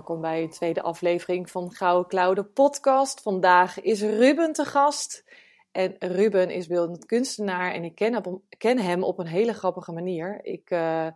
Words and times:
Welkom 0.00 0.20
bij 0.20 0.42
een 0.42 0.50
tweede 0.50 0.82
aflevering 0.82 1.50
van 1.50 1.72
Gouden 1.72 2.08
Klauw, 2.08 2.34
de 2.34 2.44
podcast. 2.44 3.20
Vandaag 3.20 3.80
is 3.80 4.02
Ruben 4.02 4.52
te 4.52 4.64
gast. 4.64 5.24
En 5.72 5.96
Ruben 5.98 6.50
is 6.50 6.66
beeldend 6.66 7.06
kunstenaar 7.06 7.72
en 7.72 7.84
ik 7.84 7.94
ken, 7.94 8.42
ken 8.58 8.78
hem 8.78 9.02
op 9.02 9.18
een 9.18 9.26
hele 9.26 9.52
grappige 9.52 9.92
manier. 9.92 10.44
Ik 10.44 10.70
uh, 10.70 11.06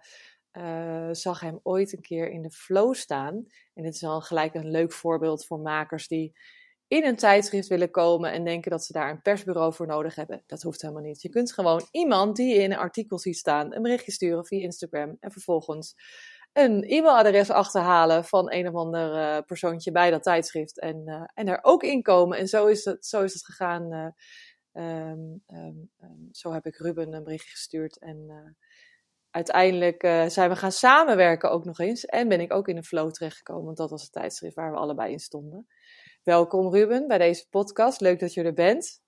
uh, 0.52 1.08
zag 1.12 1.40
hem 1.40 1.60
ooit 1.62 1.92
een 1.92 2.02
keer 2.02 2.30
in 2.30 2.42
de 2.42 2.50
flow 2.50 2.94
staan. 2.94 3.46
En 3.74 3.82
dit 3.82 3.94
is 3.94 4.04
al 4.04 4.20
gelijk 4.20 4.54
een 4.54 4.70
leuk 4.70 4.92
voorbeeld 4.92 5.46
voor 5.46 5.60
makers 5.60 6.08
die 6.08 6.36
in 6.88 7.04
een 7.04 7.16
tijdschrift 7.16 7.68
willen 7.68 7.90
komen 7.90 8.32
en 8.32 8.44
denken 8.44 8.70
dat 8.70 8.84
ze 8.84 8.92
daar 8.92 9.10
een 9.10 9.22
persbureau 9.22 9.74
voor 9.74 9.86
nodig 9.86 10.14
hebben. 10.14 10.42
Dat 10.46 10.62
hoeft 10.62 10.82
helemaal 10.82 11.02
niet. 11.02 11.22
Je 11.22 11.28
kunt 11.28 11.52
gewoon 11.52 11.88
iemand 11.90 12.36
die 12.36 12.54
je 12.54 12.62
in 12.62 12.72
een 12.72 12.78
artikel 12.78 13.18
ziet 13.18 13.36
staan, 13.36 13.74
een 13.74 13.82
berichtje 13.82 14.12
sturen 14.12 14.46
via 14.46 14.60
Instagram 14.62 15.16
en 15.20 15.30
vervolgens 15.30 15.94
een 16.54 16.84
e-mailadres 16.84 17.50
achterhalen 17.50 18.24
van 18.24 18.52
een 18.52 18.68
of 18.68 18.74
ander 18.74 19.14
uh, 19.14 19.38
persoontje 19.46 19.92
bij 19.92 20.10
dat 20.10 20.22
tijdschrift 20.22 20.80
en, 20.80 21.02
uh, 21.06 21.22
en 21.34 21.48
er 21.48 21.58
ook 21.62 21.82
inkomen. 21.82 22.38
En 22.38 22.48
zo 22.48 22.66
is 22.66 22.84
het, 22.84 23.06
zo 23.06 23.22
is 23.22 23.32
het 23.32 23.44
gegaan. 23.44 23.92
Uh, 23.92 24.06
um, 25.10 25.42
um, 25.46 25.90
um, 26.02 26.28
zo 26.30 26.52
heb 26.52 26.66
ik 26.66 26.76
Ruben 26.76 27.12
een 27.12 27.24
berichtje 27.24 27.50
gestuurd 27.50 27.98
en 27.98 28.56
uiteindelijk 29.30 30.00
zijn 30.30 30.48
we 30.48 30.56
gaan 30.56 30.72
samenwerken 30.72 31.50
ook 31.50 31.64
nog 31.64 31.78
eens. 31.78 32.04
En 32.04 32.28
ben 32.28 32.40
ik 32.40 32.52
ook 32.52 32.68
in 32.68 32.76
een 32.76 32.84
flow 32.84 33.10
terechtgekomen, 33.10 33.64
want 33.64 33.76
dat 33.76 33.90
was 33.90 34.02
het 34.02 34.12
tijdschrift 34.12 34.54
waar 34.54 34.70
we 34.70 34.78
allebei 34.78 35.12
in 35.12 35.18
stonden. 35.18 35.66
Welkom 36.22 36.74
Ruben 36.74 37.06
bij 37.08 37.18
deze 37.18 37.48
podcast. 37.48 38.00
Leuk 38.00 38.20
dat 38.20 38.34
je 38.34 38.42
er 38.42 38.54
bent. 38.54 39.02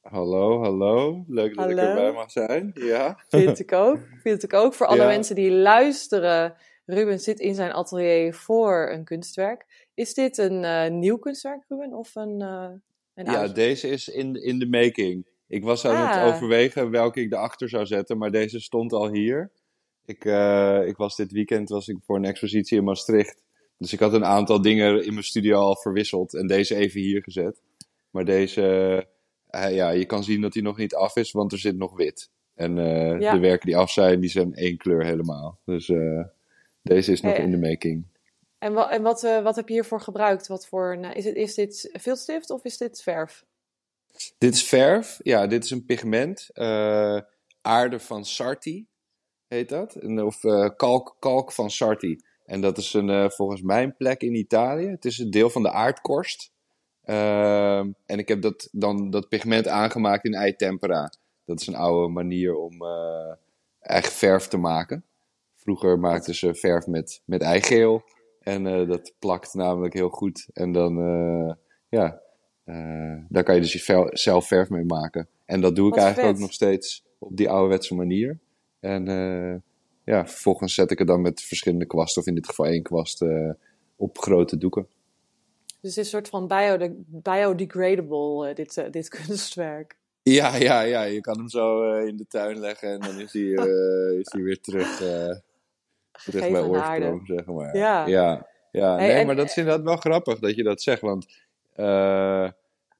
Hallo, 0.00 0.62
hallo. 0.62 1.24
Leuk 1.26 1.54
dat 1.54 1.70
ik 1.70 1.76
erbij 1.76 2.12
mag 2.12 2.30
zijn. 2.30 2.70
Ja. 2.74 3.24
Vind 3.28 3.58
ik 3.58 3.72
ook. 3.72 3.98
Vind 4.22 4.42
ik 4.42 4.52
ook. 4.52 4.74
Voor 4.74 4.86
alle 4.86 5.00
ja. 5.00 5.06
mensen 5.06 5.34
die 5.34 5.50
luisteren 5.50 6.56
Ruben 6.90 7.20
zit 7.20 7.40
in 7.40 7.54
zijn 7.54 7.72
atelier 7.72 8.34
voor 8.34 8.90
een 8.92 9.04
kunstwerk. 9.04 9.88
Is 9.94 10.14
dit 10.14 10.38
een 10.38 10.62
uh, 10.62 10.88
nieuw 10.88 11.16
kunstwerk, 11.16 11.64
Ruben? 11.68 11.92
Of 11.92 12.14
een, 12.14 12.40
uh, 12.40 12.68
een 13.14 13.24
ja, 13.24 13.48
deze 13.48 13.88
is 13.88 14.08
in, 14.08 14.34
in 14.34 14.58
de 14.58 14.68
making. 14.68 15.26
Ik 15.46 15.64
was 15.64 15.84
aan 15.84 16.06
ah. 16.06 16.14
het 16.14 16.34
overwegen 16.34 16.90
welke 16.90 17.20
ik 17.20 17.32
erachter 17.32 17.68
zou 17.68 17.86
zetten, 17.86 18.18
maar 18.18 18.30
deze 18.30 18.60
stond 18.60 18.92
al 18.92 19.12
hier. 19.12 19.50
Ik, 20.04 20.24
uh, 20.24 20.86
ik 20.86 20.96
was 20.96 21.16
dit 21.16 21.32
weekend 21.32 21.68
was 21.68 21.88
ik 21.88 21.96
voor 22.00 22.16
een 22.16 22.24
expositie 22.24 22.78
in 22.78 22.84
Maastricht. 22.84 23.42
Dus 23.78 23.92
ik 23.92 23.98
had 23.98 24.12
een 24.12 24.24
aantal 24.24 24.62
dingen 24.62 25.04
in 25.04 25.12
mijn 25.12 25.24
studio 25.24 25.58
al 25.58 25.76
verwisseld 25.76 26.34
en 26.34 26.46
deze 26.46 26.74
even 26.74 27.00
hier 27.00 27.22
gezet. 27.22 27.60
Maar 28.10 28.24
deze, 28.24 29.06
ja, 29.50 29.90
je 29.90 30.06
kan 30.06 30.24
zien 30.24 30.40
dat 30.40 30.54
hij 30.54 30.62
nog 30.62 30.76
niet 30.76 30.94
af 30.94 31.16
is, 31.16 31.32
want 31.32 31.52
er 31.52 31.58
zit 31.58 31.76
nog 31.76 31.96
wit. 31.96 32.30
En 32.54 32.76
ja. 33.20 33.32
de 33.32 33.38
werken 33.38 33.66
die 33.66 33.76
af 33.76 33.90
zijn, 33.90 34.20
die 34.20 34.30
zijn 34.30 34.54
één 34.54 34.76
kleur 34.76 35.04
helemaal. 35.04 35.58
Dus 35.64 35.90
deze 36.88 37.12
is 37.12 37.20
nog 37.20 37.34
in 37.34 37.50
de 37.50 37.58
making. 37.58 38.04
En, 38.58 38.72
wat, 38.72 38.90
en 38.90 39.02
wat, 39.02 39.22
uh, 39.22 39.42
wat 39.42 39.56
heb 39.56 39.68
je 39.68 39.74
hiervoor 39.74 40.00
gebruikt? 40.00 40.46
Wat 40.46 40.66
voor, 40.66 40.98
nou, 40.98 41.14
is, 41.14 41.24
het, 41.24 41.34
is 41.36 41.54
dit 41.54 41.90
viltstift 41.92 42.50
of 42.50 42.64
is 42.64 42.76
dit 42.76 43.02
verf? 43.02 43.44
Dit 44.38 44.54
is 44.54 44.64
verf. 44.64 45.20
Ja, 45.22 45.46
dit 45.46 45.64
is 45.64 45.70
een 45.70 45.84
pigment. 45.84 46.50
Uh, 46.54 47.20
aarde 47.60 47.98
van 47.98 48.24
Sarti 48.24 48.86
heet 49.48 49.68
dat. 49.68 49.96
Of 50.02 50.44
uh, 50.44 50.68
kalk, 50.76 51.16
kalk 51.18 51.52
van 51.52 51.70
Sarti. 51.70 52.20
En 52.44 52.60
dat 52.60 52.78
is 52.78 52.92
een, 52.92 53.30
volgens 53.30 53.62
mij 53.62 53.82
een 53.82 53.96
plek 53.96 54.22
in 54.22 54.34
Italië. 54.34 54.86
Het 54.86 55.04
is 55.04 55.18
een 55.18 55.30
deel 55.30 55.50
van 55.50 55.62
de 55.62 55.72
aardkorst. 55.72 56.52
Ehm, 57.04 57.90
en 58.06 58.18
ik 58.18 58.28
heb 58.28 58.42
dat, 58.42 58.68
dan 58.72 59.10
dat 59.10 59.28
pigment 59.28 59.68
aangemaakt 59.68 60.24
in 60.24 60.34
eitempera. 60.34 61.12
Dat 61.44 61.60
is 61.60 61.66
een 61.66 61.74
oude 61.74 62.12
manier 62.12 62.56
om 62.56 62.82
eigen 63.80 64.12
verf 64.12 64.46
te 64.46 64.56
maken. 64.56 65.04
Vroeger 65.68 65.98
maakten 65.98 66.34
ze 66.34 66.54
verf 66.54 66.86
met, 66.86 67.22
met 67.24 67.42
eigeel. 67.42 68.02
En 68.40 68.66
uh, 68.66 68.88
dat 68.88 69.12
plakt 69.18 69.54
namelijk 69.54 69.94
heel 69.94 70.08
goed. 70.08 70.48
En 70.52 70.72
dan, 70.72 70.98
uh, 70.98 71.52
ja, 71.88 72.20
uh, 72.64 73.16
daar 73.28 73.42
kan 73.42 73.54
je 73.54 73.60
dus 73.60 73.72
je 73.72 74.10
zelf 74.12 74.46
verf 74.46 74.68
mee 74.68 74.84
maken. 74.84 75.28
En 75.44 75.60
dat 75.60 75.76
doe 75.76 75.88
ik 75.88 75.94
Wat 75.94 76.02
eigenlijk 76.02 76.28
vet. 76.28 76.36
ook 76.36 76.46
nog 76.46 76.54
steeds 76.54 77.04
op 77.18 77.36
die 77.36 77.50
ouderwetse 77.50 77.94
manier. 77.94 78.38
En 78.80 79.04
ja, 80.04 80.26
vervolgens 80.26 80.74
zet 80.74 80.90
ik 80.90 80.98
het 80.98 81.08
dan 81.08 81.20
met 81.20 81.42
verschillende 81.42 81.86
kwasten, 81.86 82.22
of 82.22 82.28
in 82.28 82.34
dit 82.34 82.46
geval 82.46 82.66
één 82.66 82.82
kwast, 82.82 83.24
op 83.96 84.18
grote 84.18 84.58
doeken. 84.58 84.86
Dus 85.66 85.76
het 85.80 85.90
is 85.90 85.96
een 85.96 86.04
soort 86.04 86.28
van 86.28 86.46
bio 86.46 86.94
biodegradable, 87.06 88.54
dit, 88.54 88.92
dit 88.92 89.08
kunstwerk. 89.26 89.96
Ja, 90.22 90.56
ja, 90.56 90.80
ja, 90.80 91.02
je 91.02 91.20
kan 91.20 91.38
hem 91.38 91.48
zo 91.48 91.92
in 91.92 92.16
de 92.16 92.26
tuin 92.26 92.58
leggen 92.58 92.92
en 92.92 93.00
dan 93.00 93.20
is 93.20 93.32
hij, 93.32 93.42
is 94.18 94.32
hij 94.32 94.42
weer 94.42 94.60
terug 94.60 95.00
terug 96.24 96.50
bij 96.50 96.62
oorsprong, 96.62 97.26
zeg 97.26 97.46
maar. 97.46 97.76
Ja. 97.76 98.06
Ja, 98.06 98.46
ja. 98.70 98.96
nee, 98.96 99.10
hey, 99.10 99.20
en, 99.20 99.26
maar 99.26 99.36
dat 99.36 99.46
is 99.46 99.56
inderdaad 99.56 99.84
wel 99.84 99.96
grappig 99.96 100.38
dat 100.38 100.54
je 100.54 100.62
dat 100.62 100.82
zegt, 100.82 101.00
want 101.00 101.26
uh, 101.76 102.50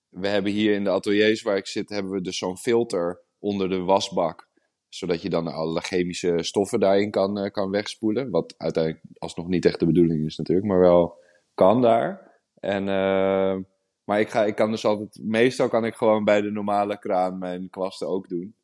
we 0.09 0.29
hebben 0.29 0.53
hier 0.53 0.75
in 0.75 0.85
de 0.85 0.91
ateliers 0.91 1.43
waar 1.43 1.57
ik 1.57 1.67
zit, 1.67 1.89
hebben 1.89 2.13
we 2.13 2.21
dus 2.21 2.39
zo'n 2.39 2.59
filter 2.59 3.21
onder 3.39 3.69
de 3.69 3.79
wasbak, 3.79 4.49
zodat 4.89 5.23
je 5.23 5.31
dan 5.31 5.47
alle 5.47 5.81
chemische 5.81 6.43
stoffen 6.43 6.81
daarin 6.81 7.11
kan, 7.11 7.45
uh, 7.45 7.51
kan 7.51 7.71
wegspoelen, 7.71 8.31
wat 8.31 8.55
uiteindelijk 8.57 9.05
alsnog 9.19 9.49
niet 9.49 9.65
echt 9.65 9.81
de 9.81 9.87
bedoeling 9.87 10.27
is 10.27 10.37
natuurlijk, 10.37 10.67
maar 10.67 10.81
wel 10.81 11.19
kan 11.55 11.83
daar. 11.83 12.41
En, 12.61 12.83
uh, 12.83 13.57
maar 14.05 14.21
ik, 14.21 14.29
ga, 14.29 14.45
ik 14.45 14.55
kan 14.55 14.71
dus 14.71 14.85
altijd, 14.85 15.19
meestal 15.23 15.69
kan 15.69 15.85
ik 15.85 15.95
gewoon 15.95 16.25
bij 16.25 16.41
de 16.41 16.51
normale 16.51 16.99
kraan 16.99 17.39
mijn 17.39 17.71
kwasten 17.71 18.09
ook 18.09 18.29
doen. 18.29 18.55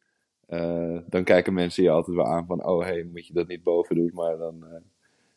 Uh, 0.49 0.99
dan 1.07 1.25
kijken 1.25 1.55
mensen 1.55 1.83
je 1.83 1.91
altijd 1.91 2.17
wel 2.17 2.27
aan 2.27 2.47
van, 2.47 2.67
oh 2.67 2.83
hey, 2.83 3.03
moet 3.13 3.27
je 3.27 3.33
dat 3.33 3.47
niet 3.47 3.63
boven 3.63 3.97
doen? 3.97 4.11
Maar 4.15 4.37
dan, 4.37 4.65
uh, 4.65 4.81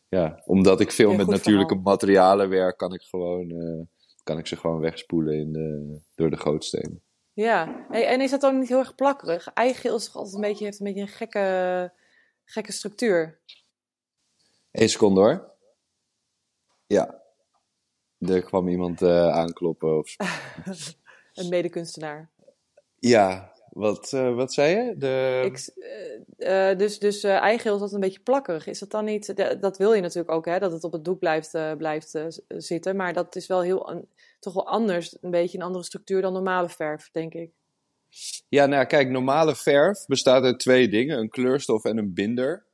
ja, 0.08 0.42
omdat 0.44 0.80
ik 0.80 0.92
veel 0.92 1.10
Ja, 1.10 1.16
met 1.16 1.26
natuurlijke 1.26 1.74
verhaal. 1.74 1.92
materialen 1.92 2.48
werk, 2.48 2.76
kan 2.76 2.94
ik, 2.94 3.02
gewoon, 3.02 3.50
uh, 3.50 3.82
kan 4.22 4.38
ik 4.38 4.46
ze 4.46 4.56
gewoon 4.56 4.80
wegspoelen 4.80 5.34
in 5.34 5.52
de, 5.52 5.98
door 6.14 6.30
de 6.30 6.36
gootsteen. 6.36 7.02
Ja, 7.32 7.86
hey, 7.88 8.06
en 8.06 8.20
is 8.20 8.30
dat 8.30 8.40
dan 8.40 8.58
niet 8.58 8.68
heel 8.68 8.78
erg 8.78 8.94
plakkerig? 8.94 9.52
Eigeel 9.54 9.96
is 9.96 10.04
toch 10.04 10.16
altijd 10.16 10.34
een 10.34 10.40
beetje, 10.40 10.64
heeft 10.64 10.78
een 10.78 10.86
beetje 10.86 11.00
een 11.00 11.08
gekke, 11.08 11.92
gekke 12.44 12.72
structuur. 12.72 13.40
Eén 14.70 14.88
seconde 14.88 15.20
hoor. 15.20 15.50
Ja. 16.86 17.22
Er 18.18 18.42
kwam 18.42 18.68
iemand 18.68 19.02
aankloppen. 19.02 19.98
Of... 19.98 20.16
een 21.34 21.48
medekunstenaar. 21.48 22.30
Ja, 22.98 23.52
wat, 23.78 24.12
uh, 24.12 24.34
wat 24.34 24.52
zei 24.52 24.76
je? 24.76 24.96
De... 24.96 25.42
Ik, 25.44 25.72
uh, 26.38 26.70
uh, 26.70 26.78
dus 26.78 26.98
dus 26.98 27.22
eigeel 27.22 27.74
is 27.74 27.80
dat 27.80 27.92
een 27.92 28.00
beetje 28.00 28.20
plakkerig. 28.20 28.66
Is 28.66 28.78
dat 28.78 28.90
dan 28.90 29.04
niet... 29.04 29.34
dat 29.60 29.78
wil 29.78 29.92
je 29.92 30.00
natuurlijk 30.00 30.30
ook, 30.30 30.44
hè? 30.44 30.58
Dat 30.58 30.72
het 30.72 30.84
op 30.84 30.92
het 30.92 31.04
doek 31.04 31.18
blijft, 31.18 31.58
blijft 31.76 32.18
zitten. 32.48 32.96
Maar 32.96 33.12
dat 33.12 33.36
is 33.36 33.46
wel 33.46 33.60
heel... 33.60 34.06
toch 34.38 34.54
wel 34.54 34.66
anders. 34.66 35.16
Een 35.20 35.30
beetje 35.30 35.58
een 35.58 35.64
andere 35.64 35.84
structuur 35.84 36.22
dan 36.22 36.32
normale 36.32 36.68
verf, 36.68 37.08
denk 37.12 37.34
ik. 37.34 37.50
Ja, 38.48 38.66
nou 38.66 38.86
kijk, 38.86 39.08
normale 39.08 39.56
verf 39.56 40.06
bestaat 40.06 40.42
uit 40.42 40.58
twee 40.58 40.88
dingen. 40.88 41.18
Een 41.18 41.30
kleurstof 41.30 41.84
en 41.84 41.98
een 41.98 42.14
binder. 42.14 42.66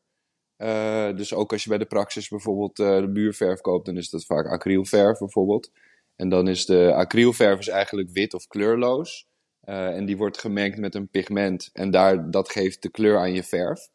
dus 1.16 1.34
ook 1.34 1.53
als 1.53 1.62
je 1.62 1.68
bij 1.68 1.78
de 1.78 1.86
praxis 1.86 2.28
bijvoorbeeld 2.28 2.77
de 2.77 3.09
muurverf 3.12 3.60
koopt, 3.60 3.86
dan 3.86 3.97
is 3.97 4.10
dat 4.10 4.24
vaak 4.24 4.47
acrylverf 4.47 5.18
bijvoorbeeld. 5.18 5.71
En 6.16 6.28
dan 6.28 6.48
is 6.48 6.66
de 6.66 6.92
acrylverf 6.95 7.59
is 7.59 7.68
eigenlijk 7.68 8.10
wit 8.10 8.34
of 8.34 8.47
kleurloos. 8.47 9.33
Uh, 9.66 9.97
en 9.97 10.05
die 10.05 10.16
wordt 10.16 10.39
gemengd 10.39 10.78
met 10.78 10.95
een 10.95 11.09
pigment. 11.09 11.71
En 11.72 11.91
daar, 11.91 12.31
dat 12.31 12.51
geeft 12.51 12.83
de 12.83 12.91
kleur 12.91 13.19
aan 13.19 13.33
je 13.33 13.43
verf. 13.43 13.89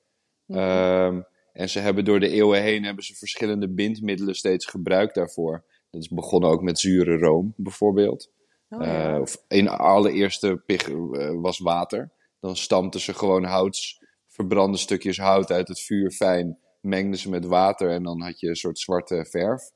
-hmm. 0.45 0.57
um, 0.57 1.25
en 1.54 1.69
ze 1.69 1.80
hebben 1.80 2.06
door 2.06 2.19
de 2.19 2.30
eeuwen 2.30 2.62
heen 2.62 2.83
hebben 2.83 3.04
ze 3.04 3.16
verschillende 3.16 3.69
bindmiddelen 3.69 4.36
steeds 4.36 4.66
gebruikt 4.66 5.16
daarvoor. 5.16 5.63
Dat 5.89 6.01
is 6.01 6.10
begonnen 6.10 6.50
ook 6.50 6.62
met 6.62 6.80
zure 6.80 7.18
room 7.18 7.54
bijvoorbeeld. 7.57 8.31
Oh, 8.69 8.83
ja. 8.83 9.13
uh, 9.13 9.21
of 9.21 9.44
in 9.48 9.68
allereerste 9.68 10.62
pig, 10.66 10.89
uh, 10.89 11.42
was 11.42 11.60
water. 11.60 12.12
Dan 12.39 12.56
stampten 12.56 13.00
ze 13.00 13.13
gewoon 13.13 13.44
hout, 13.44 14.00
verbrande 14.27 14.77
stukjes 14.77 15.18
hout 15.18 15.51
uit 15.51 15.68
het 15.68 15.80
vuur 15.80 16.12
fijn. 16.12 16.57
Mengden 16.81 17.19
ze 17.19 17.30
met 17.30 17.45
water 17.45 17.89
en 17.89 18.04
dan 18.04 18.21
had 18.21 18.39
je 18.39 18.48
een 18.48 18.56
soort 18.56 18.80
zwarte 18.80 19.25
verf. 19.30 19.71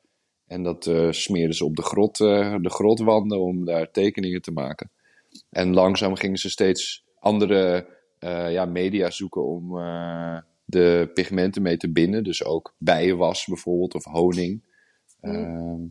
En 0.46 0.64
dat 0.64 0.86
uh, 0.86 1.12
smeerden 1.12 1.56
ze 1.56 1.66
op 1.66 1.76
de, 1.76 1.82
grot, 1.82 2.18
de 2.18 2.70
grotwanden 2.70 3.40
om 3.40 3.66
daar 3.66 3.92
tekeningen 3.92 4.42
te 4.42 4.52
maken. 4.52 4.92
En 5.50 5.74
langzaam 5.74 6.16
gingen 6.16 6.38
ze 6.38 6.50
steeds 6.50 7.06
andere 7.20 7.88
uh, 8.20 8.52
ja, 8.52 8.66
media 8.66 9.10
zoeken 9.10 9.46
om 9.46 9.78
uh, 9.78 10.38
de 10.66 11.12
pigmenten 11.14 11.62
mee 11.62 11.78
te 11.78 11.92
binden. 11.92 12.24
Dus 12.24 12.44
ook 12.44 12.76
bijenwas 12.78 13.46
bijvoorbeeld 13.46 13.96
of 13.96 14.04
honing. 14.04 14.64
Ehm, 15.22 15.82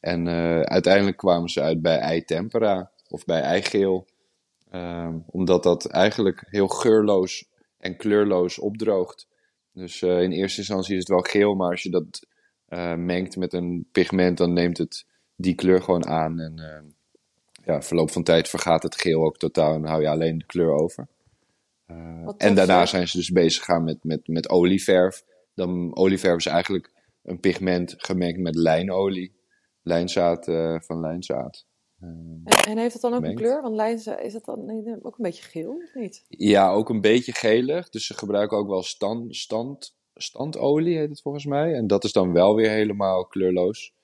en 0.00 0.28
eh, 0.28 0.60
uiteindelijk 0.60 1.16
kwamen 1.16 1.48
ze 1.48 1.60
uit 1.60 1.82
bij 1.82 1.98
eitempera 1.98 2.90
of 3.08 3.24
bij 3.24 3.40
eigeel. 3.40 4.06
Ehm, 4.70 5.18
omdat 5.26 5.62
dat 5.62 5.86
eigenlijk 5.86 6.44
heel 6.46 6.68
geurloos 6.68 7.50
en 7.78 7.96
kleurloos 7.96 8.58
opdroogt. 8.58 9.28
Dus 9.72 10.02
eh, 10.02 10.22
in 10.22 10.32
eerste 10.32 10.58
instantie 10.58 10.92
is 10.92 10.98
het 10.98 11.08
wel 11.08 11.20
geel, 11.20 11.54
maar 11.54 11.70
als 11.70 11.82
je 11.82 11.90
dat 11.90 12.26
eh, 12.66 12.94
mengt 12.94 13.36
met 13.36 13.52
een 13.52 13.88
pigment, 13.92 14.38
dan 14.38 14.52
neemt 14.52 14.78
het 14.78 15.06
die 15.36 15.54
kleur 15.54 15.82
gewoon 15.82 16.06
aan. 16.06 16.40
En 16.40 16.52
uh, 16.56 16.92
ja, 17.66 17.82
verloop 17.82 18.10
van 18.10 18.22
tijd 18.22 18.48
vergaat 18.48 18.82
het 18.82 19.00
geel 19.00 19.24
ook 19.24 19.38
totaal 19.38 19.74
en 19.74 19.84
hou 19.84 20.02
je 20.02 20.08
alleen 20.08 20.38
de 20.38 20.46
kleur 20.46 20.72
over. 20.72 21.08
en 22.36 22.54
daarna 22.54 22.86
zijn 22.86 23.08
ze 23.08 23.16
dus 23.16 23.30
bezig 23.30 23.64
gaan 23.64 23.84
met, 23.84 24.04
met, 24.04 24.28
met 24.28 24.48
olieverf. 24.48 25.24
Dan, 25.54 25.96
olieverf 25.96 26.36
is 26.36 26.46
eigenlijk 26.46 26.92
een 27.22 27.40
pigment 27.40 27.94
gemengd 27.96 28.38
met 28.38 28.54
lijnolie. 28.54 29.34
Lijnzaad 29.82 30.44
van 30.84 31.00
lijnzaad. 31.00 31.66
En, 32.00 32.42
en, 32.68 32.78
heeft 32.78 32.92
het 32.92 33.02
dan 33.02 33.14
ook 33.14 33.24
een 33.24 33.34
kleur? 33.34 33.62
Want 33.62 33.74
lijnzaad, 33.74 34.20
is 34.20 34.32
het 34.32 34.44
dan 34.44 34.70
ook 35.02 35.16
een 35.16 35.22
beetje 35.22 35.42
geel 35.42 35.72
of 35.72 35.94
niet? 35.94 36.24
Ja, 36.28 36.70
ook 36.70 36.88
een 36.88 37.00
beetje 37.00 37.32
gelig. 37.32 37.88
Dus 37.88 38.06
ze 38.06 38.14
gebruiken 38.14 38.56
ook 38.56 38.68
wel 38.68 38.82
stand, 38.82 39.36
stand, 39.36 39.96
standolie, 40.14 40.98
heet 40.98 41.08
het 41.08 41.20
volgens 41.20 41.46
mij. 41.46 41.74
En 41.74 41.86
dat 41.86 42.04
is 42.04 42.12
dan 42.12 42.32
wel 42.32 42.54
weer 42.54 42.70
helemaal 42.70 43.26
kleurloos. 43.26 43.95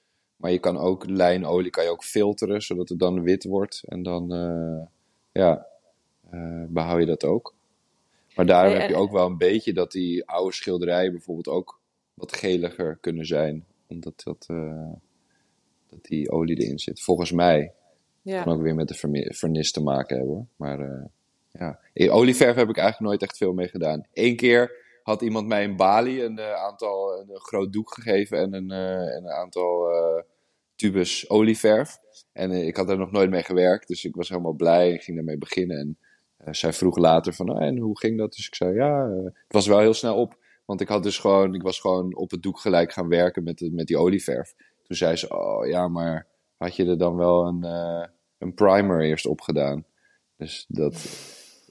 Maar 0.43 0.51
je 0.51 0.59
kan 0.59 0.79
ook 0.79 1.07
lijnolie 1.07 1.71
kan 1.71 1.85
je 1.85 1.91
ook 1.91 2.05
filteren, 2.05 2.63
zodat 2.63 2.89
het 2.89 2.99
dan 2.99 3.23
wit 3.23 3.45
wordt. 3.45 3.83
En 3.85 4.03
dan 4.03 4.35
uh, 4.35 4.87
ja, 5.33 5.67
uh, 6.35 6.65
behoud 6.69 7.01
je 7.01 7.07
dat 7.07 7.25
ook. 7.25 7.55
Maar 8.35 8.47
daarom 8.47 8.79
heb 8.79 8.89
je 8.89 8.97
ook 8.97 9.13
wel 9.13 9.27
een 9.27 9.39
beetje 9.39 9.73
dat 9.73 9.93
die 9.93 10.29
oude 10.29 10.55
schilderijen 10.55 11.13
bijvoorbeeld 11.13 11.49
ook 11.49 11.81
wat 12.15 12.37
geliger 12.37 12.99
kunnen 13.01 13.27
zijn. 13.27 13.65
Omdat 13.89 14.23
dat, 14.25 14.47
uh, 14.51 14.93
dat 15.87 16.03
die 16.03 16.31
olie 16.31 16.57
erin 16.57 16.79
zit. 16.79 17.01
Volgens 17.01 17.33
mij. 17.33 17.73
Ja. 18.23 18.43
Kan 18.43 18.53
ook 18.53 18.63
weer 18.63 18.75
met 18.75 18.89
de 18.89 19.29
vernis 19.35 19.73
te 19.73 19.83
maken 19.83 20.17
hebben. 20.17 20.49
Maar 20.57 21.11
ja, 21.51 21.79
olieverf 21.95 22.55
heb 22.55 22.69
ik 22.69 22.77
eigenlijk 22.77 23.09
nooit 23.11 23.23
echt 23.23 23.37
veel 23.37 23.53
mee 23.53 23.69
gedaan. 23.69 24.07
Eén 24.13 24.37
keer 24.37 24.81
had 25.03 25.23
iemand 25.23 25.47
mij 25.47 25.63
in 25.63 25.77
Bali 25.77 26.25
een 26.25 26.39
uh, 26.39 26.53
aantal, 26.53 27.21
een, 27.21 27.41
groot 27.41 27.73
doek 27.73 27.95
gegeven 27.95 28.39
en 28.39 28.55
een, 28.55 28.71
uh, 28.73 29.15
een 29.17 29.29
aantal 29.29 29.91
uh, 29.91 30.23
tubes 30.83 31.31
olieverf. 31.31 31.99
En 32.33 32.51
ik 32.51 32.77
had 32.77 32.89
er 32.89 32.99
nog 32.99 33.11
nooit 33.11 33.31
mee 33.31 33.43
gewerkt, 33.43 33.89
dus 33.89 34.05
ik 34.05 34.15
was 34.15 34.29
helemaal 34.29 34.53
blij 34.53 34.93
en 34.93 35.01
ging 35.01 35.19
ermee 35.19 35.39
beginnen. 35.39 35.99
En 36.37 36.55
zij 36.55 36.73
vroeg 36.73 36.97
later 36.97 37.33
van, 37.33 37.51
oh, 37.51 37.63
en 37.63 37.79
hoe 37.79 37.99
ging 37.99 38.19
dat? 38.19 38.35
Dus 38.35 38.47
ik 38.47 38.55
zei, 38.55 38.75
ja, 38.75 39.09
het 39.25 39.53
was 39.53 39.67
wel 39.67 39.79
heel 39.79 39.95
snel 39.95 40.17
op. 40.17 40.37
Want 40.65 40.81
ik, 40.81 40.89
had 40.89 41.03
dus 41.03 41.19
gewoon, 41.19 41.55
ik 41.55 41.63
was 41.63 41.81
gewoon 41.81 42.17
op 42.17 42.31
het 42.31 42.43
doek 42.43 42.59
gelijk 42.59 42.93
gaan 42.93 43.09
werken 43.09 43.43
met, 43.43 43.69
met 43.73 43.87
die 43.87 43.99
olieverf. 43.99 44.55
Toen 44.83 44.97
zei 44.97 45.17
ze, 45.17 45.29
oh 45.29 45.67
ja, 45.67 45.89
maar 45.89 46.27
had 46.57 46.77
je 46.77 46.87
er 46.87 46.99
dan 46.99 47.17
wel 47.17 47.47
een, 47.47 47.65
een 48.39 48.55
primer 48.55 49.05
eerst 49.05 49.27
op 49.27 49.41
gedaan? 49.41 49.85
Dus 50.37 50.65
dat, 50.69 50.95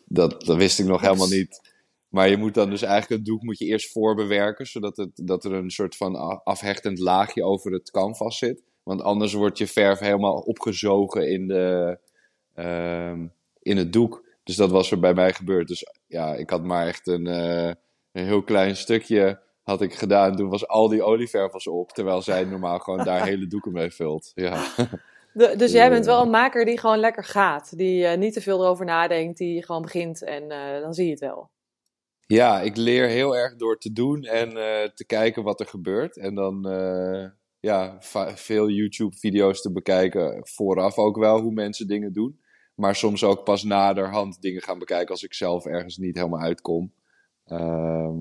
dat, 0.06 0.46
dat 0.46 0.58
wist 0.58 0.80
ik 0.80 0.86
nog 0.86 1.02
helemaal 1.02 1.28
niet. 1.28 1.72
Maar 2.08 2.30
je 2.30 2.38
moet 2.38 2.54
dan 2.54 2.70
dus 2.70 2.82
eigenlijk 2.82 3.22
het 3.22 3.26
doek 3.26 3.42
moet 3.42 3.58
je 3.58 3.66
eerst 3.66 3.92
voorbewerken, 3.92 4.66
zodat 4.66 4.98
het, 4.98 5.12
dat 5.16 5.46
er 5.46 5.54
een 5.54 5.72
soort 5.72 5.96
van 5.96 6.44
afhechtend 6.44 7.00
laagje 7.00 7.44
over 7.44 7.72
het 7.72 7.92
canvas 7.92 8.38
zit. 8.38 8.64
Want 8.84 9.02
anders 9.02 9.34
wordt 9.34 9.58
je 9.58 9.68
verf 9.68 10.00
helemaal 10.00 10.38
opgezogen 10.38 11.30
in, 11.30 11.48
de, 11.48 11.98
uh, 12.56 13.20
in 13.62 13.78
het 13.78 13.94
doek. 13.94 14.26
Dus 14.44 14.56
dat 14.56 14.72
was 14.72 14.92
er 14.92 15.00
bij 15.00 15.14
mij 15.14 15.34
gebeurd. 15.34 15.68
Dus 15.68 15.86
ja, 16.08 16.36
ik 16.36 16.50
had 16.50 16.64
maar 16.64 16.88
echt 16.88 17.08
een, 17.08 17.26
uh, 17.26 17.68
een 18.12 18.26
heel 18.26 18.44
klein 18.44 18.76
stukje 18.76 19.40
had 19.62 19.82
ik 19.82 19.94
gedaan. 19.94 20.36
Toen 20.36 20.50
was 20.50 20.68
al 20.68 20.88
die 20.88 21.04
olieverf 21.04 21.52
was 21.52 21.68
op, 21.68 21.92
terwijl 21.92 22.22
zij 22.22 22.44
normaal 22.44 22.80
gewoon 22.80 23.04
daar 23.04 23.26
hele 23.32 23.48
doeken 23.48 23.72
mee 23.72 23.92
vult. 23.92 24.32
Ja. 24.36 24.64
De, 25.34 25.54
dus 25.58 25.72
jij 25.72 25.90
bent 25.90 26.06
wel 26.06 26.22
een 26.22 26.30
maker 26.30 26.66
die 26.66 26.80
gewoon 26.80 27.00
lekker 27.00 27.24
gaat. 27.24 27.78
Die 27.78 28.04
uh, 28.04 28.18
niet 28.18 28.34
te 28.34 28.42
veel 28.42 28.62
erover 28.62 28.86
nadenkt, 28.86 29.38
die 29.38 29.66
gewoon 29.66 29.82
begint 29.82 30.24
en 30.24 30.44
uh, 30.44 30.82
dan 30.82 30.94
zie 30.94 31.06
je 31.06 31.12
het 31.12 31.20
wel. 31.20 31.50
Ja, 32.26 32.62
ik 32.62 32.78
leer 32.78 33.08
heel 33.08 33.38
erg 33.38 33.56
door 33.56 33.78
te 33.78 33.94
doen 33.94 34.24
en 34.24 34.50
uh, 34.50 34.84
te 34.94 35.06
kijken 35.06 35.44
wat 35.44 35.60
er 35.60 35.66
gebeurt. 35.66 36.18
En 36.18 36.36
dan 36.36 36.66
ja, 37.62 37.98
veel 38.36 38.70
YouTube-video's 38.70 39.62
te 39.62 39.72
bekijken. 39.72 40.48
Vooraf 40.48 40.98
ook 40.98 41.18
wel 41.18 41.42
hoe 41.42 41.52
mensen 41.52 41.88
dingen 41.88 42.14
doen. 42.14 42.40
Maar 42.76 42.96
soms 42.96 43.24
ook 43.24 43.44
pas 43.44 43.64
naderhand 43.64 44.42
dingen 44.42 44.62
gaan 44.62 44.80
bekijken 44.80 45.10
als 45.10 45.24
ik 45.24 45.34
zelf 45.34 45.66
ergens 45.66 45.98
niet 45.98 46.16
helemaal 46.16 46.40
uitkom. 46.40 46.94
Uh, 47.48 48.20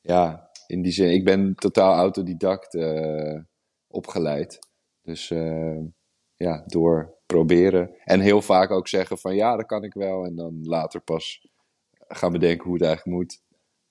ja, 0.00 0.50
in 0.66 0.82
die 0.82 0.92
zin, 0.92 1.10
ik 1.10 1.24
ben 1.24 1.54
totaal 1.54 1.94
autodidact 1.94 2.74
uh, 2.74 3.40
opgeleid. 3.86 4.58
Dus 5.02 5.28
ja, 6.36 6.64
door 6.66 7.16
proberen. 7.26 7.90
En 8.04 8.20
heel 8.20 8.42
vaak 8.42 8.70
ook 8.70 8.88
zeggen 8.88 9.18
van 9.18 9.34
ja, 9.34 9.56
dat 9.56 9.66
kan 9.66 9.84
ik 9.84 9.94
wel. 9.94 10.24
En 10.24 10.36
dan 10.36 10.58
later 10.62 11.00
pas 11.00 11.48
gaan 12.08 12.32
bedenken 12.32 12.64
hoe 12.64 12.74
het 12.74 12.84
eigenlijk 12.84 13.16
moet. 13.16 13.42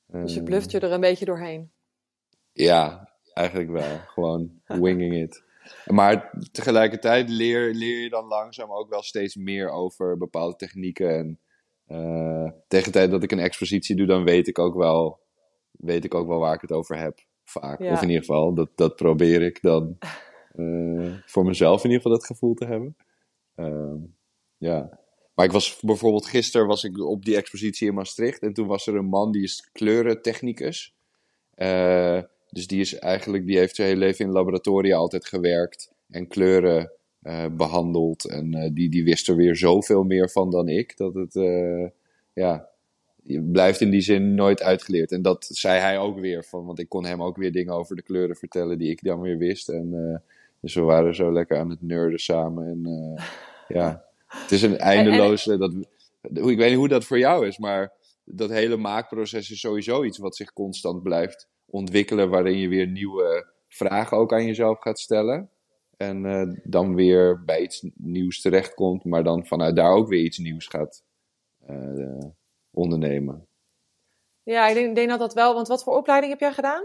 Dus 0.05 0.33
je 0.33 0.43
bluft 0.43 0.71
je 0.71 0.79
er 0.79 0.91
een 0.91 0.99
beetje 0.99 1.25
doorheen? 1.25 1.71
Ja, 2.51 3.13
eigenlijk 3.37 3.69
wel. 3.69 3.97
Gewoon 4.07 4.61
winging 4.65 5.13
it. 5.13 5.43
Maar 5.85 6.33
tegelijkertijd 6.51 7.29
leer, 7.29 7.73
leer 7.73 8.01
je 8.01 8.09
dan 8.09 8.25
langzaam 8.25 8.71
ook 8.71 8.89
wel 8.89 9.03
steeds 9.03 9.35
meer 9.35 9.69
over 9.69 10.17
bepaalde 10.17 10.55
technieken. 10.55 11.09
En 11.09 11.39
uh, 11.87 12.51
tegen 12.67 12.85
de 12.85 12.97
tijd 12.97 13.11
dat 13.11 13.23
ik 13.23 13.31
een 13.31 13.39
expositie 13.39 13.95
doe, 13.95 14.05
dan 14.05 14.23
weet 14.23 14.47
ik 14.47 14.59
ook 14.59 14.75
wel, 14.75 15.19
weet 15.71 16.03
ik 16.03 16.13
ook 16.13 16.27
wel 16.27 16.39
waar 16.39 16.53
ik 16.53 16.61
het 16.61 16.71
over 16.71 16.97
heb. 16.97 17.25
Vaak. 17.43 17.79
Of 17.79 18.01
in 18.01 18.07
ieder 18.07 18.25
geval, 18.25 18.53
dat, 18.53 18.69
dat 18.75 18.95
probeer 18.95 19.41
ik 19.41 19.61
dan 19.61 19.97
uh, 20.55 21.13
voor 21.25 21.45
mezelf 21.45 21.83
in 21.83 21.89
ieder 21.89 22.01
geval 22.01 22.17
dat 22.17 22.27
gevoel 22.27 22.53
te 22.53 22.65
hebben. 22.65 22.97
Uh, 23.55 24.03
ja. 24.57 24.99
Maar 25.33 25.45
ik 25.45 25.51
was 25.51 25.79
bijvoorbeeld 25.81 26.25
gisteren 26.25 26.67
was 26.67 26.83
ik 26.83 26.99
op 26.99 27.25
die 27.25 27.35
expositie 27.35 27.87
in 27.87 27.93
Maastricht. 27.93 28.41
En 28.41 28.53
toen 28.53 28.67
was 28.67 28.87
er 28.87 28.95
een 28.95 29.05
man 29.05 29.31
die 29.31 29.43
is 29.43 29.69
kleurentechnicus. 29.71 30.95
Uh, 31.55 32.21
dus 32.49 32.67
die 32.67 32.79
is 32.79 32.99
eigenlijk, 32.99 33.45
die 33.45 33.57
heeft 33.57 33.75
zijn 33.75 33.87
hele 33.87 33.99
leven 33.99 34.25
in 34.25 34.31
laboratoria 34.31 34.95
altijd 34.95 35.25
gewerkt. 35.25 35.91
En 36.09 36.27
kleuren 36.27 36.91
uh, 37.23 37.45
behandeld. 37.51 38.25
En 38.25 38.55
uh, 38.55 38.69
die, 38.73 38.89
die 38.89 39.03
wist 39.03 39.27
er 39.27 39.35
weer 39.35 39.55
zoveel 39.55 40.03
meer 40.03 40.29
van 40.29 40.51
dan 40.51 40.67
ik. 40.67 40.97
Dat 40.97 41.13
het, 41.13 41.33
ja, 42.33 42.69
je 43.23 43.41
blijft 43.41 43.81
in 43.81 43.89
die 43.89 44.01
zin 44.01 44.35
nooit 44.35 44.61
uitgeleerd. 44.61 45.11
En 45.11 45.21
dat 45.21 45.45
zei 45.51 45.79
hij 45.79 45.99
ook 45.99 46.19
weer. 46.19 46.43
Van, 46.43 46.65
want 46.65 46.79
ik 46.79 46.89
kon 46.89 47.05
hem 47.05 47.23
ook 47.23 47.37
weer 47.37 47.51
dingen 47.51 47.73
over 47.73 47.95
de 47.95 48.01
kleuren 48.01 48.35
vertellen 48.35 48.77
die 48.77 48.89
ik 48.89 49.03
dan 49.03 49.21
weer 49.21 49.37
wist. 49.37 49.69
En 49.69 50.21
dus 50.59 50.73
we 50.73 50.81
waren 50.81 51.15
zo 51.15 51.31
lekker 51.31 51.57
aan 51.57 51.69
het 51.69 51.81
nerden 51.81 52.19
samen. 52.19 52.67
En 52.67 53.15
ja... 53.67 54.05
Het 54.27 54.51
is 54.51 54.61
een 54.61 54.77
eindeloze. 54.77 55.57
Dat, 55.57 55.73
ik 56.21 56.57
weet 56.57 56.69
niet 56.69 56.77
hoe 56.77 56.87
dat 56.87 57.05
voor 57.05 57.19
jou 57.19 57.47
is, 57.47 57.57
maar 57.57 57.93
dat 58.23 58.49
hele 58.49 58.77
maakproces 58.77 59.51
is 59.51 59.59
sowieso 59.59 60.03
iets 60.03 60.17
wat 60.17 60.35
zich 60.35 60.53
constant 60.53 61.03
blijft 61.03 61.47
ontwikkelen, 61.69 62.29
waarin 62.29 62.57
je 62.57 62.67
weer 62.67 62.87
nieuwe 62.87 63.53
vragen 63.67 64.17
ook 64.17 64.33
aan 64.33 64.45
jezelf 64.45 64.79
gaat 64.79 64.99
stellen. 64.99 65.51
En 65.97 66.25
uh, 66.25 66.53
dan 66.63 66.95
weer 66.95 67.43
bij 67.43 67.61
iets 67.61 67.87
nieuws 67.95 68.41
terechtkomt, 68.41 69.03
maar 69.03 69.23
dan 69.23 69.45
vanuit 69.45 69.75
daar 69.75 69.91
ook 69.91 70.07
weer 70.07 70.23
iets 70.23 70.37
nieuws 70.37 70.67
gaat 70.67 71.03
uh, 71.69 72.25
ondernemen. 72.71 73.47
Ja, 74.43 74.67
ik 74.67 74.73
denk, 74.73 74.95
denk, 74.95 75.09
dat 75.09 75.19
dat 75.19 75.33
wel. 75.33 75.53
Want 75.53 75.67
wat 75.67 75.83
voor 75.83 75.97
opleiding 75.97 76.31
heb 76.31 76.41
jij 76.41 76.53
gedaan? 76.53 76.83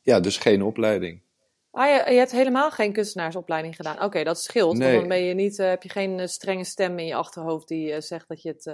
Ja, 0.00 0.20
dus 0.20 0.38
geen 0.38 0.62
opleiding. 0.62 1.22
Ah, 1.70 1.88
je, 1.88 2.12
je 2.12 2.18
hebt 2.18 2.32
helemaal 2.32 2.70
geen 2.70 2.92
kunstenaarsopleiding 2.92 3.76
gedaan. 3.76 4.02
Oké, 4.02 4.22
dat 4.24 4.42
scheelt. 4.42 4.78
Want 4.78 4.92
dan 4.92 5.08
ben 5.08 5.22
je 5.22 5.34
niet, 5.34 5.58
uh, 5.58 5.68
heb 5.68 5.82
je 5.82 5.88
geen 5.88 6.28
strenge 6.28 6.64
stem 6.64 6.98
in 6.98 7.06
je 7.06 7.14
achterhoofd 7.14 7.68
die 7.68 8.00
zegt 8.00 8.28
dat 8.28 8.42
je 8.42 8.48
het 8.48 8.64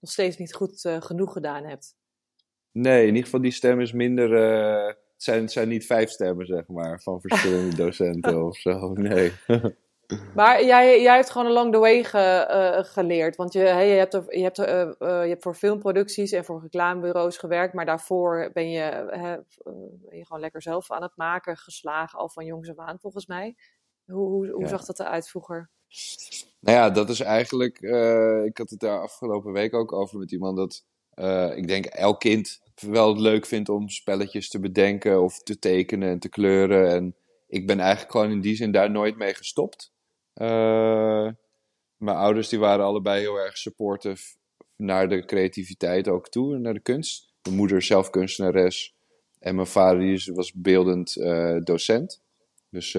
nog 0.00 0.10
steeds 0.10 0.36
niet 0.36 0.54
goed 0.54 0.80
genoeg 1.00 1.32
gedaan 1.32 1.64
hebt. 1.64 1.96
Nee, 2.72 3.00
in 3.00 3.08
ieder 3.08 3.24
geval 3.24 3.40
die 3.40 3.50
stem 3.50 3.80
is 3.80 3.92
minder. 3.92 4.32
het, 4.86 4.96
zijn, 5.16 5.42
het 5.42 5.52
zijn 5.52 5.68
niet 5.68 5.86
vijf 5.86 6.10
stemmen, 6.10 6.46
zeg 6.46 6.68
maar, 6.68 7.00
van 7.00 7.20
verschillende 7.20 7.76
docenten 7.84 8.44
of 8.44 8.56
zo. 8.56 8.92
Nee. 8.92 9.32
Maar 10.34 10.64
jij, 10.64 11.02
jij 11.02 11.16
hebt 11.16 11.30
gewoon 11.30 11.46
along 11.46 11.72
the 11.72 11.78
way 11.78 12.04
ge, 12.04 12.46
uh, 12.50 12.92
geleerd. 12.92 13.36
Want 13.36 13.52
je, 13.52 13.58
hey, 13.58 13.88
je, 13.88 13.94
hebt, 13.94 14.14
er, 14.14 14.36
je, 14.36 14.42
hebt, 14.42 14.58
uh, 14.58 14.64
je 14.98 15.28
hebt 15.28 15.42
voor 15.42 15.54
filmproducties 15.54 16.32
en 16.32 16.44
voor 16.44 16.60
reclamebureaus 16.60 17.36
gewerkt. 17.36 17.74
Maar 17.74 17.86
daarvoor 17.86 18.50
ben 18.52 18.70
je, 18.70 19.06
ben 20.08 20.18
je 20.18 20.26
gewoon 20.26 20.40
lekker 20.40 20.62
zelf 20.62 20.90
aan 20.90 21.02
het 21.02 21.16
maken, 21.16 21.56
geslagen 21.56 22.18
al 22.18 22.28
van 22.28 22.44
jongs 22.44 22.70
af 22.70 22.78
aan, 22.78 22.98
volgens 23.00 23.26
mij. 23.26 23.56
Hoe, 24.04 24.28
hoe, 24.28 24.50
hoe 24.50 24.62
ja. 24.62 24.68
zag 24.68 24.84
dat 24.84 25.00
eruit 25.00 25.28
vroeger? 25.28 25.70
Nou 26.60 26.76
ja, 26.76 26.90
dat 26.90 27.08
is 27.08 27.20
eigenlijk. 27.20 27.78
ik 28.44 28.58
had 28.58 28.70
het 28.70 28.80
daar 28.80 29.00
afgelopen 29.00 29.52
week 29.52 29.74
ook 29.74 29.92
over 29.92 30.18
met 30.18 30.32
iemand. 30.32 30.56
Dat 30.56 30.84
ik 31.56 31.68
denk 31.68 31.84
elk 31.84 32.20
kind 32.20 32.60
wel 32.80 33.20
leuk 33.20 33.46
vindt 33.46 33.68
om 33.68 33.88
spelletjes 33.88 34.48
te 34.48 34.60
bedenken 34.60 35.22
of 35.22 35.42
te 35.42 35.58
tekenen 35.58 36.08
en 36.08 36.18
te 36.18 36.28
kleuren. 36.28 36.90
En 36.90 37.14
ik 37.48 37.66
ben 37.66 37.80
eigenlijk 37.80 38.10
gewoon 38.10 38.30
in 38.30 38.40
die 38.40 38.56
zin 38.56 38.72
daar 38.72 38.90
nooit 38.90 39.16
mee 39.16 39.34
gestopt. 39.34 39.92
Uh, 40.34 41.28
mijn 41.96 42.16
ouders 42.16 42.48
die 42.48 42.58
waren 42.58 42.84
allebei 42.84 43.20
heel 43.20 43.36
erg 43.36 43.58
supportive 43.58 44.36
naar 44.76 45.08
de 45.08 45.24
creativiteit 45.24 46.08
ook 46.08 46.28
toe, 46.28 46.58
naar 46.58 46.74
de 46.74 46.80
kunst. 46.80 47.32
Mijn 47.42 47.56
moeder 47.56 47.82
zelf 47.82 48.10
kunstenares 48.10 48.94
en 49.38 49.54
mijn 49.54 49.66
vader 49.66 50.00
die 50.00 50.34
was 50.34 50.52
beeldend 50.52 51.16
uh, 51.16 51.56
docent. 51.60 52.22
Dus 52.70 52.92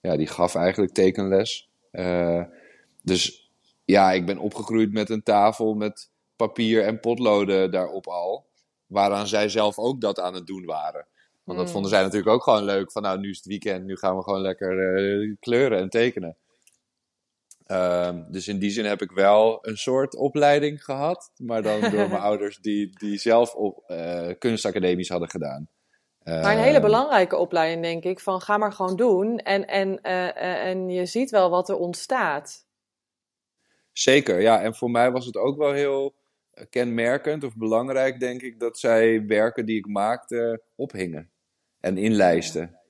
ja, 0.00 0.16
die 0.16 0.26
gaf 0.26 0.54
eigenlijk 0.54 0.92
tekenles. 0.92 1.70
dus 3.02 3.50
ja, 3.84 4.12
ik 4.12 4.26
ben 4.26 4.38
opgegroeid 4.38 4.92
met 4.92 5.10
een 5.10 5.22
tafel 5.22 5.74
met 5.74 6.10
papier 6.36 6.84
en 6.84 7.00
potloden 7.00 7.70
daarop 7.70 8.06
al. 8.06 8.46
Waaraan 8.86 9.26
zij 9.26 9.48
zelf 9.48 9.78
ook 9.78 10.00
dat 10.00 10.20
aan 10.20 10.34
het 10.34 10.46
doen 10.46 10.64
waren. 10.64 11.06
Want 11.44 11.58
dat 11.58 11.66
mm. 11.66 11.72
vonden 11.72 11.90
zij 11.90 12.02
natuurlijk 12.02 12.30
ook 12.30 12.42
gewoon 12.42 12.64
leuk. 12.64 12.92
Van 12.92 13.02
nou, 13.02 13.18
nu 13.18 13.30
is 13.30 13.36
het 13.36 13.46
weekend, 13.46 13.84
nu 13.84 13.96
gaan 13.96 14.16
we 14.16 14.22
gewoon 14.22 14.40
lekker 14.40 14.98
uh, 14.98 15.34
kleuren 15.40 15.78
en 15.78 15.88
tekenen. 15.88 16.36
Um, 17.66 18.26
dus 18.30 18.48
in 18.48 18.58
die 18.58 18.70
zin 18.70 18.84
heb 18.84 19.02
ik 19.02 19.10
wel 19.10 19.58
een 19.62 19.76
soort 19.76 20.16
opleiding 20.16 20.84
gehad. 20.84 21.30
Maar 21.36 21.62
dan 21.62 21.80
door 21.90 22.08
mijn 22.08 22.22
ouders 22.22 22.58
die, 22.58 22.98
die 22.98 23.18
zelf 23.18 23.54
op, 23.54 23.84
uh, 23.88 24.30
kunstacademies 24.38 25.08
hadden 25.08 25.30
gedaan. 25.30 25.68
Maar 26.24 26.52
een 26.52 26.62
hele 26.62 26.72
ehm, 26.72 26.82
belangrijke 26.82 27.36
opleiding, 27.36 27.82
denk 27.82 28.04
ik. 28.04 28.20
Van 28.20 28.40
ga 28.40 28.56
maar 28.56 28.72
gewoon 28.72 28.96
doen. 28.96 29.38
En, 29.38 29.66
en, 29.66 29.98
uh, 30.02 30.66
en 30.66 30.88
je 30.88 31.06
ziet 31.06 31.30
wel 31.30 31.50
wat 31.50 31.68
er 31.68 31.76
ontstaat. 31.76 32.66
Zeker, 33.92 34.40
ja. 34.40 34.62
En 34.62 34.74
voor 34.74 34.90
mij 34.90 35.10
was 35.10 35.26
het 35.26 35.36
ook 35.36 35.56
wel 35.56 35.72
heel 35.72 36.14
kenmerkend 36.70 37.44
of 37.44 37.56
belangrijk, 37.56 38.20
denk 38.20 38.42
ik, 38.42 38.60
dat 38.60 38.78
zij 38.78 39.26
werken 39.26 39.66
die 39.66 39.76
ik 39.76 39.86
maakte 39.86 40.62
ophingen 40.74 41.30
en 41.80 41.98
inlijsten. 41.98 42.80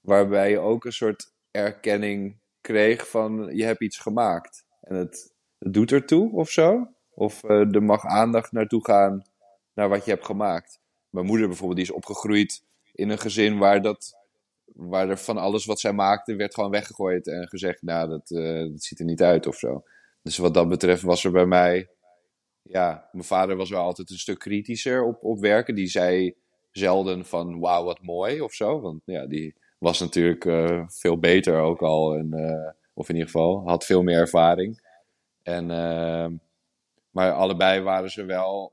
Waarbij 0.00 0.50
je 0.50 0.58
ook 0.58 0.84
een 0.84 0.92
soort 0.92 1.32
erkenning 1.50 2.40
kreeg 2.60 3.08
van 3.08 3.56
je 3.56 3.64
hebt 3.64 3.80
iets 3.80 3.98
gemaakt. 3.98 4.64
En 4.80 4.96
het, 4.96 5.34
doet 5.58 5.92
ertoe 5.92 6.32
of 6.32 6.50
zo. 6.50 6.88
Of 7.14 7.42
uh, 7.42 7.74
er 7.74 7.82
mag 7.82 8.04
aandacht 8.04 8.52
naartoe 8.52 8.84
gaan 8.84 9.22
naar 9.74 9.88
wat 9.88 10.04
je 10.04 10.10
hebt 10.10 10.26
gemaakt. 10.26 10.80
Mijn 11.10 11.26
moeder 11.26 11.46
bijvoorbeeld, 11.46 11.78
die 11.78 11.88
is 11.88 11.94
opgegroeid 11.94 12.62
in 12.92 13.08
een 13.08 13.18
gezin 13.18 13.58
waar, 13.58 13.82
dat, 13.82 14.14
waar 14.64 15.08
er 15.08 15.18
van 15.18 15.36
alles 15.36 15.64
wat 15.64 15.80
zij 15.80 15.92
maakte 15.92 16.34
werd 16.34 16.54
gewoon 16.54 16.70
weggegooid 16.70 17.26
en 17.26 17.48
gezegd, 17.48 17.82
nou 17.82 18.08
dat, 18.08 18.30
uh, 18.30 18.70
dat 18.70 18.82
ziet 18.82 18.98
er 18.98 19.04
niet 19.04 19.22
uit 19.22 19.46
of 19.46 19.56
zo. 19.56 19.82
Dus 20.22 20.38
wat 20.38 20.54
dat 20.54 20.68
betreft 20.68 21.02
was 21.02 21.24
er 21.24 21.30
bij 21.30 21.46
mij, 21.46 21.88
ja, 22.62 23.08
mijn 23.12 23.24
vader 23.24 23.56
was 23.56 23.70
wel 23.70 23.82
altijd 23.82 24.10
een 24.10 24.18
stuk 24.18 24.38
kritischer 24.38 25.04
op, 25.04 25.24
op 25.24 25.40
werken. 25.40 25.74
Die 25.74 25.86
zei 25.86 26.34
zelden 26.70 27.24
van 27.24 27.60
wauw, 27.60 27.84
wat 27.84 28.02
mooi 28.02 28.40
of 28.40 28.54
zo. 28.54 28.80
Want 28.80 29.02
ja, 29.04 29.26
die 29.26 29.54
was 29.78 30.00
natuurlijk 30.00 30.44
uh, 30.44 30.82
veel 30.88 31.18
beter 31.18 31.58
ook 31.58 31.82
al. 31.82 32.14
En, 32.14 32.30
uh, 32.34 32.70
of 32.94 33.08
in 33.08 33.14
ieder 33.14 33.30
geval, 33.30 33.62
had 33.68 33.84
veel 33.84 34.02
meer 34.02 34.18
ervaring. 34.18 34.80
En, 35.42 35.70
uh, 35.70 36.26
maar 37.10 37.32
allebei 37.32 37.80
waren 37.80 38.10
ze 38.10 38.24
wel 38.24 38.72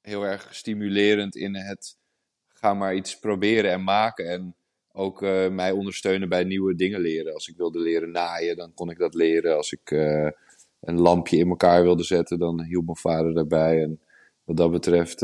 heel 0.00 0.22
erg 0.22 0.54
stimulerend 0.54 1.36
in 1.36 1.56
het 1.56 1.98
ga 2.48 2.74
maar 2.74 2.94
iets 2.94 3.18
proberen 3.18 3.70
en 3.70 3.84
maken. 3.84 4.28
En 4.28 4.54
ook 4.92 5.20
mij 5.50 5.70
ondersteunen 5.70 6.28
bij 6.28 6.44
nieuwe 6.44 6.74
dingen 6.74 7.00
leren. 7.00 7.34
Als 7.34 7.48
ik 7.48 7.56
wilde 7.56 7.78
leren 7.78 8.10
naaien, 8.10 8.56
dan 8.56 8.74
kon 8.74 8.90
ik 8.90 8.98
dat 8.98 9.14
leren. 9.14 9.56
Als 9.56 9.72
ik 9.72 9.90
een 10.80 11.00
lampje 11.00 11.36
in 11.36 11.48
elkaar 11.48 11.82
wilde 11.82 12.04
zetten, 12.04 12.38
dan 12.38 12.62
hielp 12.62 12.84
mijn 12.84 12.96
vader 12.96 13.34
daarbij. 13.34 13.82
En 13.82 14.00
wat 14.44 14.56
dat 14.56 14.70
betreft 14.70 15.20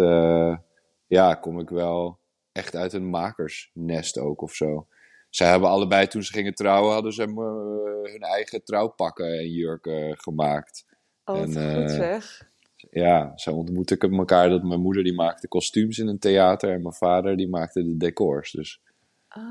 ja, 1.06 1.34
kom 1.34 1.60
ik 1.60 1.68
wel 1.68 2.18
echt 2.52 2.76
uit 2.76 2.92
een 2.92 3.10
makersnest 3.10 4.18
ook 4.18 4.42
of 4.42 4.54
zo. 4.54 4.86
Zij 5.30 5.48
hebben 5.48 5.68
allebei, 5.68 6.06
toen 6.06 6.22
ze 6.22 6.32
gingen 6.32 6.54
trouwen, 6.54 6.92
hadden 6.92 7.12
ze 7.12 7.22
uh, 7.28 8.12
hun 8.12 8.20
eigen 8.20 8.64
trouwpakken 8.64 9.38
en 9.38 9.50
jurken 9.50 10.18
gemaakt. 10.18 10.86
Oh, 11.24 11.38
en, 11.38 11.50
uh, 11.50 11.74
goed 11.74 11.90
zeg. 11.90 12.50
Ja, 12.90 13.32
zo 13.34 13.52
ontmoette 13.52 13.94
ik 13.94 14.02
elkaar 14.02 14.48
dat 14.48 14.62
mijn 14.62 14.80
moeder 14.80 15.04
die 15.04 15.14
maakte 15.14 15.48
kostuums 15.48 15.98
in 15.98 16.06
een 16.06 16.18
theater 16.18 16.72
en 16.72 16.82
mijn 16.82 16.94
vader 16.94 17.36
die 17.36 17.48
maakte 17.48 17.84
de 17.84 17.96
decors. 17.96 18.50
Dus 18.50 18.80
ah, 19.28 19.42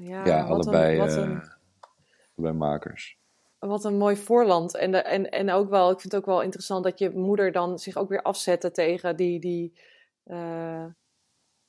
ja, 0.00 0.26
ja 0.26 0.42
allebei, 0.42 0.98
een, 0.98 1.18
een... 1.18 1.42
allebei 2.36 2.58
makers 2.58 3.18
wat 3.58 3.84
een 3.84 3.96
mooi 3.96 4.16
voorland. 4.16 4.76
En, 4.76 5.04
en, 5.04 5.30
en 5.30 5.50
ook 5.50 5.70
wel, 5.70 5.90
ik 5.90 6.00
vind 6.00 6.12
het 6.12 6.22
ook 6.22 6.28
wel 6.28 6.42
interessant 6.42 6.84
dat 6.84 6.98
je 6.98 7.10
moeder 7.10 7.52
dan 7.52 7.78
zich 7.78 7.96
ook 7.96 8.08
weer 8.08 8.22
afzette 8.22 8.70
tegen 8.70 9.16
die, 9.16 9.40
die, 9.40 9.80
uh, 10.24 10.86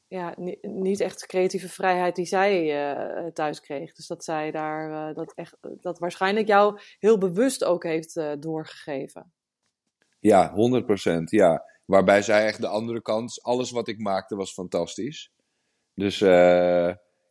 ja, 0.07 0.33
niet 0.61 0.99
echt 0.99 1.25
creatieve 1.25 1.69
vrijheid 1.69 2.15
die 2.15 2.25
zij 2.25 2.65
uh, 2.65 3.25
thuis 3.25 3.59
kreeg. 3.59 3.93
Dus 3.93 4.07
dat 4.07 4.23
zij 4.23 4.51
daar 4.51 5.09
uh, 5.09 5.15
dat, 5.15 5.33
echt, 5.33 5.57
dat 5.61 5.99
waarschijnlijk 5.99 6.47
jou 6.47 6.79
heel 6.99 7.17
bewust 7.17 7.63
ook 7.63 7.83
heeft 7.83 8.19
doorgegeven. 8.39 9.31
Ja, 10.19 10.53
100%. 11.19 11.23
Ja. 11.23 11.75
Waarbij 11.85 12.21
zij 12.21 12.45
echt 12.45 12.61
de 12.61 12.67
andere 12.67 13.01
kant, 13.01 13.43
alles 13.43 13.71
wat 13.71 13.87
ik 13.87 13.99
maakte 13.99 14.35
was 14.35 14.53
fantastisch. 14.53 15.31
Dus 15.93 16.21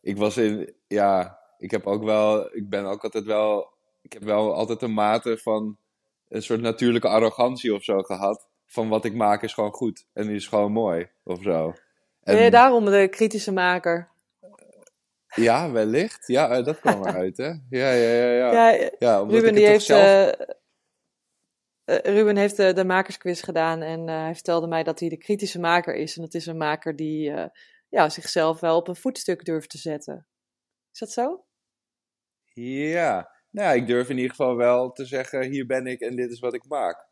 ik 0.01 0.17
was 0.17 0.37
in, 0.37 0.73
ja, 0.87 1.39
ik 1.57 1.71
heb 1.71 1.85
ook 1.85 2.03
wel, 2.03 2.55
ik 2.55 2.69
ben 2.69 2.85
ook 2.85 3.03
altijd 3.03 3.25
wel, 3.25 3.76
ik 4.07 4.13
heb 4.13 4.23
wel 4.23 4.53
altijd 4.53 4.81
een 4.81 4.93
mate 4.93 5.37
van 5.37 5.77
een 6.27 6.41
soort 6.41 6.61
natuurlijke 6.61 7.07
arrogantie 7.07 7.73
of 7.73 7.83
zo 7.83 8.01
gehad 8.01 8.47
van 8.65 8.89
wat 8.89 9.05
ik 9.05 9.13
maak 9.13 9.43
is 9.43 9.53
gewoon 9.53 9.71
goed. 9.71 10.07
En 10.13 10.29
is 10.29 10.47
gewoon 10.47 10.71
mooi, 10.71 11.09
of 11.23 11.41
zo. 11.41 11.67
En... 12.21 12.35
Ben 12.35 12.43
je 12.43 12.51
daarom 12.51 12.85
de 12.85 13.07
kritische 13.07 13.51
maker? 13.51 14.09
Ja, 15.35 15.71
wellicht. 15.71 16.27
Ja, 16.27 16.49
eh, 16.49 16.65
dat 16.65 16.79
kwam 16.79 17.03
eruit, 17.05 17.37
hè? 17.37 17.47
Ja, 17.69 17.91
ja, 17.91 17.91
ja. 17.91 18.31
ja. 18.31 18.69
ja, 18.71 18.89
ja 18.99 19.17
Ruben, 19.17 19.53
die 19.53 19.67
heeft, 19.67 19.85
zelf... 19.85 20.33
uh, 21.85 21.97
Ruben 21.97 22.37
heeft 22.37 22.57
de, 22.57 22.73
de 22.73 22.85
makersquiz 22.85 23.43
gedaan 23.43 23.81
en 23.81 24.07
hij 24.07 24.33
vertelde 24.33 24.67
mij 24.67 24.83
dat 24.83 24.99
hij 24.99 25.09
de 25.09 25.17
kritische 25.17 25.59
maker 25.59 25.95
is. 25.95 26.15
En 26.15 26.21
dat 26.21 26.33
is 26.33 26.45
een 26.45 26.57
maker 26.57 26.95
die 26.95 27.33
ja, 27.89 28.09
zichzelf 28.09 28.59
wel 28.59 28.77
op 28.77 28.87
een 28.87 28.95
voetstuk 28.95 29.45
durft 29.45 29.69
te 29.69 29.77
zetten. 29.77 30.27
Is 30.91 30.99
dat 30.99 31.11
zo? 31.11 31.45
Ja, 32.53 33.36
nou 33.57 33.69
ja, 33.69 33.81
ik 33.81 33.87
durf 33.87 34.09
in 34.09 34.15
ieder 34.15 34.29
geval 34.29 34.55
wel 34.55 34.91
te 34.91 35.05
zeggen, 35.05 35.49
hier 35.51 35.65
ben 35.65 35.87
ik 35.87 35.99
en 35.99 36.15
dit 36.15 36.31
is 36.31 36.39
wat 36.39 36.53
ik 36.53 36.67
maak. 36.67 37.05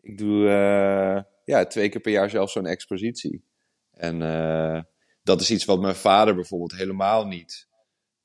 Ik 0.00 0.18
doe 0.18 0.44
uh, 0.44 1.22
ja, 1.44 1.66
twee 1.66 1.88
keer 1.88 2.00
per 2.00 2.12
jaar 2.12 2.30
zelfs 2.30 2.52
zo'n 2.52 2.66
expositie. 2.66 3.44
En 3.92 4.20
uh, 4.20 4.80
dat 5.22 5.40
is 5.40 5.50
iets 5.50 5.64
wat 5.64 5.80
mijn 5.80 5.94
vader 5.94 6.34
bijvoorbeeld 6.34 6.76
helemaal 6.76 7.26
niet, 7.26 7.68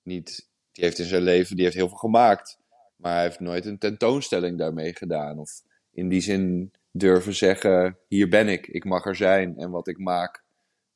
niet. 0.03 0.49
Die 0.71 0.83
heeft 0.83 0.99
in 0.99 1.05
zijn 1.05 1.21
leven 1.21 1.55
die 1.55 1.63
heeft 1.65 1.77
heel 1.77 1.87
veel 1.87 1.97
gemaakt. 1.97 2.59
Maar 2.95 3.13
hij 3.13 3.23
heeft 3.23 3.39
nooit 3.39 3.65
een 3.65 3.77
tentoonstelling 3.77 4.57
daarmee 4.57 4.95
gedaan. 4.95 5.39
Of 5.39 5.61
in 5.91 6.09
die 6.09 6.21
zin 6.21 6.71
durven 6.91 7.35
zeggen: 7.35 7.97
hier 8.07 8.29
ben 8.29 8.47
ik, 8.47 8.67
ik 8.67 8.85
mag 8.85 9.05
er 9.05 9.15
zijn. 9.15 9.57
En 9.57 9.69
wat 9.69 9.87
ik 9.87 9.97
maak, 9.97 10.43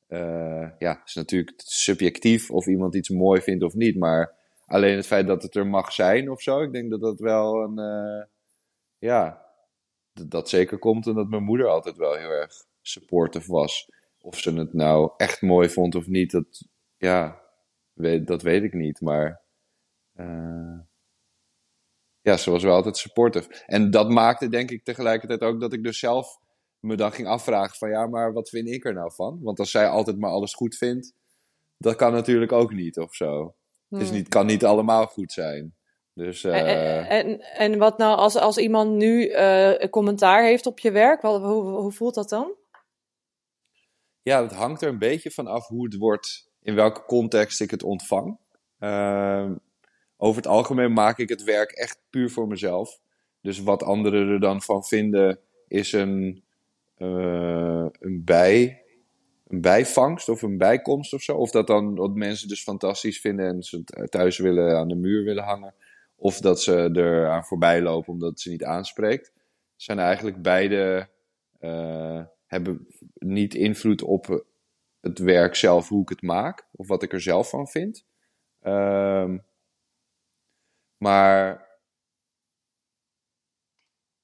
uh, 0.09 0.69
ja, 0.79 1.01
is 1.05 1.13
natuurlijk 1.13 1.53
subjectief 1.57 2.51
of 2.51 2.67
iemand 2.67 2.95
iets 2.95 3.09
mooi 3.09 3.41
vindt 3.41 3.63
of 3.63 3.73
niet. 3.73 3.97
Maar 3.97 4.33
alleen 4.65 4.95
het 4.95 5.07
feit 5.07 5.27
dat 5.27 5.43
het 5.43 5.55
er 5.55 5.67
mag 5.67 5.91
zijn 5.91 6.31
of 6.31 6.41
zo, 6.41 6.61
ik 6.61 6.71
denk 6.71 6.89
dat 6.89 7.01
dat 7.01 7.19
wel 7.19 7.63
een. 7.63 7.79
Uh, 7.79 8.25
ja, 8.97 9.45
dat 10.13 10.49
zeker 10.49 10.77
komt 10.77 11.07
en 11.07 11.13
dat 11.13 11.29
mijn 11.29 11.43
moeder 11.43 11.67
altijd 11.67 11.97
wel 11.97 12.13
heel 12.13 12.29
erg 12.29 12.53
supportive 12.81 13.51
was. 13.51 13.89
Of 14.21 14.37
ze 14.39 14.53
het 14.53 14.73
nou 14.73 15.11
echt 15.17 15.41
mooi 15.41 15.69
vond 15.69 15.95
of 15.95 16.07
niet, 16.07 16.31
dat, 16.31 16.67
ja, 16.97 17.41
dat 18.23 18.41
weet 18.41 18.63
ik 18.63 18.73
niet. 18.73 19.01
Maar 19.01 19.41
uh, 20.15 20.79
ja, 22.21 22.37
ze 22.37 22.51
was 22.51 22.63
wel 22.63 22.75
altijd 22.75 22.97
supportive. 22.97 23.63
En 23.65 23.91
dat 23.91 24.09
maakte 24.09 24.49
denk 24.49 24.71
ik 24.71 24.83
tegelijkertijd 24.83 25.41
ook 25.41 25.59
dat 25.59 25.73
ik 25.73 25.83
dus 25.83 25.99
zelf 25.99 26.37
me 26.79 26.95
dan 26.95 27.11
ging 27.11 27.27
afvragen 27.27 27.77
van 27.77 27.89
ja, 27.89 28.07
maar 28.07 28.33
wat 28.33 28.49
vind 28.49 28.67
ik 28.67 28.85
er 28.85 28.93
nou 28.93 29.11
van? 29.13 29.39
Want 29.41 29.59
als 29.59 29.71
zij 29.71 29.87
altijd 29.87 30.19
maar 30.19 30.29
alles 30.29 30.53
goed 30.53 30.75
vindt, 30.75 31.13
dat 31.77 31.95
kan 31.95 32.13
natuurlijk 32.13 32.51
ook 32.51 32.73
niet 32.73 32.99
of 32.99 33.15
zo. 33.15 33.55
Het 33.89 34.01
is 34.01 34.07
hmm. 34.07 34.17
niet, 34.17 34.27
kan 34.27 34.45
niet 34.45 34.65
allemaal 34.65 35.05
goed 35.05 35.31
zijn. 35.31 35.75
Dus, 36.13 36.43
uh... 36.43 36.57
en, 36.57 36.65
eh, 36.65 37.11
en, 37.11 37.41
en, 37.41 37.77
wat 37.77 37.97
nou 37.97 38.17
als, 38.17 38.35
als 38.35 38.57
iemand 38.57 38.91
nu 38.91 39.29
uh, 39.29 39.79
een 39.79 39.89
commentaar 39.89 40.43
heeft 40.43 40.65
op 40.65 40.79
je 40.79 40.91
werk, 40.91 41.21
wat, 41.21 41.41
hoe, 41.41 41.63
hoe 41.63 41.91
voelt 41.91 42.15
dat 42.15 42.29
dan? 42.29 42.53
Ja, 44.21 44.41
het 44.41 44.53
hangt 44.53 44.81
er 44.81 44.89
een 44.89 44.99
beetje 44.99 45.31
van 45.31 45.47
af 45.47 45.67
hoe 45.67 45.85
het 45.85 45.97
wordt, 45.97 46.51
in 46.61 46.75
welke 46.75 47.05
context 47.05 47.61
ik 47.61 47.71
het 47.71 47.83
ontvang. 47.83 48.37
Uh, 48.79 49.51
over 50.17 50.35
het 50.35 50.47
algemeen 50.47 50.93
maak 50.93 51.17
ik 51.17 51.29
het 51.29 51.43
werk 51.43 51.71
echt 51.71 51.99
puur 52.09 52.29
voor 52.29 52.47
mezelf. 52.47 52.99
Dus 53.41 53.59
wat 53.59 53.83
anderen 53.83 54.29
er 54.29 54.39
dan 54.39 54.61
van 54.61 54.83
vinden, 54.83 55.39
is 55.67 55.91
een, 55.91 56.43
uh, 56.97 57.85
een, 57.99 58.21
bij, 58.23 58.84
een 59.47 59.61
bijvangst 59.61 60.29
of 60.29 60.41
een 60.41 60.57
bijkomst 60.57 61.13
of 61.13 61.21
zo. 61.21 61.35
Of 61.35 61.51
dat 61.51 61.67
dan 61.67 61.95
wat 61.95 62.15
mensen 62.15 62.47
dus 62.47 62.63
fantastisch 62.63 63.19
vinden 63.19 63.47
en 63.47 63.63
ze 63.63 63.83
thuis 64.09 64.37
willen 64.37 64.77
aan 64.77 64.87
de 64.87 64.95
muur 64.95 65.23
willen 65.23 65.43
hangen. 65.43 65.73
Of 66.15 66.39
dat 66.39 66.61
ze 66.61 66.73
er 66.93 67.29
aan 67.29 67.45
voorbij 67.45 67.81
lopen 67.81 68.13
omdat 68.13 68.39
ze 68.39 68.49
niet 68.49 68.63
aanspreekt. 68.63 69.33
Zijn 69.75 69.99
eigenlijk 69.99 70.41
beide 70.41 71.09
uh, 71.61 72.23
hebben 72.45 72.87
niet 73.13 73.53
invloed 73.53 74.01
op 74.01 74.45
het 75.01 75.19
werk 75.19 75.55
zelf, 75.55 75.87
hoe 75.87 76.01
ik 76.01 76.09
het 76.09 76.21
maak. 76.21 76.67
Of 76.71 76.87
wat 76.87 77.03
ik 77.03 77.13
er 77.13 77.21
zelf 77.21 77.49
van 77.49 77.67
vind. 77.67 78.05
Um, 78.61 79.45
maar 80.97 81.67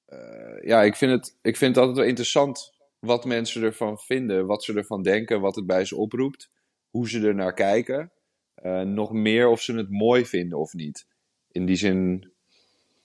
uh, 0.08 0.62
ja, 0.62 0.82
ik 0.82 0.96
vind, 0.96 1.12
het, 1.12 1.38
ik 1.42 1.56
vind 1.56 1.74
het 1.74 1.78
altijd 1.78 1.98
wel 1.98 2.08
interessant 2.08 2.72
wat 3.06 3.24
mensen 3.24 3.62
ervan 3.62 3.98
vinden. 3.98 4.46
Wat 4.46 4.64
ze 4.64 4.74
ervan 4.74 5.02
denken, 5.02 5.40
wat 5.40 5.54
het 5.56 5.66
bij 5.66 5.84
ze 5.84 5.96
oproept. 5.96 6.50
Hoe 6.90 7.08
ze 7.08 7.26
er 7.26 7.34
naar 7.34 7.54
kijken. 7.54 8.12
eh, 8.54 8.80
nog 8.80 9.12
meer 9.12 9.48
of 9.48 9.60
ze 9.60 9.74
het 9.76 9.90
mooi 9.90 10.26
vinden 10.26 10.58
of 10.58 10.72
niet. 10.72 11.06
In 11.48 11.66
die 11.66 11.76
zin, 11.76 12.32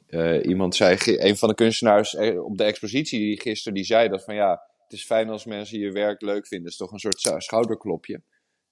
eh, 0.08 0.46
iemand 0.46 0.76
zei, 0.76 0.98
een 1.06 1.38
van 1.38 1.50
de 1.50 1.56
kunstenaars 1.56 2.16
eh, 2.16 2.44
op 2.44 2.58
de 2.58 2.64
expositie 2.64 3.42
gisteren, 3.42 3.74
die 3.74 3.84
zei 3.84 4.10
dat 4.10 4.24
van 4.24 4.36
ja, 4.36 4.62
het 4.84 4.94
is 4.94 5.06
fijn 5.06 5.30
als 5.30 5.46
mensen 5.46 5.80
je 5.80 5.92
werk 5.92 6.22
leuk 6.22 6.48
vinden. 6.48 6.66
Het 6.66 6.74
is 6.74 6.78
toch 6.88 6.92
een 6.92 7.00
soort 7.00 7.44
schouderklopje. 7.44 8.22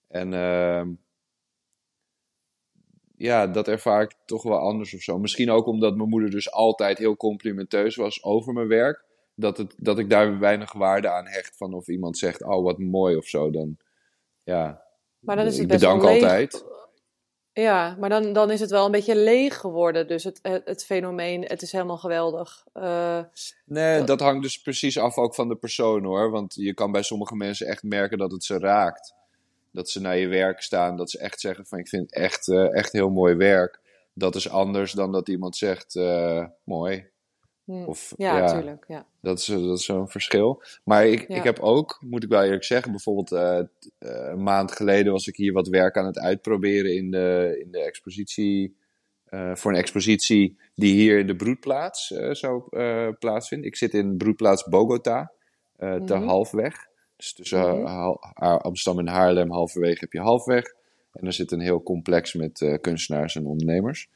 En 0.08 0.34
ehm, 0.34 0.94
ja, 3.18 3.48
dat 3.48 3.68
ervaar 3.68 4.02
ik 4.02 4.16
toch 4.26 4.44
wel 4.44 4.60
anders 4.60 4.94
of 4.94 5.02
zo. 5.02 5.18
Misschien 5.18 5.52
ook 5.52 5.66
omdat 5.66 5.96
mijn 5.96 6.10
moeder 6.10 6.30
dus 6.30 6.52
altijd 6.52 6.98
heel 6.98 7.18
complimenteus 7.18 7.96
was 7.96 8.24
over 8.24 8.54
mijn 8.54 8.68
werk. 8.68 9.05
Dat, 9.36 9.58
het, 9.58 9.76
dat 9.78 10.00
ik 10.00 10.10
daar 10.10 10.40
weinig 10.40 10.74
waarde 10.74 11.10
aan 11.10 11.28
hecht 11.28 11.58
van 11.58 11.74
of 11.74 11.88
iemand 11.88 12.18
zegt, 12.18 12.44
oh 12.44 12.64
wat 12.64 12.80
mooi 12.80 13.16
of 13.16 13.26
zo. 13.26 13.52
Dan, 13.52 13.78
ja, 14.44 14.84
maar 15.20 15.36
dan 15.36 15.46
is 15.46 15.54
het 15.54 15.62
ik 15.62 15.68
bedank 15.68 16.02
leeg. 16.04 16.12
altijd. 16.12 16.66
Ja, 17.54 17.96
maar 18.00 18.10
dan, 18.10 18.34
dan 18.34 18.52
is 18.52 18.60
het 18.60 18.70
wel 18.70 18.86
een 18.86 18.92
beetje 18.92 19.16
leeg 19.16 19.58
geworden. 19.58 20.08
Dus 20.08 20.24
het, 20.24 20.40
het, 20.42 20.62
het 20.66 20.86
fenomeen, 20.86 21.44
het 21.44 21.62
is 21.62 21.72
helemaal 21.72 21.98
geweldig. 21.98 22.64
Uh, 22.74 23.20
nee, 23.66 24.04
dat 24.04 24.20
hangt 24.20 24.42
dus 24.42 24.62
precies 24.62 25.00
af 25.00 25.18
ook 25.18 25.36
van 25.36 25.48
de 25.48 25.56
persoon 25.56 26.04
hoor. 26.04 26.32
Want 26.32 26.54
je 26.56 26.74
kan 26.74 26.92
bij 26.92 27.04
sommige 27.04 27.36
mensen 27.36 27.68
echt 27.68 27.84
merken 27.84 28.18
dat 28.18 28.32
het 28.32 28.44
ze 28.44 28.60
raakt. 28.60 29.14
Dat 29.72 29.90
ze 29.90 30.02
naar 30.02 30.18
je 30.18 30.28
werk 30.28 30.62
staan, 30.62 30.98
dat 30.98 31.10
ze 31.10 31.20
echt 31.20 31.40
zeggen 31.40 31.66
van 31.66 31.80
ik 31.80 31.88
vind 31.88 32.14
echt, 32.14 32.48
uh, 32.48 32.76
echt 32.76 32.92
heel 32.92 33.10
mooi 33.10 33.36
werk. 33.36 33.80
Dat 34.14 34.36
is 34.36 34.50
anders 34.50 34.92
dan 34.92 35.12
dat 35.12 35.30
iemand 35.30 35.56
zegt 35.56 35.96
uh, 35.96 36.46
mooi. 36.64 37.10
Of, 37.68 38.14
ja, 38.18 38.38
natuurlijk. 38.40 38.86
Ja, 38.88 39.06
Dat 39.22 39.40
is, 39.40 39.46
dat 39.46 39.78
is 39.80 39.86
zo'n 39.86 40.10
verschil. 40.10 40.62
Maar 40.84 41.08
ik, 41.08 41.28
Ja. 41.28 41.36
ik 41.36 41.44
heb 41.44 41.60
ook, 41.60 41.98
moet 42.02 42.24
ik 42.24 42.30
wel 42.30 42.44
eerlijk 42.44 42.64
zeggen, 42.64 42.92
bijvoorbeeld 42.92 43.32
eh, 43.32 43.58
eh, 43.60 43.66
een 44.00 44.44
maand 44.44 44.72
geleden 44.72 45.12
was 45.12 45.28
ik 45.28 45.36
hier 45.36 45.54
wat 45.54 45.68
werk 45.68 45.98
aan 45.98 46.06
het 46.06 46.20
uitproberen 46.20 46.96
in 46.96 47.12
de, 47.12 47.58
in 47.66 47.72
de 47.72 47.80
expositie. 47.84 48.76
eh, 49.26 49.56
voor 49.56 49.72
een 49.72 49.78
expositie 49.78 50.58
die 50.76 50.94
hier 50.94 51.20
in 51.20 51.28
de 51.28 51.36
broedplaats 51.36 52.08
zou 52.32 52.64
plaatsvinden. 53.20 53.68
Ik 53.68 53.76
zit 53.76 53.94
in 53.94 54.18
broedplaats 54.18 54.64
Bogota, 54.64 55.32
te 55.78 55.86
Mhm. 56.16 56.24
halfweg. 56.24 56.88
Dus 57.18 57.34
tussen 57.34 57.60
Mhm. 57.82 58.16
Amsterdam 58.40 59.08
en 59.08 59.14
Haarlem, 59.14 59.52
halverwege 59.52 59.98
heb 60.00 60.14
je 60.14 60.20
halfweg. 60.20 60.74
En 61.14 61.26
er 61.26 61.34
zit 61.34 61.52
een 61.52 61.60
heel 61.60 61.84
complex 61.84 62.34
met 62.34 62.78
kunstenaars 62.82 63.36
en 63.36 63.46
ondernemers. 63.46 64.10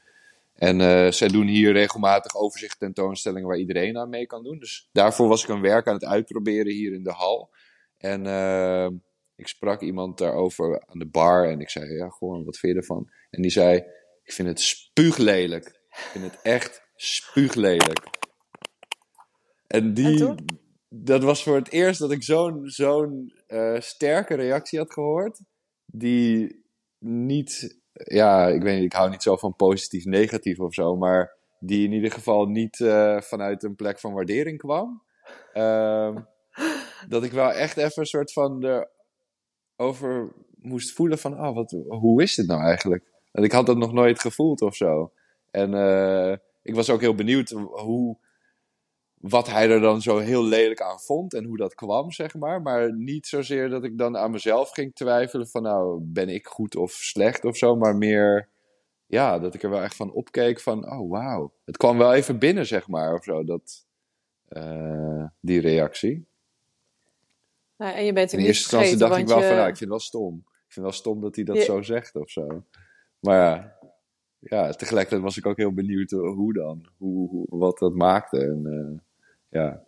En 0.60 0.82
eh, 0.82 1.12
zij 1.12 1.28
doen 1.28 1.48
hier 1.48 1.72
regelmatig 1.72 2.36
overzicht 2.36 2.80
tentoonstellingen 2.80 3.48
waar 3.48 3.58
iedereen 3.58 3.98
aan 3.98 4.10
mee 4.10 4.25
kan 4.25 4.44
doen. 4.44 4.60
Dus 4.60 4.89
daarvoor 4.92 5.28
was 5.28 5.44
ik 5.44 5.50
een 5.50 5.62
werk 5.62 5.88
aan 5.88 5.94
het 5.94 6.06
uitproberen 6.06 6.74
hier 6.74 6.94
in 6.94 7.04
de 7.04 7.12
hal. 7.12 7.54
En 7.98 8.25
eh, 8.25 8.89
ik 9.36 9.48
sprak 9.48 9.82
iemand 9.82 10.18
daarover 10.18 10.84
aan 10.86 11.00
de 11.00 11.08
bar 11.08 11.50
en 11.50 11.60
ik 11.60 11.70
zei, 11.70 11.94
ja, 11.94 12.10
gewoon, 12.10 12.46
wat 12.46 12.58
vind 12.58 12.74
je 12.74 12.80
ervan? 12.80 13.10
En 13.30 13.42
die 13.42 13.51
zei, 13.51 13.78
ik 14.24 14.32
vind 14.32 14.48
het 14.48 14.62
spuuglelijk. 14.62 15.66
Ik 15.89 16.10
vind 16.12 16.24
het 16.24 16.42
echt 16.42 16.82
spuuglelijk. 16.96 18.08
En 19.68 19.94
die, 19.94 20.25
En 20.25 20.46
dat 20.89 21.24
was 21.24 21.44
voor 21.44 21.56
het 21.56 21.72
eerst 21.72 22.00
dat 22.00 22.12
ik 22.12 22.24
zo'n 22.24 22.62
zo'n 22.70 23.34
eh, 23.48 23.80
sterke 23.80 24.36
reactie 24.36 24.80
had 24.80 24.94
gehoord. 24.94 25.42
Die 25.86 26.66
niet, 27.00 27.78
ja, 28.03 28.48
ik 28.48 28.62
weet 28.62 28.75
niet, 28.75 28.86
ik 28.86 28.94
hou 28.94 29.10
niet 29.10 29.24
zo 29.24 29.36
van 29.36 29.56
positief-negatief 29.56 30.60
of 30.60 30.74
zo, 30.74 30.96
maar 30.96 31.38
die 31.60 31.86
in 31.86 31.94
ieder 31.94 32.12
geval 32.12 32.46
niet 32.46 32.79
eh, 32.79 33.22
vanuit 33.22 33.63
een 33.63 33.75
plek 33.75 34.00
van 34.00 34.13
waardering 34.13 34.58
kwam. 34.58 35.03
Ehm, 35.53 36.18
dat 37.08 37.24
ik 37.24 37.32
wel 37.32 37.51
echt 37.51 37.77
even 37.77 38.01
een 38.01 38.06
soort 38.06 38.34
van 38.34 38.86
erover 39.75 40.34
moest 40.62 40.94
voelen 40.94 41.18
van, 41.18 41.39
oh, 41.39 41.56
wat, 41.56 41.75
hoe 41.88 42.22
is 42.22 42.36
dit 42.36 42.48
nou 42.48 42.62
eigenlijk? 42.62 43.03
Want 43.32 43.46
ik 43.46 43.51
had 43.51 43.65
dat 43.65 43.77
nog 43.77 43.94
nooit 43.94 44.20
gevoeld 44.20 44.62
of 44.62 44.75
zo. 44.75 45.12
En 45.52 45.73
eh, 45.73 46.38
ik 46.63 46.76
was 46.76 46.89
ook 46.89 47.02
heel 47.02 47.15
benieuwd 47.15 47.50
hoe, 47.50 48.17
wat 49.19 49.47
hij 49.47 49.69
er 49.69 49.79
dan 49.82 50.01
zo 50.01 50.17
heel 50.17 50.43
lelijk 50.43 50.82
aan 50.82 50.99
vond 50.99 51.34
en 51.34 51.43
hoe 51.43 51.58
dat 51.58 51.75
kwam, 51.75 52.12
zeg 52.12 52.36
maar. 52.36 52.62
Maar 52.62 52.93
niet 52.93 53.27
zozeer 53.27 53.69
dat 53.69 53.84
ik 53.84 53.97
dan 53.97 54.17
aan 54.17 54.32
mezelf 54.32 54.69
ging 54.69 54.95
twijfelen 54.95 55.47
van, 55.47 55.62
nou, 55.62 55.99
ben 56.01 56.29
ik 56.29 56.47
goed 56.47 56.75
of 56.75 56.91
slecht 56.91 57.45
of 57.45 57.58
zo, 57.58 57.75
maar 57.75 57.95
meer, 57.95 58.49
ja, 59.05 59.39
dat 59.39 59.53
ik 59.53 59.63
er 59.63 59.69
wel 59.69 59.82
echt 59.82 59.95
van 59.95 60.12
opkeek 60.12 60.60
van, 60.60 60.91
oh, 60.91 61.10
wauw. 61.12 61.53
Het 61.65 61.77
kwam 61.77 61.97
wel 61.97 62.13
even 62.13 62.39
binnen, 62.39 62.65
zeg 62.65 62.88
maar, 62.88 63.13
of 63.13 63.23
zo, 63.23 63.43
dat, 63.43 63.86
eh, 64.47 65.25
die 65.39 65.62
reactie. 65.62 66.27
Nou, 67.77 67.93
en 67.95 68.05
je 68.05 68.13
bent 68.13 68.34
In 68.34 68.39
eerste 68.39 68.63
instantie 68.75 68.97
dacht 68.97 69.17
ik 69.19 69.27
wel 69.27 69.39
je... 69.39 69.45
van, 69.47 69.55
nou, 69.55 69.67
ik 69.69 69.77
vind 69.77 69.79
het 69.79 69.89
wel 69.89 69.99
stom. 69.99 70.36
Ik 70.36 70.73
vind 70.75 70.75
het 70.75 70.84
wel 70.84 70.91
stom 70.91 71.21
dat 71.21 71.36
hij 71.36 71.43
dat 71.43 71.55
Je- 71.55 71.63
zo 71.63 71.82
zegt 71.82 72.15
of 72.15 72.29
zo. 72.29 72.63
Maar 73.19 73.38
ja, 73.38 73.77
ja, 74.39 74.71
tegelijkertijd 74.71 75.21
was 75.21 75.38
ik 75.38 75.45
ook 75.45 75.58
heel 75.58 75.73
benieuwd 75.73 76.12
eh, 76.12 76.19
hoe 76.19 76.53
dan. 76.53 76.86
Hoe, 76.97 77.29
hoe- 77.29 77.45
wat 77.49 77.77
dat 77.77 77.93
maakte. 77.93 78.38
En, 78.39 78.65
eh, 78.65 78.99
ja. 79.49 79.88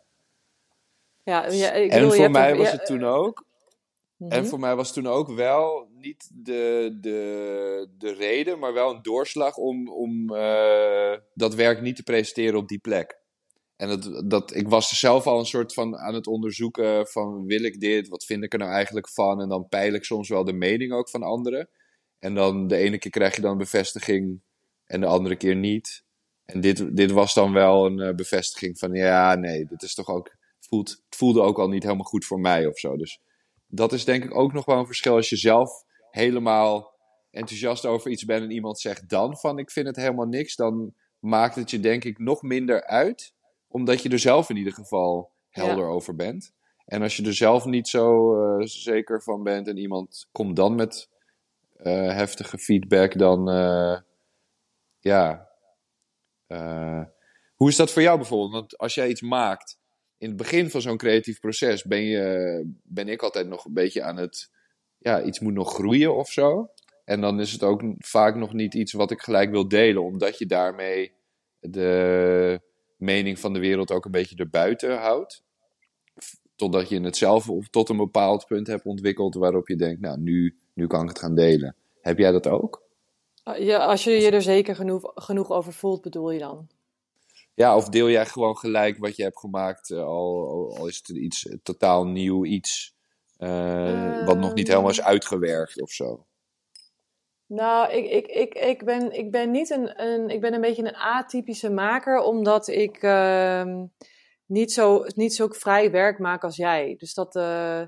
Ja, 1.24 1.52
ja, 1.52 1.72
ik 1.72 1.92
en 1.92 2.02
bedoel, 2.02 2.16
voor 2.16 2.32
mij 2.32 2.56
was 2.56 2.72
ja, 2.72 2.78
het 2.78 2.86
toen 2.86 3.04
ook. 3.04 3.46
mhm. 4.18 4.32
En 4.32 4.46
voor 4.46 4.60
mij 4.60 4.76
was 4.76 4.94
toen 4.94 5.08
ook 5.08 5.32
wel 5.32 5.90
niet 5.92 6.30
de, 6.34 6.98
de, 7.02 7.88
de 7.98 8.14
reden, 8.14 8.60
maar 8.60 8.74
wel 8.74 8.90
een 8.90 9.02
doorslag 9.02 9.58
om, 9.58 9.90
om 9.90 10.36
eh, 10.36 11.14
dat 11.34 11.56
werk 11.56 11.82
niet 11.82 11.96
te 11.96 12.04
presenteren 12.04 12.60
op 12.60 12.68
die 12.68 12.80
plek. 12.80 13.20
En 13.76 13.88
dat, 13.88 14.30
dat, 14.30 14.56
ik 14.56 14.68
was 14.68 14.92
er 14.92 14.98
zelf 14.98 15.28
al 15.28 15.40
een 15.40 15.46
soort 15.46 15.74
van 15.74 15.98
aan 15.98 16.14
het 16.14 16.28
onderzoeken 16.28 17.08
van 17.08 17.46
wil 17.46 17.64
ik 17.64 17.80
dit, 17.80 18.08
wat 18.08 18.26
vind 18.26 18.44
ik 18.44 18.54
er 18.54 18.60
nou 18.60 18.72
eigenlijk 18.72 19.10
van? 19.10 19.42
En 19.42 19.50
dan 19.50 19.68
peil 19.68 19.94
ik 19.94 20.04
soms 20.04 20.30
wel 20.30 20.44
de 20.44 20.54
mening 20.54 20.94
ook 20.94 21.10
van 21.10 21.24
anderen. 21.24 21.70
En 22.20 22.36
dan 22.36 22.68
de 22.68 22.78
ene 22.78 22.98
keer 22.98 23.12
krijg 23.12 23.36
je 23.36 23.42
dan 23.42 23.58
bevestiging 23.58 24.42
en 24.86 25.02
de 25.02 25.08
andere 25.08 25.36
keer 25.36 25.56
niet. 25.56 26.04
En 26.52 26.62
dit, 26.62 26.96
dit 26.96 27.12
was 27.12 27.34
dan 27.34 27.54
wel 27.54 27.86
een 27.86 28.00
eh, 28.00 28.16
bevestiging 28.16 28.80
van 28.80 28.94
ja, 28.94 29.36
nee, 29.36 29.66
dit 29.66 29.82
is 29.82 29.94
toch 29.94 30.08
ook, 30.08 30.36
voelt, 30.60 30.90
het 30.90 31.16
voelde 31.16 31.42
ook 31.42 31.60
al 31.60 31.68
niet 31.68 31.84
helemaal 31.84 32.06
goed 32.06 32.26
voor 32.26 32.40
mij 32.40 32.66
of 32.66 32.80
zo. 32.80 32.98
Dus 32.98 33.20
dat 33.68 33.94
is 33.94 34.06
denk 34.06 34.24
ik 34.24 34.36
ook 34.36 34.54
nog 34.54 34.66
wel 34.66 34.78
een 34.78 34.86
verschil 34.86 35.16
als 35.16 35.30
je 35.30 35.38
zelf 35.38 35.84
helemaal 36.10 36.94
enthousiast 37.32 37.86
over 37.86 38.12
iets 38.12 38.26
bent 38.26 38.44
en 38.44 38.52
iemand 38.52 38.80
zegt 38.80 39.10
dan 39.10 39.38
van 39.38 39.60
ik 39.60 39.72
vind 39.72 39.88
het 39.88 39.96
helemaal 39.96 40.26
niks, 40.26 40.56
dan 40.56 40.94
maakt 41.20 41.56
het 41.56 41.72
je 41.72 41.80
denk 41.80 42.04
ik 42.04 42.20
nog 42.20 42.42
minder 42.42 42.86
uit, 42.86 43.34
omdat 43.68 44.02
je 44.02 44.10
er 44.10 44.20
zelf 44.20 44.50
in 44.50 44.58
ieder 44.58 44.74
geval 44.74 45.32
helder 45.50 45.86
over 45.86 46.16
bent. 46.16 46.54
En 46.86 47.02
als 47.02 47.16
je 47.16 47.26
er 47.26 47.34
zelf 47.34 47.66
niet 47.66 47.88
zo 47.88 48.36
eh, 48.36 48.66
zeker 48.66 49.22
van 49.22 49.44
bent 49.44 49.68
en 49.68 49.78
iemand 49.78 50.28
komt 50.32 50.56
dan 50.56 50.76
met 50.76 51.10
eh, 51.78 51.94
heftige 51.94 52.58
feedback, 52.58 53.18
dan 53.18 53.46
ja. 55.00 55.51
Eh, 56.52 57.04
hoe 57.56 57.70
is 57.70 57.76
dat 57.76 57.92
voor 57.92 58.02
jou 58.02 58.18
bijvoorbeeld? 58.18 58.52
Want 58.52 58.78
als 58.78 58.94
jij 58.94 59.10
iets 59.10 59.22
maakt, 59.22 59.78
in 60.18 60.28
het 60.28 60.38
begin 60.38 60.70
van 60.70 60.82
zo'n 60.82 60.98
creatief 60.98 61.40
proces 61.40 61.84
ben, 61.84 62.04
je, 62.04 62.74
ben 62.84 63.08
ik 63.08 63.22
altijd 63.22 63.48
nog 63.48 63.66
een 63.66 63.74
beetje 63.74 64.04
aan 64.04 64.18
het, 64.18 64.52
ja, 64.98 65.24
iets 65.24 65.40
moet 65.40 65.54
nog 65.54 65.74
groeien 65.74 66.16
of 66.16 66.32
zo. 66.32 66.70
En 67.06 67.22
dan 67.22 67.40
is 67.40 67.52
het 67.52 67.64
ook 67.64 67.82
vaak 67.98 68.36
nog 68.36 68.54
niet 68.54 68.74
iets 68.74 68.94
wat 68.94 69.12
ik 69.12 69.22
gelijk 69.22 69.52
wil 69.52 69.68
delen, 69.68 70.04
omdat 70.04 70.38
je 70.38 70.46
daarmee 70.46 71.14
de 71.60 72.62
mening 72.98 73.40
van 73.40 73.54
de 73.54 73.60
wereld 73.60 73.92
ook 73.92 74.06
een 74.06 74.12
beetje 74.12 74.36
erbuiten 74.36 74.98
houdt. 74.98 75.44
Totdat 76.56 76.90
je 76.90 77.02
het 77.02 77.18
zelf 77.18 77.50
of 77.50 77.70
tot 77.70 77.90
een 77.90 77.98
bepaald 77.98 78.46
punt 78.46 78.68
hebt 78.68 78.86
ontwikkeld 78.86 79.36
waarop 79.36 79.68
je 79.68 79.76
denkt, 79.76 80.02
nou, 80.02 80.20
nu, 80.20 80.58
nu 80.74 80.88
kan 80.88 81.02
ik 81.02 81.10
het 81.10 81.20
gaan 81.20 81.36
delen. 81.36 81.76
Heb 82.02 82.18
jij 82.18 82.32
dat 82.32 82.48
ook? 82.48 82.81
Ja, 83.58 83.86
als 83.86 84.04
je 84.04 84.12
je 84.12 84.32
er 84.32 84.42
zeker 84.42 84.76
genoeg, 84.76 85.12
genoeg 85.16 85.50
over 85.50 85.74
voelt, 85.74 86.02
bedoel 86.02 86.32
je 86.32 86.40
dan? 86.40 86.68
Ja, 87.54 87.76
of 87.76 87.90
deel 87.90 88.10
jij 88.10 88.26
gewoon 88.26 88.58
gelijk 88.58 88.98
wat 88.98 89.16
je 89.16 89.24
hebt 89.24 89.40
gemaakt, 89.40 89.92
eh, 89.92 90.04
al, 90.04 90.76
al, 90.78 90.88
is 90.88 90.98
het 90.98 91.10
iets 91.10 91.56
totaal 91.64 92.06
nieuw, 92.08 92.46
iets 92.46 92.96
eh, 93.38 94.26
wat 94.26 94.38
nog 94.38 94.54
niet 94.54 94.68
helemaal 94.68 94.90
is 94.90 95.02
uitgewerkt 95.02 95.82
of 95.82 95.92
zo. 95.92 96.26
Nou, 97.46 97.92
ik, 97.92 98.10
ik, 98.10 98.28
ik, 98.28 98.54
ik, 98.54 98.86
ben, 98.86 99.12
ik 99.12 99.32
ben 99.32 99.52
niet 99.52 99.70
een, 99.70 100.02
een, 100.02 100.30
ik 100.30 100.42
ben 100.42 100.54
een 100.54 100.62
beetje 100.62 100.84
een 100.84 100.96
atypische 100.96 101.70
maker, 101.70 102.20
omdat 102.20 102.68
ik 102.68 102.98
ehm, 102.98 103.86
niet, 104.46 104.72
zo, 104.72 105.04
niet 105.16 105.34
zo 105.34 105.48
vrij 105.48 105.92
werk 105.92 106.20
maak 106.20 106.44
als 106.44 106.56
jij. 106.56 106.96
Dus 106.98 107.14
dat, 107.14 107.36
eh, 107.36 107.82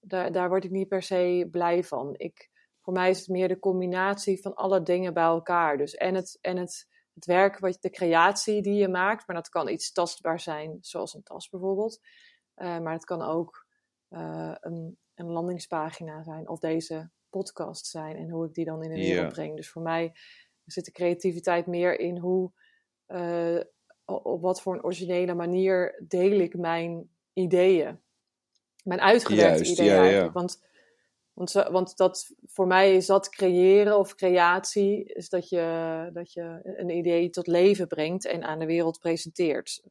daar, 0.00 0.32
daar 0.32 0.48
word 0.48 0.64
ik 0.64 0.70
niet 0.70 0.88
per 0.88 1.02
se 1.02 1.48
blij 1.50 1.84
van. 1.84 2.14
Ik, 2.16 2.49
voor 2.90 2.98
mij 2.98 3.10
is 3.10 3.18
het 3.18 3.28
meer 3.28 3.48
de 3.48 3.58
combinatie 3.58 4.40
van 4.40 4.54
alle 4.54 4.82
dingen 4.82 5.14
bij 5.14 5.22
elkaar. 5.22 5.76
Dus 5.76 5.94
en 5.94 6.14
het, 6.14 6.38
en 6.40 6.56
het, 6.56 6.88
het 7.14 7.24
werk, 7.24 7.58
wat, 7.58 7.76
de 7.80 7.90
creatie 7.90 8.62
die 8.62 8.74
je 8.74 8.88
maakt, 8.88 9.26
maar 9.26 9.36
dat 9.36 9.48
kan 9.48 9.68
iets 9.68 9.92
tastbaar 9.92 10.40
zijn, 10.40 10.78
zoals 10.80 11.14
een 11.14 11.22
tas 11.22 11.48
bijvoorbeeld. 11.48 12.00
Eh, 12.54 12.78
maar 12.78 12.92
het 12.92 13.04
kan 13.04 13.22
ook 13.22 13.66
eh, 14.08 14.54
een, 14.60 14.98
een 15.14 15.30
landingspagina 15.30 16.22
zijn 16.22 16.48
of 16.48 16.58
deze 16.58 17.10
podcast 17.28 17.86
zijn 17.86 18.16
en 18.16 18.30
hoe 18.30 18.46
ik 18.46 18.54
die 18.54 18.64
dan 18.64 18.82
in 18.82 18.90
de 18.90 19.00
wereld 19.00 19.32
breng. 19.32 19.56
Dus 19.56 19.70
voor 19.70 19.82
mij 19.82 20.12
zit 20.64 20.84
de 20.84 20.92
creativiteit 20.92 21.66
meer 21.66 21.98
in 21.98 22.18
hoe, 22.18 22.52
eh, 23.06 23.60
op 24.04 24.42
wat 24.42 24.62
voor 24.62 24.74
een 24.74 24.84
originele 24.84 25.34
manier 25.34 26.04
deel 26.08 26.40
ik 26.40 26.56
mijn 26.56 27.10
ideeën. 27.32 28.00
Mijn 28.84 29.00
uitgewerkte 29.00 29.64
Juist, 29.64 29.72
ideeën 29.72 29.94
ja, 29.94 30.04
ja. 30.04 30.32
Want 30.32 30.68
Want, 31.32 31.52
want 31.52 31.96
dat, 31.96 32.34
voor 32.44 32.66
mij 32.66 32.94
is 32.94 33.06
dat 33.06 33.28
creëren 33.28 33.98
of 33.98 34.14
creatie, 34.14 35.04
is 35.04 35.28
dat 35.28 35.48
je, 35.48 36.10
dat 36.12 36.32
je 36.32 36.60
een 36.62 36.90
idee 36.90 37.30
tot 37.30 37.46
leven 37.46 37.86
brengt 37.86 38.26
en 38.26 38.44
aan 38.44 38.58
de 38.58 38.66
wereld 38.66 38.98
presenteert. 38.98 39.82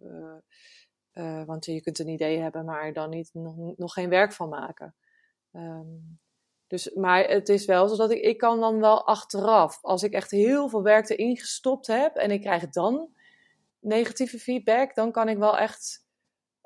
Uh, 1.14 1.44
want 1.46 1.66
je 1.66 1.82
kunt 1.82 2.00
een 2.00 2.08
idee 2.08 2.38
hebben, 2.38 2.66
maar 2.66 2.94
dan 2.94 3.10
niet, 3.10 3.30
nog, 3.34 3.78
nog 3.78 3.94
geen 3.94 4.10
werk 4.10 4.34
van 4.34 4.50
maken. 4.50 4.96
Um, 5.52 6.20
dus, 6.68 6.94
maar 6.94 7.24
het 7.24 7.50
is 7.50 7.66
wel 7.66 7.88
zo 7.88 7.96
dat 7.96 8.12
ik, 8.12 8.22
ik 8.22 8.38
kan 8.38 8.60
dan 8.60 8.80
wel 8.80 9.06
achteraf, 9.06 9.80
als 9.82 10.04
ik 10.04 10.14
echt 10.14 10.32
heel 10.32 10.70
veel 10.70 10.84
werk 10.84 11.10
erin 11.10 11.38
gestopt 11.38 11.88
heb 11.88 12.16
en 12.16 12.32
ik 12.32 12.42
krijg 12.42 12.70
dan 12.70 13.14
negatieve 13.80 14.40
feedback, 14.40 14.96
dan 14.96 15.12
kan 15.12 15.30
ik 15.30 15.38
wel 15.38 15.58
echt. 15.58 16.06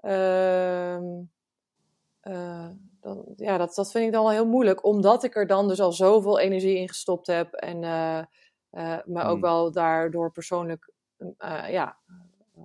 Uh, 0.02 0.98
dan, 3.04 3.34
ja, 3.36 3.58
dat, 3.58 3.76
dat 3.76 3.92
vind 3.92 4.06
ik 4.06 4.12
dan 4.12 4.24
wel 4.24 4.32
heel 4.32 4.48
moeilijk, 4.48 4.86
omdat 4.86 5.24
ik 5.24 5.36
er 5.36 5.48
dan 5.48 5.68
dus 5.68 5.80
al 5.80 5.92
zoveel 5.92 6.40
energie 6.40 6.78
in 6.78 6.88
gestopt 6.88 7.28
heb 7.28 7.54
en 7.54 7.84
uh, 7.84 8.24
me 9.06 9.22
ook 9.22 9.32
hmm. 9.32 9.42
wel 9.42 9.72
daardoor 9.72 10.32
persoonlijk 10.32 10.92
ja, 11.68 11.98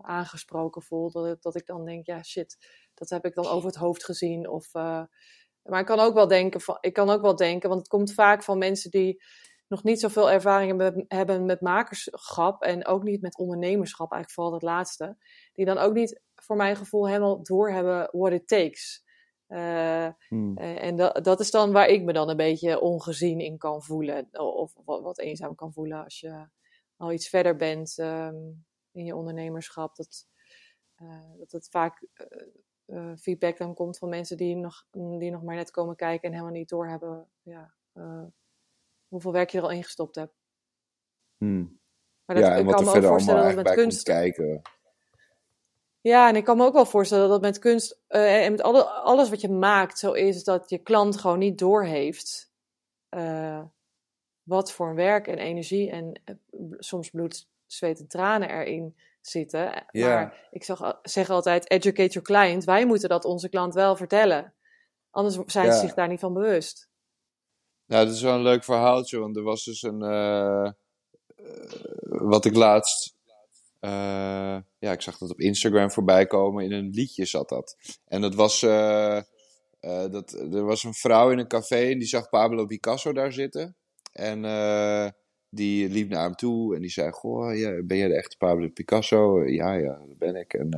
aangesproken 0.02 0.82
voel. 0.82 1.10
Dat, 1.10 1.42
dat 1.42 1.56
ik 1.56 1.66
dan 1.66 1.84
denk, 1.84 2.06
ja 2.06 2.22
shit, 2.22 2.56
dat 2.94 3.10
heb 3.10 3.24
ik 3.24 3.34
dan 3.34 3.46
over 3.46 3.66
het 3.66 3.78
hoofd 3.78 4.04
gezien. 4.04 4.48
Of 4.48 4.72
maar 5.62 5.80
ik 5.80 5.86
kan 5.86 6.00
ook 6.00 6.14
wel 6.14 6.28
denken, 6.28 6.60
van, 6.60 6.78
ik 6.80 6.92
kan 6.92 7.10
ook 7.10 7.22
wel 7.22 7.36
denken, 7.36 7.68
want 7.68 7.80
het 7.80 7.90
komt 7.90 8.12
vaak 8.12 8.42
van 8.42 8.58
mensen 8.58 8.90
die 8.90 9.22
nog 9.68 9.82
niet 9.82 10.00
zoveel 10.00 10.30
ervaring 10.30 11.04
hebben 11.08 11.44
met 11.44 11.60
makerschap 11.60 12.62
en 12.62 12.86
ook 12.86 13.02
niet 13.02 13.20
met 13.20 13.38
ondernemerschap, 13.38 14.12
eigenlijk 14.12 14.32
vooral 14.32 14.52
het 14.52 14.62
laatste. 14.62 15.16
Die 15.52 15.64
dan 15.64 15.78
ook 15.78 15.94
niet, 15.94 16.20
voor 16.34 16.56
mijn 16.56 16.76
gevoel, 16.76 17.08
helemaal 17.08 17.42
doorhebben 17.42 18.08
what 18.12 18.32
it 18.32 18.48
takes. 18.48 19.04
Uh, 19.48 20.04
En 20.82 20.96
dat, 20.96 21.24
dat 21.24 21.40
is 21.40 21.50
dan 21.50 21.72
waar 21.72 21.88
ik 21.88 22.02
me 22.02 22.12
dan 22.12 22.28
een 22.28 22.36
beetje 22.36 22.80
ongezien 22.80 23.40
in 23.40 23.58
kan 23.58 23.82
voelen. 23.82 24.28
Of 24.32 24.74
wat, 24.84 25.02
wat 25.02 25.18
eenzaam 25.18 25.54
kan 25.54 25.72
voelen 25.72 26.04
als 26.04 26.20
je 26.20 26.46
al 26.96 27.12
iets 27.12 27.28
verder 27.28 27.56
bent 27.56 27.98
um, 27.98 28.64
in 28.92 29.04
je 29.04 29.16
ondernemerschap. 29.16 29.96
Dat, 29.96 30.26
uh, 31.02 31.38
dat 31.38 31.52
het 31.52 31.68
vaak 31.68 32.06
feedback 33.16 33.58
dan 33.58 33.74
komt 33.74 33.98
van 33.98 34.08
mensen 34.08 34.36
die 34.36 34.56
nog, 34.56 34.86
die 34.90 35.30
nog 35.30 35.42
maar 35.42 35.54
net 35.54 35.70
komen 35.70 35.96
kijken 35.96 36.28
en 36.28 36.32
helemaal 36.32 36.52
niet 36.52 36.68
doorhebben 36.68 37.28
ja, 37.42 37.74
hoeveel 39.08 39.32
werk 39.32 39.50
je 39.50 39.58
er 39.58 39.64
al 39.64 39.70
ingestopt 39.70 40.14
hebt. 40.14 40.34
Hmm. 41.36 41.80
Maar 42.24 42.36
dat, 42.36 42.46
ja, 42.46 42.56
en 42.56 42.64
wat 42.64 42.80
er 42.80 42.86
verder 42.86 43.10
allemaal 43.10 43.44
dat 43.44 43.54
met 43.54 43.74
kunst... 43.74 44.02
kijken. 44.02 44.62
Ja, 46.00 46.28
en 46.28 46.36
ik 46.36 46.44
kan 46.44 46.56
me 46.56 46.64
ook 46.64 46.74
wel 46.74 46.86
voorstellen 46.86 47.28
dat 47.28 47.40
met 47.40 47.58
kunst 47.58 47.98
uh, 48.08 48.44
en 48.44 48.50
met 48.50 48.62
alle, 48.62 48.84
alles 48.84 49.30
wat 49.30 49.40
je 49.40 49.48
maakt 49.48 49.98
zo 49.98 50.12
is 50.12 50.44
dat 50.44 50.70
je 50.70 50.78
klant 50.78 51.18
gewoon 51.20 51.38
niet 51.38 51.58
doorheeft 51.58 52.52
wat 54.42 54.72
voor 54.72 54.94
werk 54.94 55.26
en 55.26 55.38
energie 55.38 55.90
en 55.90 56.22
soms 56.78 57.10
bloed, 57.10 57.48
zweet 57.66 57.98
en 57.98 58.08
tranen 58.08 58.50
erin 58.50 58.96
zitten. 59.20 59.86
Maar 59.92 60.48
ik 60.50 60.64
zeg, 60.64 60.98
zeg 61.02 61.30
altijd, 61.30 61.70
educate 61.70 62.12
your 62.12 62.26
client. 62.26 62.64
Wij 62.64 62.86
moeten 62.86 63.08
dat 63.08 63.24
onze 63.24 63.48
klant 63.48 63.74
wel 63.74 63.96
vertellen. 63.96 64.54
Anders 65.10 65.38
zijn 65.46 65.72
ze 65.72 65.78
zich 65.78 65.94
daar 65.94 66.08
niet 66.08 66.20
van 66.20 66.32
bewust. 66.32 66.88
Nou, 67.86 68.04
dat 68.04 68.14
is 68.14 68.22
wel 68.22 68.34
een 68.34 68.42
leuk 68.42 68.64
verhaaltje. 68.64 69.18
Want 69.18 69.36
er 69.36 69.42
was 69.42 69.64
dus 69.64 69.82
een... 69.82 70.02
Uh, 70.02 70.70
wat 72.00 72.44
ik 72.44 72.54
laatst... 72.54 73.16
Uh, 73.80 74.56
ja, 74.78 74.92
ik 74.92 75.00
zag 75.00 75.18
dat 75.18 75.30
op 75.30 75.40
Instagram 75.40 75.90
voorbij 75.90 76.26
komen. 76.26 76.64
In 76.64 76.72
een 76.72 76.90
liedje 76.90 77.24
zat 77.24 77.48
dat. 77.48 77.76
En 78.04 78.20
dat 78.20 78.34
was... 78.34 78.60
dat, 80.10 80.32
er 80.32 80.64
was 80.64 80.84
een 80.84 80.94
vrouw 80.94 81.30
in 81.30 81.38
een 81.38 81.48
café 81.48 81.90
en 81.90 81.98
die 81.98 82.08
zag 82.08 82.28
Pablo 82.28 82.66
Picasso 82.66 83.12
daar 83.12 83.32
zitten. 83.32 83.76
En 84.12 84.42
die 85.50 85.88
liep 85.88 86.08
naar 86.08 86.22
hem 86.22 86.34
toe 86.34 86.74
en 86.74 86.80
die 86.80 86.90
zei: 86.90 87.10
Goh, 87.10 87.56
ja, 87.56 87.82
ben 87.82 87.96
jij 87.96 88.08
de 88.08 88.16
echte 88.16 88.36
Pablo 88.36 88.68
Picasso? 88.68 89.44
Ja, 89.44 89.72
ja, 89.72 90.00
dat 90.06 90.18
ben 90.18 90.36
ik. 90.36 90.54
En 90.54 90.70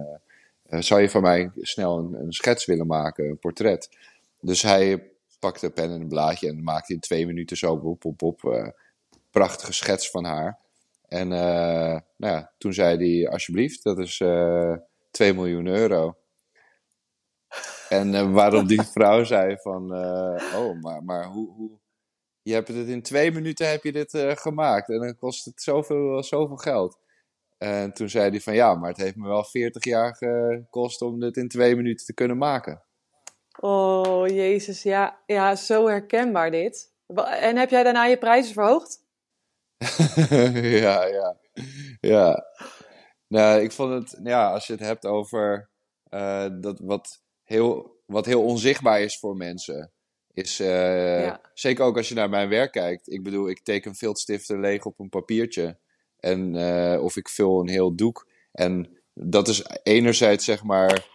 zou 0.78 1.00
je 1.00 1.10
van 1.10 1.22
mij 1.22 1.50
snel 1.60 1.98
een, 1.98 2.14
een, 2.14 2.32
schets 2.32 2.66
willen 2.66 2.86
maken, 2.86 3.24
een 3.24 3.38
portret? 3.38 3.88
Dus 4.40 4.62
hij 4.62 5.10
pakte 5.38 5.66
een 5.66 5.72
pen 5.72 5.90
en 5.90 6.00
een 6.00 6.08
blaadje 6.08 6.48
en 6.48 6.62
maakte 6.62 6.92
in 6.92 7.00
twee 7.00 7.26
minuten 7.26 7.56
zo 7.56 7.72
op, 7.72 8.04
op, 8.04 8.22
op, 8.22 8.42
uh, 8.42 8.68
prachtige 9.30 9.72
schets 9.72 10.10
van 10.10 10.24
haar. 10.24 10.58
En 11.10 11.28
nou 11.28 12.02
ja, 12.16 12.52
toen 12.58 12.72
zei 12.72 12.96
hij: 12.96 13.32
Alsjeblieft, 13.32 13.82
dat 13.82 13.98
is 13.98 14.16
2 15.10 15.34
miljoen 15.34 15.66
euro. 15.66 16.14
En 17.88 18.32
waarop 18.32 18.68
die 18.68 18.82
vrouw 18.94 19.24
zei 19.24 19.56
van, 19.56 19.94
oh, 20.54 20.80
maar, 20.80 21.04
maar 21.04 21.24
hoe, 21.24 21.52
hoe, 21.52 21.80
je 22.42 22.52
hebt 22.52 22.68
het 22.68 22.88
in 22.88 23.02
twee 23.02 23.32
minuten 23.32 23.70
heb 23.70 23.82
je 23.82 23.92
dit 23.92 24.14
uh, 24.14 24.30
gemaakt 24.34 24.88
en 24.88 24.98
dan 24.98 25.16
kost 25.16 25.44
het 25.44 25.62
zoveel, 25.62 26.22
zoveel 26.22 26.56
geld. 26.56 26.98
En 27.58 27.92
toen 27.92 28.08
zei 28.08 28.30
hij 28.30 28.40
van 28.40 28.54
ja, 28.54 28.74
maar 28.74 28.88
het 28.88 28.98
heeft 28.98 29.16
me 29.16 29.28
wel 29.28 29.44
40 29.44 29.84
jaar 29.84 30.16
gekost 30.16 31.02
om 31.02 31.20
dit 31.20 31.36
in 31.36 31.48
twee 31.48 31.76
minuten 31.76 32.06
te 32.06 32.14
kunnen 32.14 32.38
maken. 32.38 32.82
Oh, 33.58 34.26
jezus, 34.26 34.82
ja, 34.82 35.22
ja 35.26 35.56
zo 35.56 35.86
herkenbaar 35.86 36.50
dit. 36.50 36.92
En 37.40 37.56
heb 37.56 37.70
jij 37.70 37.82
daarna 37.82 38.04
je 38.04 38.18
prijzen 38.18 38.54
verhoogd? 38.54 39.08
ja, 40.84 41.06
ja, 41.06 41.36
ja. 42.00 42.44
Nou, 43.28 43.60
ik 43.60 43.72
vond 43.72 43.92
het, 43.92 44.20
ja, 44.24 44.52
als 44.52 44.66
je 44.66 44.72
het 44.72 44.82
hebt 44.82 45.06
over 45.06 45.70
uh, 46.10 46.46
dat 46.60 46.80
wat 46.82 47.22
heel, 47.44 47.98
wat 48.06 48.26
heel 48.26 48.42
onzichtbaar 48.42 49.00
is 49.00 49.18
voor 49.18 49.36
mensen. 49.36 49.92
Is, 50.32 50.60
uh, 50.60 51.34
Zeker 51.54 51.84
ook 51.84 51.96
als 51.96 52.08
je 52.08 52.14
naar 52.14 52.28
mijn 52.28 52.48
werk 52.48 52.72
kijkt. 52.72 53.12
Ik 53.12 53.22
bedoel, 53.22 53.48
ik 53.48 53.62
teken 53.62 53.94
viltstiften 53.94 54.60
leeg 54.60 54.84
op 54.84 54.98
een 54.98 55.08
papiertje. 55.08 55.78
En, 56.18 56.54
uh, 56.54 57.02
of 57.02 57.16
ik 57.16 57.28
vul 57.28 57.60
een 57.60 57.68
heel 57.68 57.94
doek. 57.94 58.28
En 58.52 58.98
dat 59.14 59.48
is 59.48 59.64
enerzijds, 59.82 60.44
zeg 60.44 60.62
maar, 60.62 61.06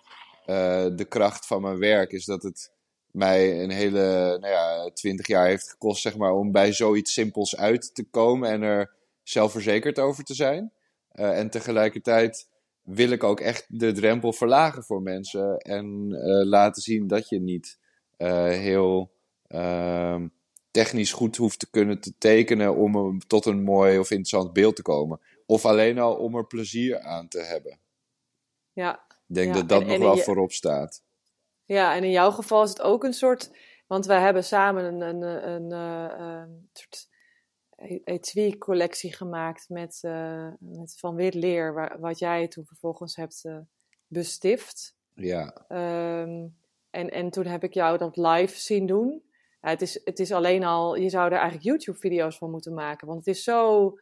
de 0.96 1.06
kracht 1.10 1.48
van 1.48 1.62
mijn 1.62 1.80
werk. 1.80 2.12
Is 2.12 2.26
dat 2.26 2.44
het 2.44 2.72
mij 3.16 3.64
een 3.64 3.72
hele, 3.72 4.38
nou 4.40 4.54
ja, 4.54 4.90
twintig 4.94 5.28
jaar 5.28 5.48
heeft 5.48 5.70
gekost, 5.70 6.02
zeg 6.02 6.18
maar, 6.18 6.34
om 6.34 6.52
bij 6.52 6.74
zoiets 6.74 7.14
simpels 7.14 7.58
uit 7.58 7.96
te 7.96 8.04
komen. 8.04 8.50
En 8.50 8.62
er 8.62 8.94
zelfverzekerd 9.24 10.00
over 10.00 10.24
te 10.24 10.34
zijn. 10.34 10.72
en 11.12 11.50
tegelijkertijd 11.50 12.50
wil 12.82 13.10
ik 13.10 13.24
ook 13.24 13.40
echt 13.40 13.66
de 13.68 13.92
drempel 13.92 14.34
verlagen 14.34 14.84
voor 14.84 15.02
mensen. 15.02 15.58
En 15.58 16.10
laten 16.48 16.82
zien 16.82 17.08
dat 17.08 17.30
je 17.30 17.40
niet 17.40 17.78
uh, 18.18 18.48
heel 18.48 19.12
uh, 19.48 20.22
technisch 20.72 21.12
goed 21.12 21.36
hoeft 21.36 21.60
te 21.60 21.70
kunnen 21.70 22.00
te 22.00 22.14
tekenen 22.18 22.76
om 22.76 23.20
tot 23.28 23.46
een 23.46 23.64
mooi 23.64 24.00
of 24.00 24.12
interessant 24.12 24.54
beeld 24.54 24.76
te 24.76 24.82
komen. 24.82 25.20
Of 25.46 25.66
alleen 25.66 26.00
al 26.00 26.16
om 26.16 26.36
er 26.36 26.48
plezier 26.48 27.00
aan 27.00 27.28
te 27.28 27.40
hebben. 27.40 27.80
Ja. 28.74 29.06
Ik 29.28 29.36
denk 29.36 29.54
dat 29.54 29.70
dat 29.70 29.86
nog 29.86 29.98
wel 29.98 30.18
voorop 30.18 30.52
staat. 30.52 31.04
Ja, 31.66 31.96
en 31.96 32.04
in 32.04 32.12
jouw 32.12 32.32
geval 32.32 32.64
is 32.64 32.70
het 32.70 32.82
ook 32.82 33.04
een 33.04 33.14
soort. 33.14 33.52
Want 33.88 34.06
wij 34.06 34.22
hebben 34.22 34.44
samen 34.44 34.84
een, 34.84 35.02
een, 35.02 35.22
een, 35.22 35.72
een, 35.72 35.72
eh, 35.72 36.28
een 36.28 36.70
soort 36.74 37.08
etui-collectie 38.04 39.16
gemaakt 39.16 39.70
met, 39.70 40.00
uh, 40.02 40.48
met 40.60 41.00
Van 41.00 41.16
Wit 41.16 41.34
Leer, 41.34 41.74
waar, 41.74 42.00
wat 42.00 42.20
jij 42.20 42.48
toen 42.48 42.66
vervolgens 42.66 43.16
hebt 43.16 43.44
uh, 43.44 43.58
bestift. 44.08 44.96
Ja. 45.14 45.66
Um, 45.70 46.58
en, 46.90 47.10
en 47.10 47.30
toen 47.30 47.46
heb 47.46 47.64
ik 47.64 47.74
jou 47.74 47.98
dat 47.98 48.18
live 48.18 48.60
zien 48.60 48.86
doen. 48.86 49.24
Ja, 49.62 49.70
het, 49.70 49.82
is, 49.82 50.02
het 50.04 50.20
is 50.20 50.32
alleen 50.32 50.64
al, 50.64 50.96
je 50.96 51.10
zou 51.10 51.26
er 51.26 51.38
eigenlijk 51.38 51.64
YouTube-video's 51.64 52.38
van 52.38 52.52
moeten 52.52 52.74
maken. 52.74 53.08
Want 53.08 53.26
het 53.26 53.36
is 53.36 53.44
zo 53.44 53.94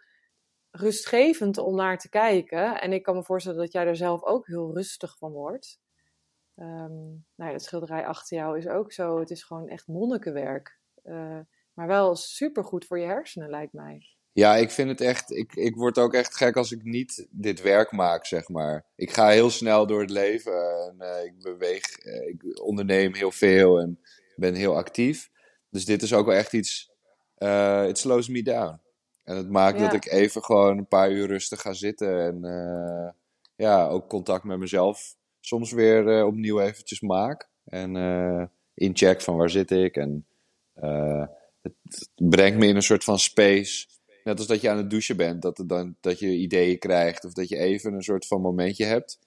rustgevend 0.72 1.58
om 1.58 1.76
naar 1.76 1.98
te 1.98 2.10
kijken. 2.10 2.82
En 2.82 2.94
ik 2.94 3.04
kan 3.04 3.16
me 3.16 3.24
voorstellen 3.24 3.60
dat 3.60 3.72
jij 3.72 3.86
er 3.86 3.96
zelf 3.96 4.24
ook 4.24 4.48
heel 4.48 4.74
rustig 4.74 5.18
van 5.18 5.32
wordt. 5.32 5.82
Um, 6.56 7.26
nou 7.36 7.50
ja, 7.50 7.52
dat 7.52 7.64
schilderij 7.64 8.06
achter 8.06 8.38
jou 8.38 8.58
is 8.58 8.68
ook 8.68 8.92
zo. 8.92 9.20
Het 9.20 9.30
is 9.30 9.44
gewoon 9.44 9.68
echt 9.68 9.88
monnikenwerk. 9.88 10.80
Uh, 11.04 11.40
maar 11.74 11.88
wel 11.88 12.16
supergoed 12.16 12.86
voor 12.86 13.00
je 13.00 13.06
hersenen, 13.06 13.50
lijkt 13.50 13.74
mij. 13.74 14.06
Ja, 14.32 14.56
ik 14.56 14.72
vind 14.72 14.90
het 14.90 15.02
echt. 15.02 15.32
Ik, 15.32 15.56
ik 15.56 15.76
word 15.76 15.98
ook 15.98 16.14
echt 16.14 16.36
gek 16.36 16.56
als 16.56 16.72
ik 16.72 16.84
niet 16.84 17.28
dit 17.32 17.62
werk 17.62 17.92
maak, 17.92 18.26
zeg 18.26 18.50
maar. 18.50 18.86
Ik 18.96 19.12
ga 19.12 19.30
heel 19.30 19.50
snel 19.50 19.88
door 19.88 20.02
het 20.02 20.10
leven 20.10 20.88
en 20.88 20.96
uh, 21.00 21.24
ik 21.24 21.42
beweeg, 21.42 22.06
uh, 22.06 22.28
ik 22.28 22.62
onderneem 22.62 23.14
heel 23.14 23.32
veel 23.32 23.80
en 23.80 24.00
ben 24.36 24.54
heel 24.56 24.76
actief. 24.76 25.30
Dus 25.70 25.86
dit 25.86 26.02
is 26.02 26.14
ook 26.14 26.26
wel 26.26 26.36
echt 26.36 26.54
iets. 26.54 26.92
Uh, 27.38 27.88
it 27.88 27.98
slows 27.98 28.28
me 28.28 28.44
down. 28.44 28.82
En 29.24 29.38
het 29.38 29.50
maakt 29.50 29.80
ja. 29.80 29.86
dat 29.86 29.94
ik 29.94 30.06
even 30.06 30.44
gewoon 30.44 30.78
een 30.78 30.88
paar 30.88 31.12
uur 31.12 31.28
rustig 31.28 31.62
ga 31.62 31.74
zitten 31.74 32.22
en 32.22 33.16
ja, 33.56 33.88
ook 33.88 34.10
contact 34.10 34.44
met 34.44 34.58
mezelf 34.58 35.16
soms 35.46 35.72
weer 35.72 36.26
opnieuw 36.26 36.60
eventjes 36.60 37.02
maak. 37.02 37.50
En 37.66 38.52
incheck 38.74 39.22
van 39.22 39.36
waar 39.36 39.50
zit 39.50 39.72
ik 39.72 39.96
en 39.96 40.26
het 41.62 42.10
brengt 42.16 42.58
me 42.58 42.68
in 42.68 42.76
een 42.76 42.82
soort 42.82 43.04
van 43.04 43.20
space 43.20 43.86
Net 44.24 44.38
als 44.38 44.48
dat 44.48 44.62
je 44.62 44.70
aan 44.70 44.78
het 44.78 44.90
douchen 44.90 45.18
bent, 45.18 45.42
dat, 45.42 45.64
dan, 45.66 45.96
dat 46.02 46.20
je 46.20 46.28
ideeën 46.28 46.80
krijgt 46.80 47.26
of 47.26 47.34
dat 47.34 47.50
je 47.50 47.58
even 47.58 47.94
een 47.94 48.04
soort 48.04 48.28
van 48.28 48.42
momentje 48.42 48.86
hebt. 48.86 49.20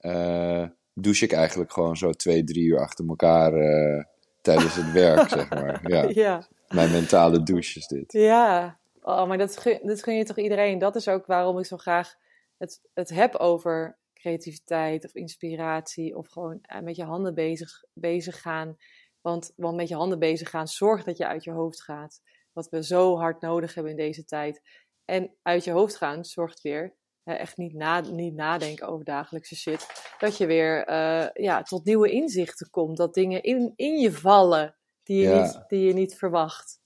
Uh, 0.00 0.64
douche 0.94 1.24
ik 1.24 1.32
eigenlijk 1.32 1.72
gewoon 1.72 1.96
zo 1.96 2.12
twee, 2.12 2.44
drie 2.44 2.64
uur 2.64 2.80
achter 2.80 3.08
elkaar 3.08 3.54
uh, 3.54 4.04
tijdens 4.40 4.74
het 4.74 4.92
werk, 4.92 5.28
zeg 5.38 5.50
maar. 5.50 5.90
Ja. 5.90 6.08
ja. 6.08 6.46
Mijn 6.68 6.90
mentale 6.90 7.42
douche 7.42 7.78
is 7.78 7.86
dit. 7.86 8.12
Ja, 8.12 8.78
oh, 9.02 9.28
maar 9.28 9.38
dat, 9.38 9.56
gun- 9.56 9.80
dat 9.82 10.02
gun 10.02 10.16
je 10.16 10.24
toch 10.24 10.38
iedereen? 10.38 10.78
Dat 10.78 10.96
is 10.96 11.08
ook 11.08 11.26
waarom 11.26 11.58
ik 11.58 11.66
zo 11.66 11.76
graag 11.76 12.14
het, 12.58 12.80
het 12.94 13.08
heb 13.08 13.34
over 13.34 13.96
creativiteit 14.18 15.04
of 15.04 15.14
inspiratie 15.14 16.16
of 16.16 16.28
gewoon 16.28 16.58
eh, 16.62 16.80
met 16.80 16.96
je 16.96 17.04
handen 17.04 17.34
bezig, 17.34 17.84
bezig 17.92 18.40
gaan. 18.40 18.76
Want, 19.20 19.52
want 19.56 19.76
met 19.76 19.88
je 19.88 19.94
handen 19.94 20.18
bezig 20.18 20.50
gaan 20.50 20.68
zorgt 20.68 21.04
dat 21.04 21.16
je 21.16 21.26
uit 21.26 21.44
je 21.44 21.50
hoofd 21.50 21.82
gaat. 21.82 22.20
Wat 22.52 22.68
we 22.68 22.84
zo 22.84 23.16
hard 23.16 23.40
nodig 23.40 23.74
hebben 23.74 23.92
in 23.92 23.98
deze 23.98 24.24
tijd. 24.24 24.60
En 25.04 25.34
uit 25.42 25.64
je 25.64 25.70
hoofd 25.70 25.96
gaan 25.96 26.24
zorgt 26.24 26.60
weer, 26.60 26.96
echt 27.24 27.56
niet, 27.56 27.74
na, 27.74 28.00
niet 28.00 28.34
nadenken 28.34 28.88
over 28.88 29.04
dagelijkse 29.04 29.56
shit, 29.56 29.86
dat 30.18 30.36
je 30.36 30.46
weer 30.46 30.84
eh, 30.84 31.28
ja, 31.44 31.62
tot 31.62 31.84
nieuwe 31.84 32.10
inzichten 32.10 32.70
komt. 32.70 32.96
Dat 32.96 33.14
dingen 33.14 33.42
in, 33.42 33.72
in 33.76 33.98
je 33.98 34.12
vallen 34.12 34.76
die 35.02 35.16
je, 35.20 35.28
Ja. 35.28 35.42
niet, 35.42 35.64
die 35.68 35.86
je 35.86 35.92
niet 35.92 36.14
verwacht. 36.14 36.80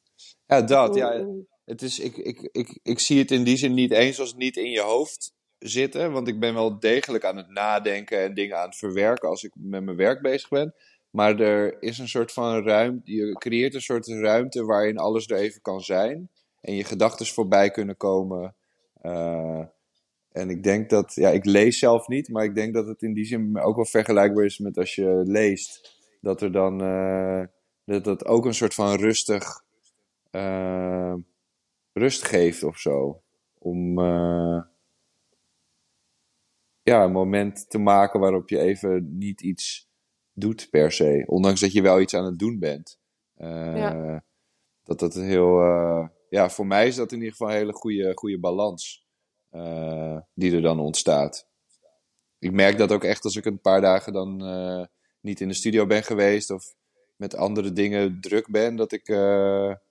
Ja, 0.47 0.63
dat. 0.63 0.95
Ja, 0.95 1.27
het 1.65 1.83
is, 1.83 1.99
ik, 1.99 2.17
ik, 2.17 2.49
ik, 2.53 2.79
ik 2.83 2.99
zie 2.99 3.19
het 3.19 3.31
in 3.31 3.45
die 3.45 3.57
zin 3.57 3.75
niet 3.75 3.93
eens 3.93 4.21
als 4.21 4.35
niet 4.35 4.57
in 4.57 4.71
je 4.71 4.81
hoofd 4.81 5.33
zitten. 5.63 6.13
Want 6.13 6.29
ik 6.29 6.41
ben 6.41 6.55
wel 6.55 6.79
degelijk 6.79 7.25
aan 7.25 7.37
het 7.37 7.49
nadenken 7.49 8.19
en 8.19 8.35
dingen 8.35 8.59
aan 8.59 8.69
het 8.69 8.77
verwerken 8.77 9.29
als 9.29 9.43
ik 9.43 9.51
met 9.55 9.85
mijn 9.85 9.97
werk 9.97 10.23
bezig 10.23 10.49
ben. 10.49 10.75
Maar 11.11 11.41
er 11.41 11.83
is 11.83 11.99
een 11.99 12.09
soort 12.09 12.33
van 12.33 12.65
ruimte. 12.65 13.13
Je 13.13 13.33
creëert 13.33 13.75
een 13.75 13.81
soort 13.81 14.07
ruimte 14.07 14.65
waarin 14.65 14.99
alles 14.99 15.29
er 15.29 15.37
even 15.37 15.61
kan 15.61 15.81
zijn. 15.81 16.31
En 16.61 16.75
je 16.75 16.85
gedachten 16.85 17.27
voorbij 17.27 17.71
kunnen 17.71 17.97
komen. 17.97 18.55
Eh, 19.01 19.65
en 20.33 20.51
ik 20.51 20.63
denk 20.63 20.91
dat, 20.91 21.15
ja, 21.15 21.31
ik 21.31 21.45
lees 21.45 21.79
zelf 21.79 22.09
niet, 22.09 22.29
maar 22.29 22.45
ik 22.45 22.55
denk 22.55 22.75
dat 22.75 22.87
het 22.87 23.03
in 23.03 23.13
die 23.15 23.25
zin 23.25 23.61
ook 23.61 23.77
wel 23.77 23.87
vergelijkbaar 23.87 24.45
is 24.45 24.59
met 24.59 24.79
als 24.79 24.95
je 24.95 25.23
leest. 25.25 26.01
Dat 26.21 26.43
er 26.43 26.53
dan, 26.53 26.81
eh, 26.83 27.43
dat 27.85 28.05
dat 28.05 28.27
ook 28.27 28.45
een 28.45 28.55
soort 28.55 28.75
van 28.75 28.95
rustig, 28.97 29.65
eh, 30.31 31.15
rust 31.93 32.25
geeft 32.25 32.63
of 32.63 32.79
zo. 32.79 33.23
Om, 33.59 33.99
ja, 36.83 37.05
een 37.05 37.13
moment 37.13 37.71
te 37.71 37.79
maken 37.79 38.21
waarop 38.21 38.49
je 38.49 38.59
even 38.59 39.19
niet 39.19 39.41
iets 39.41 39.91
doet 40.33 40.69
per 40.71 40.93
se. 40.93 41.25
Ondanks 41.27 41.61
dat 41.61 41.73
je 41.73 41.83
wel 41.83 42.01
iets 42.01 42.15
aan 42.15 42.25
het 42.25 42.39
doen 42.39 42.59
bent. 42.59 42.99
Eh, 43.35 43.77
Ja. 43.77 44.25
Dat 44.85 44.99
dat 44.99 45.15
een 45.15 45.25
heel, 45.25 45.61
eh, 45.61 46.09
ja, 46.29 46.51
voor 46.51 46.67
mij 46.67 46.87
is 46.87 46.97
dat 46.97 47.13
in 47.13 47.19
ieder 47.19 47.31
geval 47.31 47.49
een 47.49 47.57
hele 47.57 47.73
goede, 47.73 48.13
goede 48.15 48.39
balans 48.41 49.07
eh, 49.51 50.19
die 50.35 50.55
er 50.55 50.63
dan 50.63 50.81
ontstaat. 50.81 51.49
Ik 52.39 52.53
merk 52.53 52.79
dat 52.79 52.93
ook 52.93 53.05
echt 53.05 53.25
als 53.25 53.37
ik 53.37 53.45
een 53.45 53.61
paar 53.61 53.81
dagen 53.81 54.13
dan 54.13 54.37
niet 55.21 55.41
in 55.41 55.49
de 55.49 55.55
studio 55.55 55.87
ben 55.87 56.03
geweest 56.03 56.51
of 56.51 56.75
met 57.17 57.37
andere 57.37 57.73
dingen 57.73 58.21
druk 58.21 58.51
ben, 58.51 58.77
dat 58.77 58.93
ik, 58.93 59.07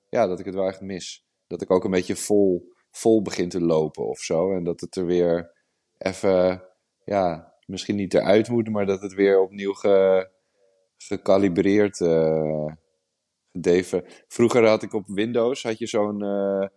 ja, 0.09 0.27
dat 0.27 0.39
ik 0.39 0.45
het 0.45 0.55
wel 0.55 0.67
echt 0.67 0.81
mis. 0.81 1.25
Dat 1.47 1.61
ik 1.61 1.71
ook 1.71 1.83
een 1.83 1.91
beetje 1.91 2.15
vol, 2.15 2.71
vol 2.91 3.21
begin 3.21 3.49
te 3.49 3.61
lopen 3.61 4.07
of 4.07 4.19
zo. 4.19 4.53
En 4.55 4.63
dat 4.63 4.81
het 4.81 4.95
er 4.95 5.05
weer 5.05 5.51
even, 5.97 6.63
ja, 7.11 7.53
misschien 7.65 7.95
niet 7.95 8.13
eruit 8.13 8.49
moet, 8.49 8.69
maar 8.69 8.85
dat 8.85 9.01
het 9.01 9.13
weer 9.13 9.41
opnieuw 9.41 9.73
ge, 9.73 10.29
gecalibreerd, 10.97 12.01
eh 12.01 12.65
gedeven. 13.51 14.03
Vroeger 14.27 14.67
had 14.67 14.83
ik 14.83 14.93
op 14.93 15.07
Windows 15.07 15.63
had 15.63 15.77
je 15.77 15.87
zo'n 15.87 16.21
eh, 16.21 16.67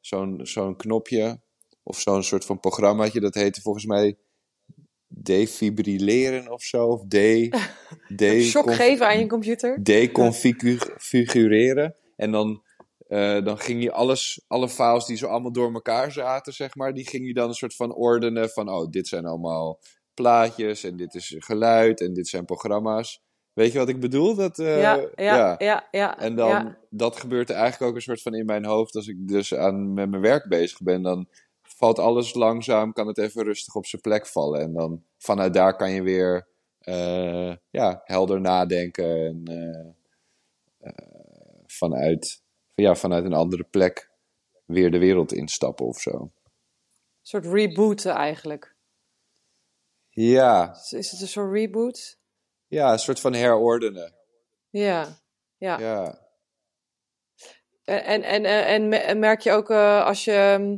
zo'n 0.00 0.40
zo'n 0.42 0.76
knopje 0.76 1.40
of 1.82 2.00
zo'n 2.00 2.22
soort 2.22 2.44
van 2.44 2.60
programmaatje 2.60 3.20
dat 3.20 3.34
heette 3.34 3.60
volgens 3.60 3.86
mij 3.86 4.16
defibrilleren 5.06 6.52
of 6.52 6.62
zo 6.62 6.86
of 6.86 7.04
de 7.04 7.48
de 8.16 8.42
Shock 8.42 8.74
geven 8.74 9.06
aan 9.06 9.18
je 9.18 9.26
computer. 9.26 9.84
deconfigureren. 9.84 11.94
En 12.16 12.30
dan, 12.30 12.62
eh, 13.12 13.44
dan 13.44 13.58
ging 13.58 13.82
je 13.82 13.92
alles, 13.92 14.44
alle 14.46 14.68
files 14.68 15.04
die 15.04 15.16
zo 15.16 15.26
allemaal 15.26 15.52
door 15.52 15.72
elkaar 15.72 16.12
zaten, 16.12 16.52
zeg 16.52 16.74
maar, 16.74 16.94
die 16.94 17.08
ging 17.08 17.26
je 17.26 17.34
dan 17.34 17.48
een 17.48 17.54
soort 17.54 17.74
van 17.74 17.94
ordenen 17.94 18.50
van, 18.50 18.68
oh, 18.68 18.90
dit 18.90 19.08
zijn 19.08 19.26
allemaal 19.26 19.80
plaatjes 20.14 20.84
en 20.84 20.96
dit 20.96 21.14
is 21.14 21.34
geluid 21.38 22.00
en 22.00 22.12
dit 22.12 22.28
zijn 22.28 22.44
programma's. 22.44 23.22
Weet 23.52 23.72
je 23.72 23.78
wat 23.78 23.88
ik 23.88 24.00
bedoel? 24.00 24.34
Dat, 24.34 24.58
eh, 24.58 24.80
ja, 24.80 25.08
ja, 25.14 25.54
ja, 25.58 25.88
ja, 25.90 26.18
En 26.18 26.36
dan, 26.36 26.48
ja. 26.48 26.78
dat 26.90 27.16
gebeurt 27.16 27.50
er 27.50 27.56
eigenlijk 27.56 27.90
ook 27.90 27.96
een 27.96 28.02
soort 28.02 28.22
van 28.22 28.34
in 28.34 28.46
mijn 28.46 28.64
hoofd. 28.64 28.94
Als 28.94 29.08
ik 29.08 29.28
dus 29.28 29.54
aan, 29.54 29.92
met 29.92 30.10
mijn 30.10 30.22
werk 30.22 30.48
bezig 30.48 30.82
ben, 30.82 31.02
dan 31.02 31.28
valt 31.62 31.98
alles 31.98 32.34
langzaam, 32.34 32.92
kan 32.92 33.06
het 33.06 33.18
even 33.18 33.44
rustig 33.44 33.74
op 33.74 33.86
zijn 33.86 34.02
plek 34.02 34.26
vallen. 34.26 34.60
En 34.60 34.72
dan 34.72 35.02
vanuit 35.18 35.54
daar 35.54 35.76
kan 35.76 35.90
je 35.90 36.02
weer 36.02 36.48
eh, 36.78 37.54
ja, 37.70 38.00
helder 38.04 38.40
nadenken. 38.40 39.26
En 39.26 39.42
vanuit, 41.66 42.41
ja, 42.82 42.94
vanuit 42.94 43.24
een 43.24 43.32
andere 43.32 43.64
plek 43.64 44.10
weer 44.64 44.90
de 44.90 44.98
wereld 44.98 45.32
instappen 45.32 45.86
of 45.86 46.00
zo. 46.00 46.10
Een 46.10 46.32
soort 47.22 47.46
rebooten 47.46 48.12
eigenlijk. 48.12 48.74
Ja, 50.10 50.70
Is 50.90 51.10
het 51.10 51.20
een 51.20 51.28
soort 51.28 51.52
reboot? 51.52 52.18
ja, 52.66 52.92
een 52.92 52.98
soort 52.98 53.20
van 53.20 53.32
herordenen. 53.34 54.14
Ja, 54.70 55.18
ja. 55.56 55.78
Ja. 55.78 56.20
En, 57.84 58.02
en, 58.04 58.22
en, 58.22 58.44
en 58.66 58.88
me- 58.88 58.96
en 58.96 59.18
merk 59.18 59.40
je 59.40 59.52
ook 59.52 59.70
eh, 59.70 60.04
als 60.04 60.24
je, 60.24 60.32
ehm, 60.32 60.76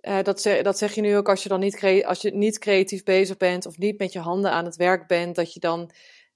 eh, 0.00 0.24
dat, 0.24 0.40
zeg, 0.40 0.62
dat 0.62 0.78
zeg 0.78 0.94
je 0.94 1.00
nu 1.00 1.16
ook 1.16 1.28
als 1.28 1.42
je 1.42 1.48
dan 1.48 1.60
niet, 1.60 1.74
crea- 1.76 2.06
als 2.06 2.20
je 2.22 2.30
niet 2.34 2.58
creatief 2.58 3.02
bezig 3.02 3.36
bent 3.36 3.66
of 3.66 3.78
niet 3.78 3.98
met 3.98 4.12
je 4.12 4.18
handen 4.18 4.50
aan 4.50 4.64
het 4.64 4.76
werk 4.76 5.06
bent, 5.06 5.36
dat 5.36 5.52
je 5.54 5.60
dan 5.60 5.90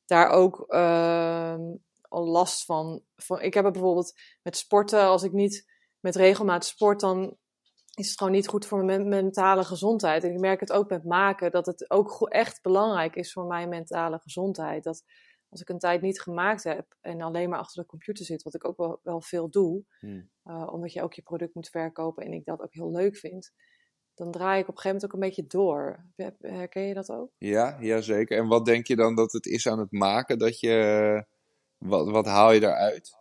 daar 0.07 0.29
ook 0.31 0.65
ehm, 0.69 1.61
last 2.23 2.65
van, 2.65 3.03
van. 3.17 3.41
Ik 3.41 3.55
heb 3.55 3.65
het 3.65 3.73
bijvoorbeeld 3.73 4.13
met 4.43 4.57
sporten, 4.57 5.01
als 5.01 5.23
ik 5.23 5.33
niet 5.33 5.73
met 6.01 6.17
regelmaat 6.17 6.65
sport, 6.65 7.01
dan 7.01 7.37
is 7.95 8.09
het 8.09 8.19
gewoon 8.19 8.33
niet 8.33 8.49
goed 8.49 8.67
voor 8.67 8.85
mijn 8.85 9.09
men- 9.09 9.23
mentale 9.23 9.65
gezondheid. 9.65 10.25
En 10.25 10.31
ik 10.33 10.39
merk 10.41 10.61
het 10.61 10.73
ook 10.73 10.89
met 10.91 11.05
maken, 11.05 11.51
dat 11.51 11.67
het 11.67 11.91
ook 11.91 12.29
echt 12.29 12.63
belangrijk 12.63 13.17
is 13.17 13.33
voor 13.33 13.47
mijn 13.47 13.69
mentale 13.69 14.19
gezondheid. 14.19 14.85
Dat 14.85 15.03
als 15.49 15.61
ik 15.61 15.69
een 15.69 15.79
tijd 15.79 16.01
niet 16.01 16.21
gemaakt 16.21 16.65
heb 16.65 16.97
en 17.01 17.21
alleen 17.21 17.49
maar 17.49 17.59
achter 17.59 17.83
de 17.83 17.89
computer 17.89 18.25
zit, 18.25 18.43
wat 18.43 18.55
ik 18.55 18.69
ook 18.69 18.77
wel, 18.77 19.01
wel 19.03 19.21
veel 19.21 19.51
doe, 19.51 19.85
Hm. 20.01 20.23
eh, 20.43 20.69
omdat 20.73 20.93
je 20.93 21.03
ook 21.03 21.13
je 21.15 21.23
product 21.23 21.55
moet 21.55 21.69
verkopen 21.69 22.25
en 22.25 22.33
ik 22.33 22.45
dat 22.45 22.61
ook 22.61 22.75
heel 22.75 22.91
leuk 22.91 23.17
vind, 23.17 23.53
dan 24.15 24.31
draai 24.31 24.61
ik 24.61 24.69
op 24.69 24.75
een 24.75 24.81
gegeven 24.81 24.91
moment 24.91 25.05
ook 25.05 25.13
een 25.13 25.29
beetje 25.29 25.59
door. 25.59 26.05
Herken 26.41 26.83
je 26.83 26.95
dat 26.95 27.11
ook? 27.11 27.31
Ja, 27.39 27.77
ja, 27.81 28.01
zeker. 28.01 28.39
En 28.39 28.47
wat 28.49 28.65
denk 28.65 28.87
je 28.87 28.97
dan 28.97 29.15
dat 29.15 29.33
het 29.33 29.47
is 29.47 29.69
aan 29.69 29.79
het 29.79 29.93
maken? 29.93 30.39
Dat 30.39 30.61
je, 30.61 31.27
wat, 31.79 32.09
wat 32.09 32.27
haal 32.27 32.53
je 32.53 32.61
daaruit? 32.61 33.17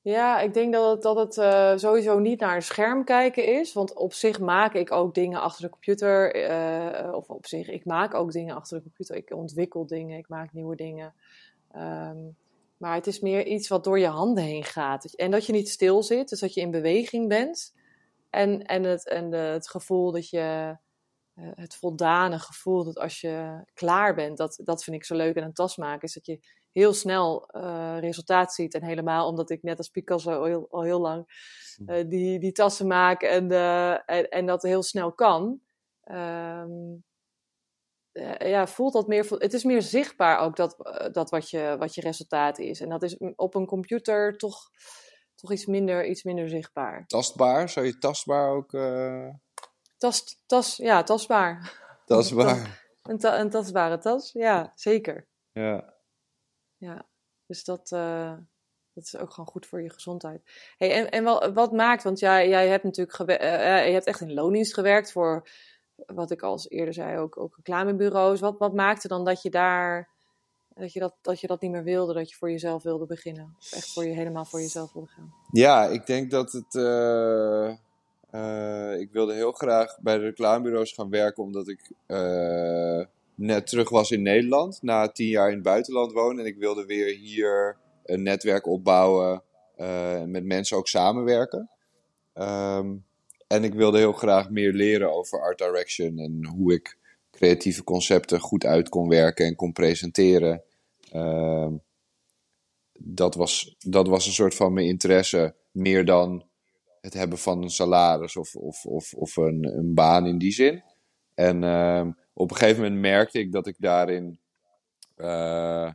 Ja, 0.00 0.40
ik 0.40 0.54
denk 0.54 0.72
dat 0.72 0.90
het, 0.90 1.02
dat 1.02 1.16
het 1.16 1.38
eh, 1.38 1.76
sowieso 1.76 2.18
niet 2.18 2.40
naar 2.40 2.56
een 2.56 2.62
scherm 2.62 3.04
kijken 3.04 3.46
is. 3.60 3.72
Want 3.72 3.94
op 3.94 4.12
zich 4.12 4.40
maak 4.40 4.74
ik 4.74 4.92
ook 4.92 5.14
dingen 5.14 5.40
achter 5.40 5.62
de 5.62 5.70
computer. 5.70 6.34
eh, 6.34 7.12
of 7.14 7.28
op 7.28 7.46
zich, 7.46 7.68
ik 7.68 7.84
maak 7.84 8.14
ook 8.14 8.32
dingen 8.32 8.54
achter 8.54 8.76
de 8.76 8.82
computer. 8.82 9.16
Ik 9.16 9.32
ontwikkel 9.34 9.86
dingen, 9.86 10.18
ik 10.18 10.28
maak 10.28 10.52
nieuwe 10.52 10.76
dingen. 10.76 11.14
Ehm, 11.70 12.16
maar 12.76 12.94
het 12.94 13.06
is 13.06 13.20
meer 13.20 13.46
iets 13.46 13.68
wat 13.68 13.84
door 13.84 13.98
je 13.98 14.06
handen 14.06 14.44
heen 14.44 14.64
gaat. 14.64 15.04
En 15.14 15.30
dat 15.30 15.46
je 15.46 15.52
niet 15.52 15.68
stil 15.68 16.02
zit, 16.02 16.28
dus 16.28 16.40
dat 16.40 16.54
je 16.54 16.60
in 16.60 16.70
beweging 16.70 17.28
bent. 17.28 17.74
En, 18.30 18.62
en, 18.62 18.82
het, 18.82 19.08
en 19.08 19.32
het 19.32 19.68
gevoel 19.68 20.12
dat 20.12 20.28
je, 20.28 20.76
eh, 21.34 21.50
het 21.54 21.74
voldane 21.74 22.38
gevoel 22.38 22.84
dat 22.84 22.98
als 22.98 23.20
je 23.20 23.64
klaar 23.74 24.14
bent, 24.14 24.36
dat, 24.36 24.60
dat 24.64 24.84
vind 24.84 24.96
ik 24.96 25.04
zo 25.04 25.16
leuk 25.16 25.36
aan 25.36 25.44
een 25.44 25.52
tas 25.52 25.76
maken, 25.76 26.08
is 26.08 26.14
dat 26.14 26.26
je 26.26 26.40
heel 26.74 26.92
snel 26.92 27.46
eh, 27.48 27.96
resultaat 28.00 28.54
ziet. 28.54 28.74
En 28.74 28.82
helemaal 28.84 29.28
omdat 29.28 29.50
ik 29.50 29.62
net 29.62 29.78
als 29.78 29.88
Picasso 29.88 30.32
al 30.32 30.44
heel, 30.44 30.66
al 30.70 30.82
heel 30.82 31.00
lang 31.00 31.26
eh, 31.86 32.04
die, 32.08 32.38
die 32.38 32.52
tassen 32.52 32.86
maak 32.86 33.22
en, 33.22 33.50
eh, 33.50 33.90
en, 33.92 34.28
en 34.28 34.46
dat 34.46 34.62
heel 34.62 34.82
snel 34.82 35.12
kan. 35.12 35.60
Ehm, 36.04 36.70
eh, 38.12 38.48
ja, 38.50 38.66
voelt 38.66 38.92
dat 38.92 39.06
meer. 39.08 39.26
Het 39.38 39.52
is 39.52 39.64
meer 39.64 39.82
zichtbaar 39.82 40.38
ook 40.38 40.56
dat, 40.56 40.76
dat 41.12 41.30
wat, 41.30 41.50
je, 41.50 41.76
wat 41.78 41.94
je 41.94 42.00
resultaat 42.00 42.58
is. 42.58 42.80
En 42.80 42.88
dat 42.88 43.02
is 43.02 43.16
op 43.36 43.54
een 43.54 43.66
computer 43.66 44.36
toch, 44.36 44.70
toch 45.34 45.52
iets, 45.52 45.66
minder, 45.66 46.06
iets 46.06 46.22
minder 46.22 46.48
zichtbaar. 46.48 47.06
Tastbaar? 47.06 47.68
Zou 47.68 47.86
je 47.86 47.98
tastbaar 47.98 48.50
ook... 48.50 48.72
eh, 48.72 49.28
Tas, 49.96 50.42
tas, 50.46 50.76
ja, 50.76 51.02
tastbaar. 51.02 51.72
tastbaar? 52.06 52.82
Een, 53.02 53.18
ta- 53.18 53.38
een 53.38 53.50
tastbare 53.50 53.98
tas, 53.98 54.32
ja, 54.32 54.72
zeker. 54.74 55.28
Ja. 55.52 55.93
Ja, 56.84 57.06
dus 57.46 57.64
dat, 57.64 57.92
eh, 57.92 58.32
dat 58.92 59.04
is 59.04 59.16
ook 59.16 59.30
gewoon 59.30 59.50
goed 59.50 59.66
voor 59.66 59.82
je 59.82 59.90
gezondheid. 59.90 60.42
Hey, 60.76 60.92
en 60.92 61.10
en 61.10 61.24
wel, 61.24 61.52
wat 61.52 61.72
maakt, 61.72 62.02
want 62.02 62.18
jij, 62.18 62.48
jij 62.48 62.68
hebt 62.68 62.84
natuurlijk 62.84 63.18
eh, 63.18 63.78
eh, 63.78 63.86
je 63.86 63.92
hebt 63.92 64.06
echt 64.06 64.20
in 64.20 64.34
loondienst 64.34 64.74
gewerkt 64.74 65.12
voor, 65.12 65.48
wat 66.06 66.30
ik 66.30 66.42
al 66.42 66.60
eerder 66.68 66.94
zei, 66.94 67.18
ook, 67.18 67.38
ook 67.38 67.56
reclamebureaus. 67.56 68.40
Wat, 68.40 68.58
wat 68.58 68.74
maakte 68.74 69.08
dan 69.08 69.24
dat 69.24 69.42
je 69.42 69.50
daar, 69.50 70.08
dat 70.74 70.92
je 70.92 71.00
dat, 71.00 71.14
dat 71.20 71.40
je 71.40 71.46
dat 71.46 71.60
niet 71.60 71.70
meer 71.70 71.84
wilde, 71.84 72.14
dat 72.14 72.30
je 72.30 72.36
voor 72.36 72.50
jezelf 72.50 72.82
wilde 72.82 73.06
beginnen? 73.06 73.56
Of 73.58 73.72
echt 73.72 73.92
voor 73.92 74.04
je, 74.04 74.14
helemaal 74.14 74.44
voor 74.44 74.60
jezelf 74.60 74.92
wilde 74.92 75.08
gaan? 75.08 75.34
Ja, 75.52 75.84
ik 75.86 76.06
denk 76.06 76.30
dat 76.30 76.52
het. 76.52 76.74
ik 79.00 79.12
wilde 79.12 79.34
heel 79.34 79.52
graag 79.52 79.98
bij 80.00 80.16
de 80.18 80.24
reclamebureaus 80.24 80.92
gaan 80.92 81.10
werken, 81.10 81.42
omdat 81.42 81.68
ik 81.68 81.90
net 83.34 83.66
terug 83.66 83.88
was 83.88 84.10
in 84.10 84.22
Nederland. 84.22 84.82
Na 84.82 85.08
tien 85.08 85.28
jaar 85.28 85.48
in 85.48 85.54
het 85.54 85.62
buitenland 85.62 86.12
wonen. 86.12 86.44
En 86.44 86.50
ik 86.50 86.56
wilde 86.56 86.86
weer 86.86 87.16
hier 87.16 87.76
een 88.04 88.22
netwerk 88.22 88.66
opbouwen, 88.66 89.42
uh, 89.78 90.22
met 90.22 90.44
mensen 90.44 90.76
ook 90.76 90.88
samenwerken. 90.88 91.70
Ehm, 92.32 92.94
en 93.46 93.64
ik 93.64 93.74
wilde 93.74 93.98
heel 93.98 94.12
graag 94.12 94.50
meer 94.50 94.72
leren 94.72 95.12
over 95.12 95.40
art 95.40 95.58
direction 95.58 96.18
en 96.18 96.46
hoe 96.46 96.72
ik 96.72 96.98
creatieve 97.30 97.84
concepten 97.84 98.40
goed 98.40 98.64
uit 98.64 98.88
kon 98.88 99.08
werken 99.08 99.46
en 99.46 99.54
kon 99.54 99.72
presenteren. 99.72 100.62
Ehm, 101.10 101.72
dat, 102.98 103.34
was, 103.34 103.76
dat 103.78 104.08
was 104.08 104.26
een 104.26 104.32
soort 104.32 104.54
van 104.54 104.72
mijn 104.72 104.86
interesse, 104.86 105.54
meer 105.70 106.04
dan 106.04 106.44
het 107.00 107.14
hebben 107.14 107.38
van 107.38 107.62
een 107.62 107.70
salaris 107.70 108.36
of, 108.36 108.56
of, 108.56 108.84
of, 108.86 109.14
of 109.14 109.36
een, 109.36 109.64
een 109.78 109.94
baan 109.94 110.26
in 110.26 110.38
die 110.38 110.52
zin. 110.52 110.82
En 111.34 111.62
uh, 111.62 112.06
op 112.34 112.50
een 112.50 112.56
gegeven 112.56 112.82
moment 112.82 113.00
merkte 113.00 113.38
ik 113.38 113.52
dat 113.52 113.66
ik 113.66 113.76
daarin 113.78 114.38
uh, 115.16 115.90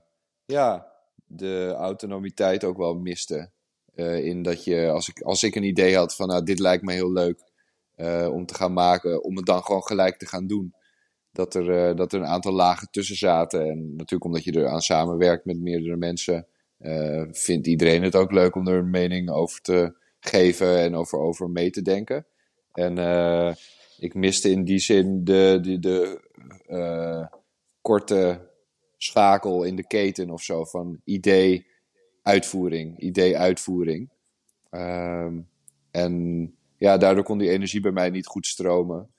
ja, 0.46 0.92
de 1.26 1.74
autonomiteit 1.78 2.64
ook 2.64 2.78
wel 2.78 2.96
miste. 2.96 3.50
Uh, 3.96 4.26
in 4.26 4.42
dat 4.42 4.64
je, 4.64 4.90
als 4.90 5.10
ik, 5.10 5.22
als 5.22 5.44
ik 5.44 5.56
een 5.56 5.64
idee 5.64 5.96
had 5.96 6.16
van 6.16 6.28
nou, 6.28 6.44
dit 6.44 6.60
lijkt 6.60 6.84
me 6.84 6.94
heel 6.94 7.12
leuk 7.12 7.42
uh, 7.98 8.30
om 8.32 8.46
te 8.46 8.54
gaan 8.54 8.74
maken, 8.74 9.24
om 9.24 9.36
het 9.36 9.46
dan 9.46 9.64
gewoon 9.64 9.84
gelijk 9.84 10.18
te 10.18 10.28
gaan 10.28 10.48
doen. 10.48 10.74
Dat 11.32 11.54
er, 11.54 11.96
dat 11.96 12.14
er 12.14 12.20
een 12.20 12.28
aantal 12.28 12.54
lagen 12.54 12.88
tussen 12.92 13.16
zaten. 13.16 13.70
En 13.70 13.90
natuurlijk 13.90 14.24
omdat 14.24 14.44
je 14.44 14.52
er 14.52 14.68
aan 14.68 14.82
samenwerkt 14.82 15.46
met 15.46 15.60
meerdere 15.60 15.96
mensen, 15.96 16.48
vindt 17.32 17.68
iedereen 17.68 18.04
het 18.04 18.16
ook 18.16 18.32
leuk 18.32 18.56
om 18.56 18.68
er 18.68 18.78
een 18.78 18.90
mening 18.90 19.30
over 19.30 19.62
te 19.62 19.96
geven 20.20 20.78
en 20.78 20.96
over, 20.96 21.20
over 21.20 21.50
mee 21.50 21.70
te 21.70 21.82
denken. 21.82 22.26
En 22.74 22.98
ik 23.98 24.14
miste 24.14 24.50
in 24.50 24.64
die 24.64 24.80
zin 24.80 25.24
de, 25.24 25.60
de, 25.62 25.80
de 25.80 26.29
uh, 26.68 27.26
korte 27.82 28.50
schakel 28.98 29.64
in 29.64 29.76
de 29.76 29.88
keten 29.88 30.30
of 30.30 30.42
zo 30.42 30.66
van 30.66 31.02
idee, 31.04 31.68
uitvoering, 32.24 33.00
idee, 33.00 33.38
uitvoering. 33.38 34.10
Um, 34.72 35.50
en 35.92 36.56
ja, 36.78 36.98
daardoor 36.98 37.24
kon 37.24 37.38
die 37.38 37.50
energie 37.50 37.82
bij 37.82 37.92
mij 37.92 38.10
niet 38.10 38.28
goed 38.28 38.46
stromen. 38.46 39.10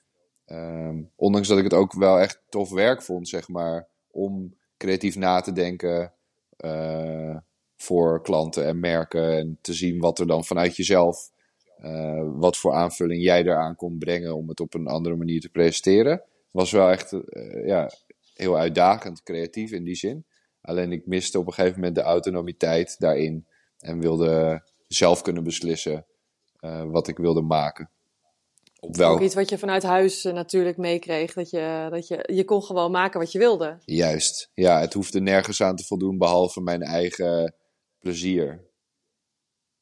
Um, 0.45 1.11
ondanks 1.15 1.47
dat 1.47 1.57
ik 1.57 1.63
het 1.63 1.73
ook 1.73 1.93
wel 1.93 2.19
echt 2.19 2.41
tof 2.49 2.69
werk 2.69 3.01
vond, 3.01 3.29
zeg 3.29 3.47
maar, 3.47 3.87
om 4.11 4.55
creatief 4.77 5.15
na 5.15 5.41
te 5.41 5.51
denken. 5.51 6.13
Uh, 6.65 7.37
voor 7.81 8.21
klanten 8.21 8.65
en 8.65 8.79
merken. 8.79 9.37
En 9.37 9.57
te 9.61 9.73
zien 9.73 9.99
wat 9.99 10.19
er 10.19 10.27
dan 10.27 10.43
vanuit 10.43 10.75
jezelf, 10.75 11.31
uh, 11.83 12.29
wat 12.33 12.57
voor 12.57 12.73
aanvulling 12.73 13.23
jij 13.23 13.41
eraan 13.41 13.75
kon 13.75 13.97
brengen 13.97 14.35
om 14.35 14.49
het 14.49 14.59
op 14.59 14.73
een 14.73 14.87
andere 14.87 15.15
manier 15.15 15.41
te 15.41 15.49
presenteren. 15.49 16.21
Was 16.51 16.71
wel 16.71 16.89
echt 16.89 17.11
uh, 17.11 17.67
ja, 17.67 17.91
heel 18.33 18.57
uitdagend, 18.57 19.23
creatief 19.23 19.71
in 19.71 19.83
die 19.83 19.95
zin. 19.95 20.25
Alleen 20.61 20.91
ik 20.91 21.05
miste 21.05 21.39
op 21.39 21.47
een 21.47 21.53
gegeven 21.53 21.79
moment 21.79 21.95
de 21.95 22.01
autonomiteit 22.01 22.95
daarin. 22.99 23.47
En 23.79 23.99
wilde 23.99 24.63
zelf 24.87 25.21
kunnen 25.21 25.43
beslissen 25.43 26.05
uh, 26.59 26.83
wat 26.83 27.07
ik 27.07 27.17
wilde 27.17 27.41
maken. 27.41 27.89
Op 28.79 28.95
welk... 28.95 29.13
Ook 29.13 29.21
iets 29.21 29.35
wat 29.35 29.49
je 29.49 29.57
vanuit 29.57 29.83
huis 29.83 30.23
natuurlijk 30.23 30.77
meekreeg. 30.77 31.33
Dat 31.33 31.49
je, 31.49 31.87
dat 31.89 32.07
je, 32.07 32.29
je 32.33 32.45
kon 32.45 32.63
gewoon 32.63 32.91
maken 32.91 33.19
wat 33.19 33.31
je 33.31 33.39
wilde. 33.39 33.77
Juist. 33.85 34.51
Ja, 34.53 34.79
het 34.79 34.93
hoefde 34.93 35.21
nergens 35.21 35.61
aan 35.61 35.75
te 35.75 35.83
voldoen 35.83 36.17
behalve 36.17 36.61
mijn 36.61 36.81
eigen 36.81 37.55
plezier. 37.99 38.69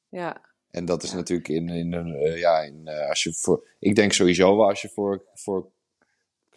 Ja. 0.10 0.42
En 0.72 0.86
dat 0.86 1.04
is 1.04 1.10
ja. 1.10 1.16
natuurlijk 1.16 1.50
in, 1.50 1.70
in, 1.70 1.94
uh, 1.94 2.40
ja, 2.40 2.60
in, 2.60 2.88
als 3.10 3.24
je 3.24 3.34
voor, 3.34 3.68
ik 3.80 3.96
denk 3.96 4.14
sowieso 4.14 4.58
wel 4.58 4.68
als 4.68 4.82
je 4.82 4.90
voor, 4.90 5.26
voor 5.34 5.72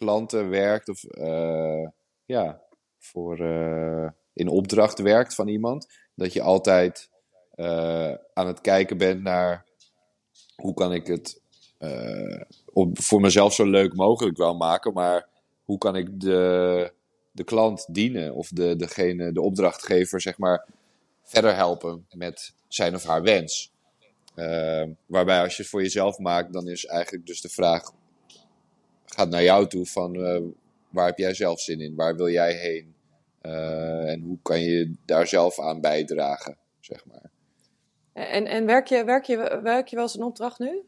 klanten 0.03 0.49
werkt 0.49 0.89
of 0.89 1.03
uh, 1.03 1.87
ja, 2.25 2.61
voor 2.99 3.37
in 4.33 4.47
opdracht 4.47 4.99
werkt 4.99 5.35
van 5.35 5.47
iemand, 5.47 5.87
dat 6.15 6.33
je 6.33 6.41
altijd 6.41 7.09
aan 8.33 8.47
het 8.47 8.61
kijken 8.61 8.97
bent 8.97 9.21
naar 9.21 9.65
hoe 10.55 10.73
kan 10.73 10.93
ik 10.93 11.07
het 11.07 11.41
voor 12.93 13.21
mezelf 13.21 13.53
zo 13.53 13.65
leuk 13.65 13.93
mogelijk 13.93 14.37
wel 14.37 14.55
maken, 14.55 14.93
maar 14.93 15.27
hoe 15.63 15.77
kan 15.77 15.95
ik 15.95 16.19
de, 16.19 16.91
de 17.31 17.43
klant 17.43 17.85
dienen 17.89 18.33
of 18.33 18.49
de, 18.49 18.75
degene, 18.75 19.31
de 19.31 19.41
opdrachtgever, 19.41 20.21
zeg 20.21 20.37
maar, 20.37 20.65
verder 21.23 21.55
helpen 21.55 22.05
met 22.11 22.53
zijn 22.67 22.95
of 22.95 23.03
haar 23.03 23.21
wens. 23.21 23.71
Waarbij 25.05 25.41
als 25.41 25.55
je 25.55 25.61
het 25.61 25.71
voor 25.71 25.81
jezelf 25.81 26.17
maakt, 26.17 26.53
dan 26.53 26.67
is 26.67 26.85
eigenlijk 26.85 27.25
dus 27.25 27.41
de 27.41 27.49
vraag, 27.49 27.91
gaat 29.13 29.29
naar 29.29 29.43
jou 29.43 29.67
toe 29.67 29.85
van 29.85 30.15
uh, 30.15 30.41
waar 30.89 31.05
heb 31.05 31.17
jij 31.17 31.33
zelf 31.33 31.59
zin 31.59 31.79
in? 31.79 31.95
Waar 31.95 32.15
wil 32.15 32.29
jij 32.29 32.53
heen? 32.53 32.95
Uh, 33.41 34.11
en 34.11 34.21
hoe 34.21 34.37
kan 34.41 34.59
je 34.59 34.93
daar 35.05 35.27
zelf 35.27 35.59
aan 35.59 35.81
bijdragen, 35.81 36.57
zeg 36.79 37.05
maar. 37.05 37.31
En, 38.13 38.45
en 38.45 38.65
werk, 38.65 38.87
je, 38.87 39.03
werk, 39.03 39.23
je, 39.23 39.59
werk 39.63 39.87
je 39.87 39.95
wel 39.95 40.05
eens 40.05 40.15
een 40.15 40.23
opdracht 40.23 40.59
nu? 40.59 40.81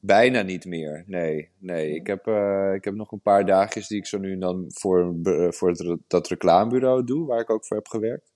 Bijna 0.00 0.42
niet 0.42 0.64
meer, 0.64 1.04
nee. 1.06 1.50
nee. 1.58 1.94
Ik, 1.94 2.06
heb, 2.06 2.26
uh, 2.26 2.72
ik 2.74 2.84
heb 2.84 2.94
nog 2.94 3.12
een 3.12 3.20
paar 3.20 3.46
dagjes 3.46 3.88
die 3.88 3.98
ik 3.98 4.06
zo 4.06 4.18
nu 4.18 4.32
en 4.32 4.40
dan 4.40 4.64
voor, 4.68 5.14
voor 5.48 5.68
het, 5.68 5.98
dat 6.06 6.28
reclamebureau 6.28 7.04
doe, 7.04 7.26
waar 7.26 7.40
ik 7.40 7.50
ook 7.50 7.66
voor 7.66 7.76
heb 7.76 7.88
gewerkt. 7.88 8.32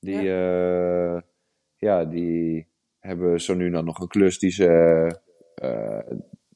Die, 0.00 0.22
ja. 0.22 1.14
Uh, 1.14 1.20
ja, 1.76 2.04
die 2.04 2.66
hebben 2.98 3.40
zo 3.40 3.54
nu 3.54 3.70
dan 3.70 3.84
nog 3.84 4.00
een 4.00 4.08
klus 4.08 4.38
die 4.38 4.50
ze, 4.50 5.20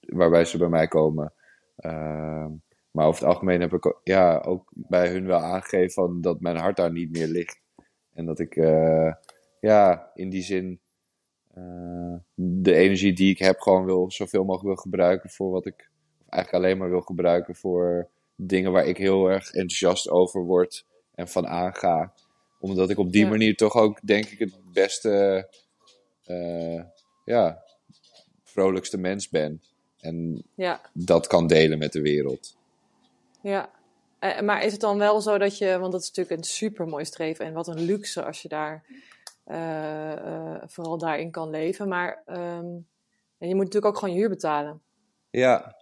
waarbij 0.00 0.44
ze 0.44 0.58
bij 0.58 0.68
mij 0.68 0.88
komen. 0.88 1.32
Uh, 1.78 2.46
maar 2.90 3.06
over 3.06 3.20
het 3.20 3.32
algemeen 3.32 3.60
heb 3.60 3.72
ik 3.72 4.00
ja, 4.02 4.38
ook 4.38 4.70
bij 4.74 5.08
hun 5.08 5.26
wel 5.26 5.38
aangegeven 5.38 5.90
van 5.90 6.20
dat 6.20 6.40
mijn 6.40 6.56
hart 6.56 6.76
daar 6.76 6.92
niet 6.92 7.10
meer 7.10 7.26
ligt. 7.26 7.60
En 8.12 8.26
dat 8.26 8.38
ik 8.38 8.54
ja, 9.60 10.10
in 10.14 10.30
die 10.30 10.42
zin 10.42 10.80
de 12.34 12.74
energie 12.74 13.12
die 13.12 13.30
ik 13.30 13.38
heb 13.38 13.60
gewoon 13.60 13.84
wil 13.84 14.10
zoveel 14.10 14.44
mogelijk 14.44 14.66
wil 14.66 14.82
gebruiken 14.82 15.30
voor 15.30 15.50
wat 15.50 15.66
ik 15.66 15.90
of 16.20 16.28
eigenlijk 16.28 16.64
alleen 16.64 16.78
maar 16.78 16.90
wil 16.90 17.00
gebruiken 17.00 17.54
voor 17.54 18.08
dingen 18.36 18.72
waar 18.72 18.86
ik 18.86 18.96
heel 18.96 19.30
erg 19.30 19.46
enthousiast 19.46 20.10
over 20.10 20.42
word 20.42 20.86
en 21.14 21.28
van 21.28 21.46
aanga 21.46 22.12
omdat 22.62 22.90
ik 22.90 22.98
op 22.98 23.12
die 23.12 23.26
manier 23.26 23.56
toch 23.56 23.74
ook, 23.74 24.06
denk 24.06 24.26
ik, 24.26 24.38
het 24.38 24.72
beste, 24.72 25.48
uh, 26.26 26.82
ja, 27.24 27.64
vrolijkste 28.44 28.98
mens 28.98 29.28
ben. 29.28 29.62
En 30.02 30.44
ja. 30.54 30.80
dat 30.92 31.26
kan 31.26 31.46
delen 31.46 31.78
met 31.78 31.92
de 31.92 32.00
wereld. 32.00 32.56
Ja, 33.40 33.70
eh, 34.18 34.40
maar 34.40 34.64
is 34.64 34.72
het 34.72 34.80
dan 34.80 34.98
wel 34.98 35.20
zo 35.20 35.38
dat 35.38 35.58
je, 35.58 35.78
want 35.78 35.92
dat 35.92 36.00
is 36.00 36.08
natuurlijk 36.08 36.36
een 36.36 36.44
super 36.44 36.86
mooi 36.86 37.04
streven 37.04 37.44
en 37.44 37.52
wat 37.52 37.68
een 37.68 37.80
luxe 37.80 38.24
als 38.24 38.42
je 38.42 38.48
daar 38.48 38.84
uh, 39.46 40.12
uh, 40.26 40.62
vooral 40.66 40.98
daarin 40.98 41.30
kan 41.30 41.50
leven. 41.50 41.88
Maar 41.88 42.22
um, 42.26 42.86
en 43.38 43.48
je 43.48 43.54
moet 43.54 43.64
natuurlijk 43.64 43.94
ook 43.94 43.98
gewoon 43.98 44.14
je 44.14 44.20
huur 44.20 44.28
betalen. 44.28 44.82
Ja. 45.30 45.76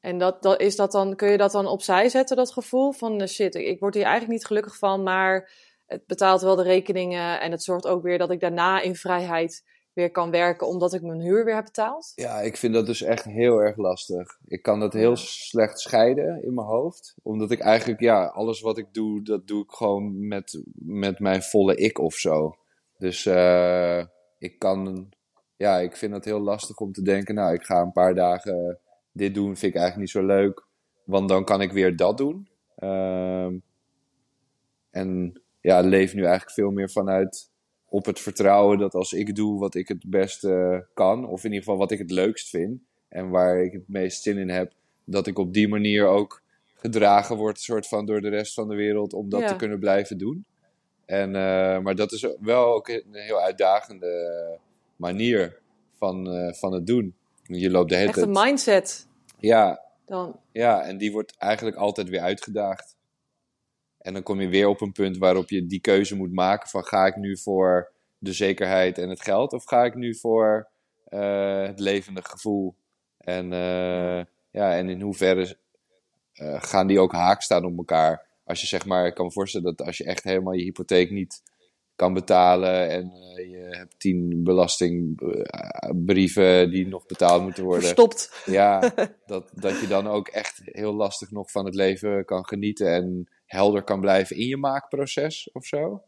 En 0.00 0.18
dat, 0.18 0.42
dat, 0.42 0.60
is 0.60 0.76
dat 0.76 0.92
dan, 0.92 1.16
kun 1.16 1.30
je 1.30 1.36
dat 1.36 1.52
dan 1.52 1.66
opzij 1.66 2.08
zetten, 2.08 2.36
dat 2.36 2.52
gevoel 2.52 2.92
van 2.92 3.28
shit, 3.28 3.54
ik, 3.54 3.66
ik 3.66 3.80
word 3.80 3.94
hier 3.94 4.02
eigenlijk 4.02 4.32
niet 4.32 4.46
gelukkig 4.46 4.78
van, 4.78 5.02
maar 5.02 5.50
het 5.86 6.06
betaalt 6.06 6.42
wel 6.42 6.56
de 6.56 6.62
rekeningen 6.62 7.40
en 7.40 7.50
het 7.50 7.62
zorgt 7.62 7.86
ook 7.86 8.02
weer 8.02 8.18
dat 8.18 8.30
ik 8.30 8.40
daarna 8.40 8.80
in 8.80 8.96
vrijheid 8.96 9.64
weer 9.94 10.10
kan 10.10 10.30
werken 10.30 10.66
omdat 10.66 10.92
ik 10.92 11.02
mijn 11.02 11.20
huur 11.20 11.44
weer 11.44 11.54
heb 11.54 11.64
betaald? 11.64 12.12
Ja, 12.14 12.40
ik 12.40 12.56
vind 12.56 12.74
dat 12.74 12.86
dus 12.86 13.02
echt 13.02 13.24
heel 13.24 13.58
erg 13.58 13.76
lastig. 13.76 14.38
Ik 14.46 14.62
kan 14.62 14.80
dat 14.80 14.92
heel 14.92 15.16
slecht 15.16 15.80
scheiden 15.80 16.42
in 16.42 16.54
mijn 16.54 16.66
hoofd. 16.66 17.14
Omdat 17.22 17.50
ik 17.50 17.60
eigenlijk, 17.60 18.00
ja, 18.00 18.24
alles 18.24 18.60
wat 18.60 18.78
ik 18.78 18.94
doe, 18.94 19.22
dat 19.22 19.46
doe 19.46 19.62
ik 19.62 19.70
gewoon 19.70 20.26
met, 20.28 20.62
met 20.74 21.18
mijn 21.18 21.42
volle 21.42 21.76
ik 21.76 21.98
of 21.98 22.14
zo. 22.14 22.56
Dus 22.98 23.24
uh, 23.24 24.04
ik 24.38 24.58
kan, 24.58 25.08
ja, 25.56 25.78
ik 25.78 25.96
vind 25.96 26.14
het 26.14 26.24
heel 26.24 26.40
lastig 26.40 26.78
om 26.78 26.92
te 26.92 27.02
denken, 27.02 27.34
nou, 27.34 27.54
ik 27.54 27.62
ga 27.62 27.80
een 27.80 27.92
paar 27.92 28.14
dagen 28.14 28.78
dit 29.12 29.34
doen, 29.34 29.56
vind 29.56 29.74
ik 29.74 29.80
eigenlijk 29.80 29.96
niet 29.96 30.24
zo 30.24 30.26
leuk. 30.26 30.66
Want 31.04 31.28
dan 31.28 31.44
kan 31.44 31.60
ik 31.60 31.72
weer 31.72 31.96
dat 31.96 32.18
doen. 32.18 32.48
Uh, 32.78 33.50
en 34.90 35.42
ja, 35.60 35.80
leef 35.80 36.14
nu 36.14 36.22
eigenlijk 36.22 36.52
veel 36.52 36.70
meer 36.70 36.90
vanuit 36.90 37.50
op 37.94 38.04
het 38.04 38.20
vertrouwen 38.20 38.78
dat 38.78 38.94
als 38.94 39.12
ik 39.12 39.36
doe 39.36 39.58
wat 39.58 39.74
ik 39.74 39.88
het 39.88 40.04
beste 40.06 40.86
kan, 40.94 41.28
of 41.28 41.38
in 41.38 41.50
ieder 41.50 41.64
geval 41.64 41.78
wat 41.78 41.90
ik 41.90 41.98
het 41.98 42.10
leukst 42.10 42.48
vind 42.48 42.80
en 43.08 43.28
waar 43.28 43.62
ik 43.62 43.72
het 43.72 43.88
meest 43.88 44.22
zin 44.22 44.38
in 44.38 44.48
heb, 44.48 44.72
dat 45.04 45.26
ik 45.26 45.38
op 45.38 45.52
die 45.52 45.68
manier 45.68 46.06
ook 46.06 46.42
gedragen 46.74 47.36
word, 47.36 47.60
soort 47.60 47.86
van 47.86 48.06
door 48.06 48.20
de 48.20 48.28
rest 48.28 48.54
van 48.54 48.68
de 48.68 48.74
wereld 48.74 49.12
om 49.12 49.28
dat 49.28 49.40
ja. 49.40 49.46
te 49.46 49.56
kunnen 49.56 49.78
blijven 49.78 50.18
doen. 50.18 50.44
En, 51.06 51.28
uh, 51.28 51.78
maar 51.78 51.94
dat 51.94 52.12
is 52.12 52.26
wel 52.40 52.74
ook 52.74 52.88
een 52.88 53.04
heel 53.10 53.40
uitdagende 53.40 54.58
manier 54.96 55.58
van, 55.98 56.34
uh, 56.34 56.52
van 56.52 56.72
het 56.72 56.86
doen. 56.86 57.14
Je 57.42 57.70
loopt 57.70 57.90
de 57.90 57.96
hele 57.96 58.08
Echt 58.08 58.16
een 58.16 58.30
mindset. 58.30 59.06
Ja. 59.38 59.80
Dan. 60.06 60.40
Ja, 60.52 60.82
en 60.82 60.98
die 60.98 61.12
wordt 61.12 61.36
eigenlijk 61.36 61.76
altijd 61.76 62.08
weer 62.08 62.20
uitgedaagd. 62.20 62.96
En 64.04 64.12
dan 64.12 64.22
kom 64.22 64.40
je 64.40 64.48
weer 64.48 64.68
op 64.68 64.80
een 64.80 64.92
punt 64.92 65.18
waarop 65.18 65.50
je 65.50 65.66
die 65.66 65.80
keuze 65.80 66.16
moet 66.16 66.32
maken 66.32 66.68
van 66.68 66.84
ga 66.84 67.06
ik 67.06 67.16
nu 67.16 67.38
voor 67.38 67.92
de 68.18 68.32
zekerheid 68.32 68.98
en 68.98 69.08
het 69.08 69.22
geld 69.22 69.52
of 69.52 69.64
ga 69.64 69.84
ik 69.84 69.94
nu 69.94 70.16
voor 70.16 70.68
uh, 71.08 71.66
het 71.66 71.80
levende 71.80 72.24
gevoel. 72.24 72.74
En, 73.18 73.44
uh, 73.44 74.22
ja, 74.50 74.76
en 74.76 74.88
in 74.88 75.00
hoeverre 75.00 75.56
uh, 76.34 76.62
gaan 76.62 76.86
die 76.86 77.00
ook 77.00 77.12
haak 77.12 77.42
staan 77.42 77.64
op 77.64 77.76
elkaar. 77.76 78.26
Als 78.44 78.60
je 78.60 78.66
zeg 78.66 78.86
maar, 78.86 79.06
ik 79.06 79.14
kan 79.14 79.24
me 79.24 79.32
voorstellen 79.32 79.76
dat 79.76 79.86
als 79.86 79.98
je 79.98 80.04
echt 80.04 80.24
helemaal 80.24 80.52
je 80.52 80.62
hypotheek 80.62 81.10
niet 81.10 81.42
kan 81.96 82.12
betalen 82.12 82.88
en 82.88 83.12
eh, 83.12 83.50
je 83.50 83.68
hebt 83.70 83.98
tien 83.98 84.44
belastingbrieven 84.44 86.70
die 86.70 86.88
nog 86.88 87.06
betaald 87.06 87.42
moeten 87.42 87.64
worden. 87.64 87.82
Verstopt. 87.82 88.42
Ja, 88.44 88.80
dat, 89.26 89.50
dat 89.54 89.80
je 89.80 89.86
dan 89.86 90.06
ook 90.06 90.28
echt 90.28 90.60
heel 90.64 90.94
lastig 90.94 91.30
nog 91.30 91.50
van 91.50 91.64
het 91.64 91.74
leven 91.74 92.24
kan 92.24 92.46
genieten 92.46 92.92
en 92.92 93.28
helder 93.54 93.82
kan 93.82 94.00
blijven 94.00 94.36
in 94.36 94.46
je 94.46 94.56
maakproces 94.56 95.50
of 95.52 95.66
zo. 95.66 96.04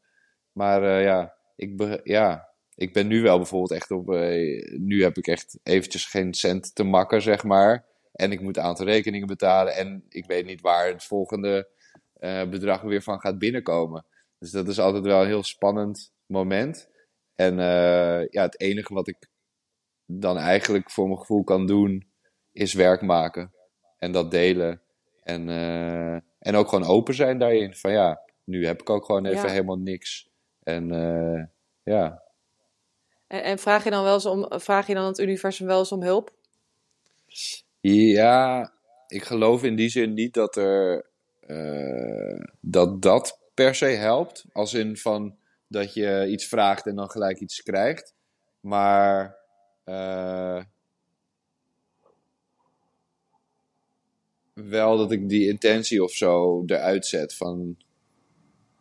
Maar 0.52 0.82
eh, 0.82 1.02
ja, 1.02 1.34
ik 1.56 2.00
ja, 2.04 2.48
ik 2.74 2.92
ben 2.92 3.06
nu 3.06 3.22
wel 3.22 3.36
bijvoorbeeld 3.36 3.70
echt 3.70 3.90
op. 3.90 4.10
eh, 4.10 4.78
nu 4.78 5.02
heb 5.02 5.16
ik 5.16 5.26
echt 5.26 5.58
eventjes 5.62 6.04
geen 6.04 6.34
cent 6.34 6.74
te 6.74 6.82
makken, 6.82 7.22
zeg 7.22 7.44
maar. 7.44 7.84
En 8.12 8.32
ik 8.32 8.40
moet 8.40 8.56
een 8.56 8.62
aantal 8.62 8.86
rekeningen 8.86 9.26
betalen. 9.26 9.74
En 9.74 10.04
ik 10.08 10.26
weet 10.26 10.46
niet 10.46 10.60
waar 10.60 10.86
het 10.88 11.04
volgende 11.04 11.68
eh, 12.12 12.48
bedrag 12.48 12.80
weer 12.80 13.02
van 13.02 13.20
gaat 13.20 13.38
binnenkomen. 13.38 14.04
Dus 14.38 14.50
dat 14.50 14.68
is 14.68 14.78
altijd 14.78 15.04
wel 15.04 15.20
een 15.20 15.26
heel 15.26 15.42
spannend 15.42 16.12
moment. 16.26 16.88
En 17.34 17.56
ja, 18.30 18.42
het 18.42 18.60
enige 18.60 18.94
wat 18.94 19.08
ik 19.08 19.28
dan 20.06 20.38
eigenlijk 20.38 20.90
voor 20.90 21.06
mijn 21.06 21.18
gevoel 21.18 21.44
kan 21.44 21.66
doen, 21.66 22.10
is 22.52 22.74
werk 22.74 23.02
maken. 23.02 23.52
En 23.98 24.12
dat 24.12 24.30
delen. 24.30 24.80
En, 25.22 25.48
en 26.46 26.54
ook 26.56 26.68
gewoon 26.68 26.88
open 26.88 27.14
zijn 27.14 27.38
daarin. 27.38 27.74
Van 27.74 27.92
ja, 27.92 28.20
nu 28.44 28.66
heb 28.66 28.80
ik 28.80 28.90
ook 28.90 29.04
gewoon 29.04 29.26
even 29.26 29.46
Ja. 29.46 29.52
helemaal 29.52 29.78
niks. 29.78 30.28
En 30.62 30.90
eh, 30.92 31.44
ja, 31.82 32.22
En, 33.26 33.42
en 33.42 33.58
vraag 33.58 33.84
je 33.84 33.90
dan 33.90 34.02
wel 34.04 34.14
eens 34.14 34.26
om, 34.26 34.46
vraag 34.60 34.86
je 34.86 34.94
dan 34.94 35.04
het 35.06 35.18
universum 35.18 35.66
wel 35.66 35.78
eens 35.78 35.92
om 35.92 36.02
hulp? 36.02 36.32
Ja, 37.80 38.72
ik 39.08 39.24
geloof 39.24 39.62
in 39.64 39.76
die 39.76 39.88
zin 39.88 40.14
niet 40.14 40.34
dat 40.34 40.56
er 40.56 41.06
eh, 41.40 42.44
dat 42.60 43.02
dat 43.02 43.38
per 43.54 43.74
se 43.74 43.86
helpt. 43.86 44.44
Als 44.52 44.74
in 44.74 44.96
van 44.96 45.36
dat 45.68 45.94
je 45.94 46.26
iets 46.28 46.46
vraagt 46.46 46.86
en 46.86 46.94
dan 46.96 47.10
gelijk 47.10 47.40
iets 47.40 47.62
krijgt. 47.62 48.14
Maar 48.60 49.36
eh, 49.84 50.62
wel 54.64 54.96
dat 54.96 55.12
ik 55.12 55.28
die 55.28 55.48
intentie 55.48 56.02
of 56.02 56.12
zo 56.12 56.62
eruit 56.66 57.06
zet 57.06 57.34
van 57.34 57.76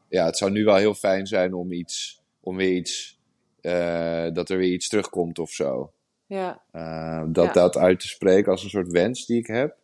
ja, 0.09 0.25
het 0.25 0.37
zou 0.37 0.51
nu 0.51 0.63
wel 0.63 0.75
heel 0.75 0.93
fijn 0.93 1.27
zijn 1.27 1.53
om 1.53 1.71
iets, 1.71 2.21
om 2.39 2.55
weer 2.55 2.75
iets, 2.75 3.19
eh, 3.61 4.27
dat 4.33 4.49
er 4.49 4.57
weer 4.57 4.71
iets 4.73 4.89
terugkomt 4.89 5.39
of 5.39 5.51
zo. 5.51 5.93
Ja, 6.25 6.63
Uh, 6.73 7.23
dat 7.27 7.45
Ja. 7.45 7.51
dat 7.53 7.77
uit 7.77 7.99
te 7.99 8.07
spreken 8.07 8.51
als 8.51 8.63
een 8.63 8.69
soort 8.69 8.91
wens 8.91 9.25
die 9.25 9.37
ik 9.37 9.47
heb. 9.47 9.77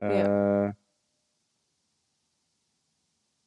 Uh, 0.00 0.68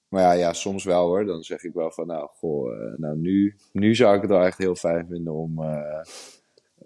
Maar 0.07 0.21
ja, 0.21 0.31
ja, 0.31 0.53
soms 0.53 0.83
wel 0.83 1.05
hoor. 1.07 1.25
Dan 1.25 1.43
zeg 1.43 1.63
ik 1.63 1.73
wel 1.73 1.91
van, 1.91 2.07
nou, 2.07 2.29
goh, 2.31 2.97
nou 2.97 3.17
nu, 3.17 3.55
nu 3.71 3.95
zou 3.95 4.15
ik 4.15 4.21
het 4.21 4.29
wel 4.29 4.45
echt 4.45 4.57
heel 4.57 4.75
fijn 4.75 5.07
vinden 5.07 5.33
om, 5.33 5.59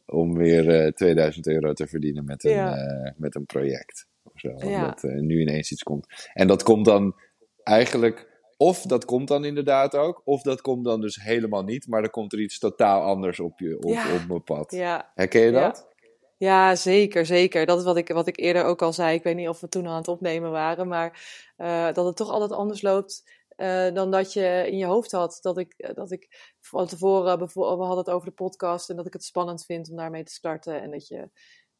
om 0.05 0.37
weer 0.37 0.93
2000 0.93 1.47
euro 1.47 1.73
te 1.73 1.87
verdienen 1.87 2.25
met 2.25 2.43
een, 2.43 2.51
Ja. 2.51 3.13
met 3.17 3.35
een 3.35 3.45
project. 3.45 4.07
Zo. 4.41 4.69
Ja. 4.69 4.85
Dat 4.87 5.03
nu 5.03 5.41
ineens 5.41 5.71
iets 5.71 5.83
komt. 5.83 6.29
En 6.33 6.47
dat 6.47 6.63
komt 6.63 6.85
dan 6.85 7.15
eigenlijk, 7.63 8.27
of 8.57 8.81
dat 8.81 9.05
komt 9.05 9.27
dan 9.27 9.45
inderdaad 9.45 9.95
ook, 9.95 10.21
of 10.25 10.41
dat 10.41 10.61
komt 10.61 10.85
dan 10.85 11.01
dus 11.01 11.15
helemaal 11.23 11.63
niet, 11.63 11.87
maar 11.87 12.01
dan 12.01 12.11
komt 12.11 12.33
er 12.33 12.39
iets 12.39 12.59
totaal 12.59 13.01
anders 13.01 13.39
op, 13.39 13.59
je, 13.59 13.77
op, 13.77 13.89
Ja. 13.89 14.13
op 14.15 14.27
mijn 14.27 14.43
pad. 14.43 14.71
ja. 14.71 15.11
Herken 15.15 15.41
je 15.41 15.51
dat? 15.51 15.89
Ja, 16.37 16.75
zeker, 16.75 17.25
zeker. 17.25 17.65
Dat 17.65 17.77
is 17.79 17.83
wat 17.83 17.97
ik, 17.97 18.07
wat 18.07 18.27
ik 18.27 18.39
eerder 18.39 18.63
ook 18.63 18.81
al 18.81 18.93
zei. 18.93 19.15
Ik 19.15 19.23
weet 19.23 19.35
niet 19.35 19.47
of 19.47 19.59
we 19.59 19.67
toen 19.69 19.87
aan 19.87 19.95
het 19.95 20.07
opnemen 20.07 20.51
waren, 20.51 20.87
maar 20.87 21.23
eh, 21.57 21.93
dat 21.93 22.05
het 22.05 22.15
toch 22.15 22.29
altijd 22.29 22.51
anders 22.51 22.81
loopt 22.81 23.39
eh, 23.55 23.93
dan 23.93 24.11
dat 24.11 24.33
je 24.33 24.63
in 24.67 24.77
je 24.77 24.85
hoofd 24.85 25.11
had. 25.11 25.37
Dat 25.41 25.57
ik, 25.57 25.73
eh, 25.77 25.95
dat 25.95 26.11
ik 26.11 26.53
van 26.61 26.87
tevoren, 26.87 27.37
bijvoorbeeld, 27.37 27.77
we 27.77 27.83
hadden 27.85 28.03
het 28.05 28.13
over 28.13 28.27
de 28.27 28.33
podcast 28.33 28.89
en 28.89 28.95
dat 28.95 29.05
ik 29.05 29.13
het 29.13 29.23
spannend 29.23 29.65
vind 29.65 29.89
om 29.89 29.95
daarmee 29.95 30.23
te 30.23 30.33
starten. 30.33 30.81
En 30.81 30.91
dat 30.91 31.07
je 31.07 31.29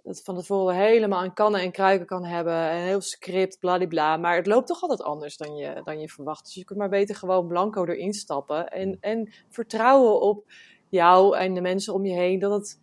het 0.03 0.23
van 0.23 0.35
tevoren 0.35 0.75
helemaal 0.75 1.19
aan 1.19 1.33
kannen 1.33 1.61
en 1.61 1.71
kruiken 1.71 2.07
kan 2.07 2.25
hebben. 2.25 2.53
En 2.53 2.81
heel 2.81 3.01
script, 3.01 3.59
bladibla. 3.59 4.17
Maar 4.17 4.35
het 4.35 4.47
loopt 4.47 4.67
toch 4.67 4.81
altijd 4.81 5.01
anders 5.01 5.37
dan 5.37 5.55
je, 5.55 5.81
dan 5.83 5.99
je 5.99 6.09
verwacht. 6.09 6.45
Dus 6.45 6.53
je 6.53 6.63
kunt 6.63 6.79
maar 6.79 6.89
beter 6.89 7.15
gewoon 7.15 7.47
blanco 7.47 7.85
erin 7.85 8.13
stappen. 8.13 8.67
En, 8.67 8.97
en 8.99 9.31
vertrouwen 9.49 10.21
op 10.21 10.51
jou 10.89 11.37
en 11.37 11.53
de 11.53 11.61
mensen 11.61 11.93
om 11.93 12.05
je 12.05 12.13
heen. 12.13 12.39
Dat 12.39 12.51
het, 12.51 12.79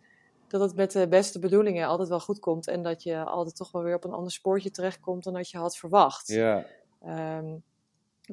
dat 0.47 0.61
het 0.61 0.75
met 0.75 0.91
de 0.91 1.07
beste 1.07 1.39
bedoelingen 1.39 1.87
altijd 1.87 2.09
wel 2.09 2.19
goed 2.19 2.39
komt. 2.39 2.67
En 2.67 2.83
dat 2.83 3.03
je 3.03 3.23
altijd 3.23 3.55
toch 3.55 3.71
wel 3.71 3.83
weer 3.83 3.95
op 3.95 4.03
een 4.03 4.13
ander 4.13 4.31
spoortje 4.31 4.71
terechtkomt 4.71 5.23
dan 5.23 5.33
dat 5.33 5.49
je 5.49 5.57
had 5.57 5.77
verwacht. 5.77 6.27
Ja. 6.27 6.65
Ehm, 7.01 7.55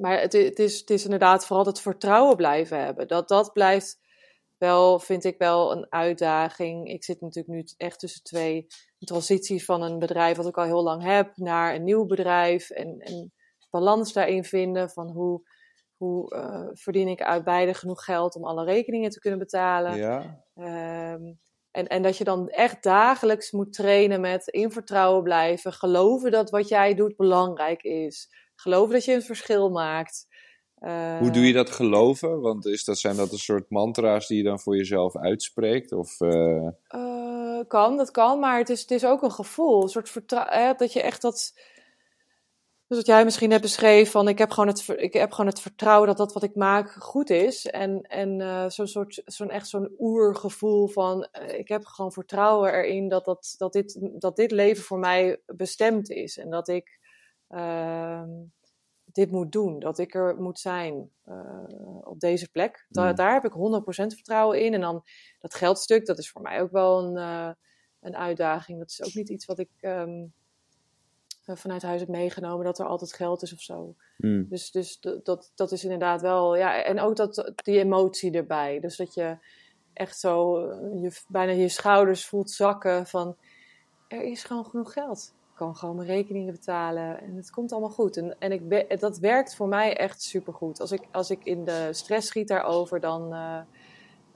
maar 0.00 0.20
het, 0.20 0.32
het, 0.32 0.58
is, 0.58 0.80
het 0.80 0.90
is 0.90 1.04
inderdaad 1.04 1.46
vooral 1.46 1.66
het 1.66 1.80
vertrouwen 1.80 2.36
blijven 2.36 2.84
hebben. 2.84 3.08
Dat, 3.08 3.28
dat 3.28 3.52
blijft 3.52 3.98
wel, 4.58 4.98
vind 4.98 5.24
ik 5.24 5.38
wel, 5.38 5.72
een 5.72 5.86
uitdaging. 5.88 6.88
Ik 6.88 7.04
zit 7.04 7.20
natuurlijk 7.20 7.54
nu 7.54 7.64
echt 7.76 7.98
tussen 7.98 8.22
twee 8.22 8.66
een 8.98 9.06
transitie 9.06 9.64
van 9.64 9.82
een 9.82 9.98
bedrijf 9.98 10.36
wat 10.36 10.46
ik 10.46 10.58
al 10.58 10.64
heel 10.64 10.82
lang 10.82 11.02
heb 11.02 11.36
naar 11.36 11.74
een 11.74 11.84
nieuw 11.84 12.06
bedrijf. 12.06 12.70
En, 12.70 12.98
en 12.98 13.32
balans 13.70 14.12
daarin 14.12 14.44
vinden 14.44 14.90
van 14.90 15.10
hoe, 15.10 15.48
hoe 15.96 16.34
uh, 16.34 16.68
verdien 16.72 17.08
ik 17.08 17.22
uit 17.22 17.44
beide 17.44 17.74
genoeg 17.74 18.04
geld 18.04 18.34
om 18.34 18.44
alle 18.44 18.64
rekeningen 18.64 19.10
te 19.10 19.20
kunnen 19.20 19.38
betalen. 19.38 19.96
Ja. 19.96 20.44
Um, 21.14 21.38
en, 21.70 21.86
en 21.86 22.02
dat 22.02 22.16
je 22.16 22.24
dan 22.24 22.48
echt 22.48 22.82
dagelijks 22.82 23.50
moet 23.50 23.72
trainen 23.72 24.20
met 24.20 24.48
in 24.48 24.70
vertrouwen 24.70 25.22
blijven. 25.22 25.72
Geloven 25.72 26.30
dat 26.30 26.50
wat 26.50 26.68
jij 26.68 26.94
doet 26.94 27.16
belangrijk 27.16 27.82
is. 27.82 28.28
Geloven 28.54 28.92
dat 28.92 29.04
je 29.04 29.14
een 29.14 29.22
verschil 29.22 29.70
maakt. 29.70 30.26
Uh, 30.80 31.18
Hoe 31.18 31.30
doe 31.30 31.46
je 31.46 31.52
dat 31.52 31.70
geloven? 31.70 32.40
Want 32.40 32.66
is 32.66 32.84
dat, 32.84 32.98
zijn 32.98 33.16
dat 33.16 33.32
een 33.32 33.38
soort 33.38 33.70
mantra's 33.70 34.26
die 34.26 34.36
je 34.36 34.42
dan 34.42 34.60
voor 34.60 34.76
jezelf 34.76 35.16
uitspreekt? 35.16 35.92
Of, 35.92 36.20
uh... 36.20 36.68
Uh, 36.94 37.60
kan, 37.68 37.96
dat 37.96 38.10
kan. 38.10 38.38
Maar 38.38 38.58
het 38.58 38.68
is, 38.68 38.80
het 38.80 38.90
is 38.90 39.04
ook 39.04 39.22
een 39.22 39.32
gevoel. 39.32 39.82
Een 39.82 39.88
soort 39.88 40.08
vertrouwen. 40.08 40.76
Dat 40.76 40.92
je 40.92 41.02
echt 41.02 41.22
dat. 41.22 41.54
Dus 42.88 42.96
wat 42.96 43.06
jij 43.06 43.24
misschien 43.24 43.50
hebt 43.50 43.62
beschreven, 43.62 44.12
van 44.12 44.28
ik 44.28 44.38
heb 44.38 44.50
gewoon 44.50 44.68
het, 44.68 44.88
ik 44.96 45.12
heb 45.12 45.30
gewoon 45.30 45.50
het 45.50 45.60
vertrouwen 45.60 46.06
dat 46.06 46.16
dat 46.16 46.32
wat 46.32 46.42
ik 46.42 46.54
maak 46.54 46.90
goed 46.90 47.30
is. 47.30 47.66
En, 47.66 48.02
en 48.02 48.70
zo'n 48.72 48.86
soort, 48.86 49.22
zo'n 49.24 49.50
echt 49.50 49.68
zo'n 49.68 49.94
oergevoel 49.98 50.86
van, 50.86 51.28
ik 51.46 51.68
heb 51.68 51.84
gewoon 51.84 52.12
vertrouwen 52.12 52.72
erin 52.72 53.08
dat, 53.08 53.24
dat, 53.24 53.54
dat, 53.58 53.72
dit, 53.72 53.98
dat 54.20 54.36
dit 54.36 54.50
leven 54.50 54.84
voor 54.84 54.98
mij 54.98 55.40
bestemd 55.46 56.10
is. 56.10 56.38
En 56.38 56.50
dat 56.50 56.68
ik 56.68 56.98
uh, 57.50 58.22
dit 59.16 59.30
moet 59.30 59.52
doen, 59.52 59.78
dat 59.78 59.98
ik 59.98 60.14
er 60.14 60.36
moet 60.40 60.58
zijn 60.58 61.10
uh, 61.28 61.64
op 62.00 62.20
deze 62.20 62.50
plek. 62.50 62.86
Da 62.88 63.08
Mm. 63.08 63.14
Daar 63.14 63.32
heb 63.32 63.44
ik 63.44 63.52
100% 63.52 63.54
vertrouwen 64.14 64.60
in. 64.60 64.74
En 64.74 64.80
dan 64.80 65.04
dat 65.40 65.54
geldstuk, 65.54 66.06
dat 66.06 66.18
is 66.18 66.30
voor 66.30 66.42
mij 66.42 66.60
ook 66.60 66.70
wel 66.70 67.04
een, 67.04 67.16
uh, 67.16 67.50
een 68.00 68.16
uitdaging. 68.16 68.78
Dat 68.78 68.90
is 68.90 69.02
ook 69.02 69.14
niet 69.14 69.28
iets 69.28 69.46
wat 69.46 69.58
ik... 69.58 69.68
Um, 69.80 70.32
vanuit 71.44 71.82
huis 71.82 72.00
heb 72.00 72.08
meegenomen 72.08 72.64
dat 72.64 72.78
er 72.78 72.86
altijd 72.86 73.12
geld 73.12 73.42
is 73.42 73.52
of 73.52 73.60
zo. 73.60 73.94
Mm. 74.16 74.48
Dus, 74.48 74.70
dus 74.70 75.00
dat, 75.22 75.52
dat 75.54 75.72
is 75.72 75.84
inderdaad 75.84 76.20
wel, 76.20 76.56
ja, 76.56 76.82
en 76.82 77.00
ook 77.00 77.16
dat, 77.16 77.52
die 77.54 77.78
emotie 77.78 78.32
erbij. 78.32 78.80
Dus 78.80 78.96
dat 78.96 79.14
je 79.14 79.38
echt 79.92 80.18
zo 80.18 80.60
je, 80.94 81.20
bijna 81.28 81.52
je 81.52 81.68
schouders 81.68 82.26
voelt 82.26 82.50
zakken 82.50 83.06
van, 83.06 83.36
er 84.08 84.22
is 84.22 84.44
gewoon 84.44 84.66
genoeg 84.66 84.92
geld. 84.92 85.34
Ik 85.56 85.62
kan 85.62 85.76
gewoon 85.76 85.96
mijn 85.96 86.08
rekeningen 86.08 86.52
betalen 86.52 87.20
en 87.20 87.36
het 87.36 87.50
komt 87.50 87.72
allemaal 87.72 87.90
goed. 87.90 88.16
En, 88.16 88.36
en 88.38 88.52
ik, 88.52 89.00
dat 89.00 89.18
werkt 89.18 89.54
voor 89.54 89.68
mij 89.68 89.96
echt 89.96 90.22
supergoed. 90.22 90.80
Als 90.80 90.92
ik, 90.92 91.02
als 91.12 91.30
ik 91.30 91.44
in 91.44 91.64
de 91.64 91.88
stress 91.92 92.28
schiet 92.28 92.48
daarover, 92.48 93.00
dan 93.00 93.34
uh, 93.34 93.58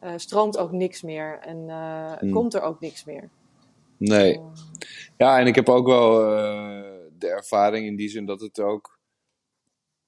uh, 0.02 0.12
stroomt 0.16 0.58
ook 0.58 0.72
niks 0.72 1.02
meer 1.02 1.38
en 1.38 1.58
uh, 1.68 2.20
mm. 2.20 2.32
komt 2.32 2.54
er 2.54 2.60
ook 2.60 2.80
niks 2.80 3.04
meer. 3.04 3.28
Nee. 3.96 4.40
Ja, 5.16 5.38
en 5.38 5.46
ik 5.46 5.54
heb 5.54 5.68
ook 5.68 5.86
wel 5.86 6.12
de 7.18 7.28
ervaring 7.28 7.86
in 7.86 7.96
die 7.96 8.08
zin 8.08 8.26
dat 8.26 8.40
het 8.40 8.60
ook. 8.60 8.98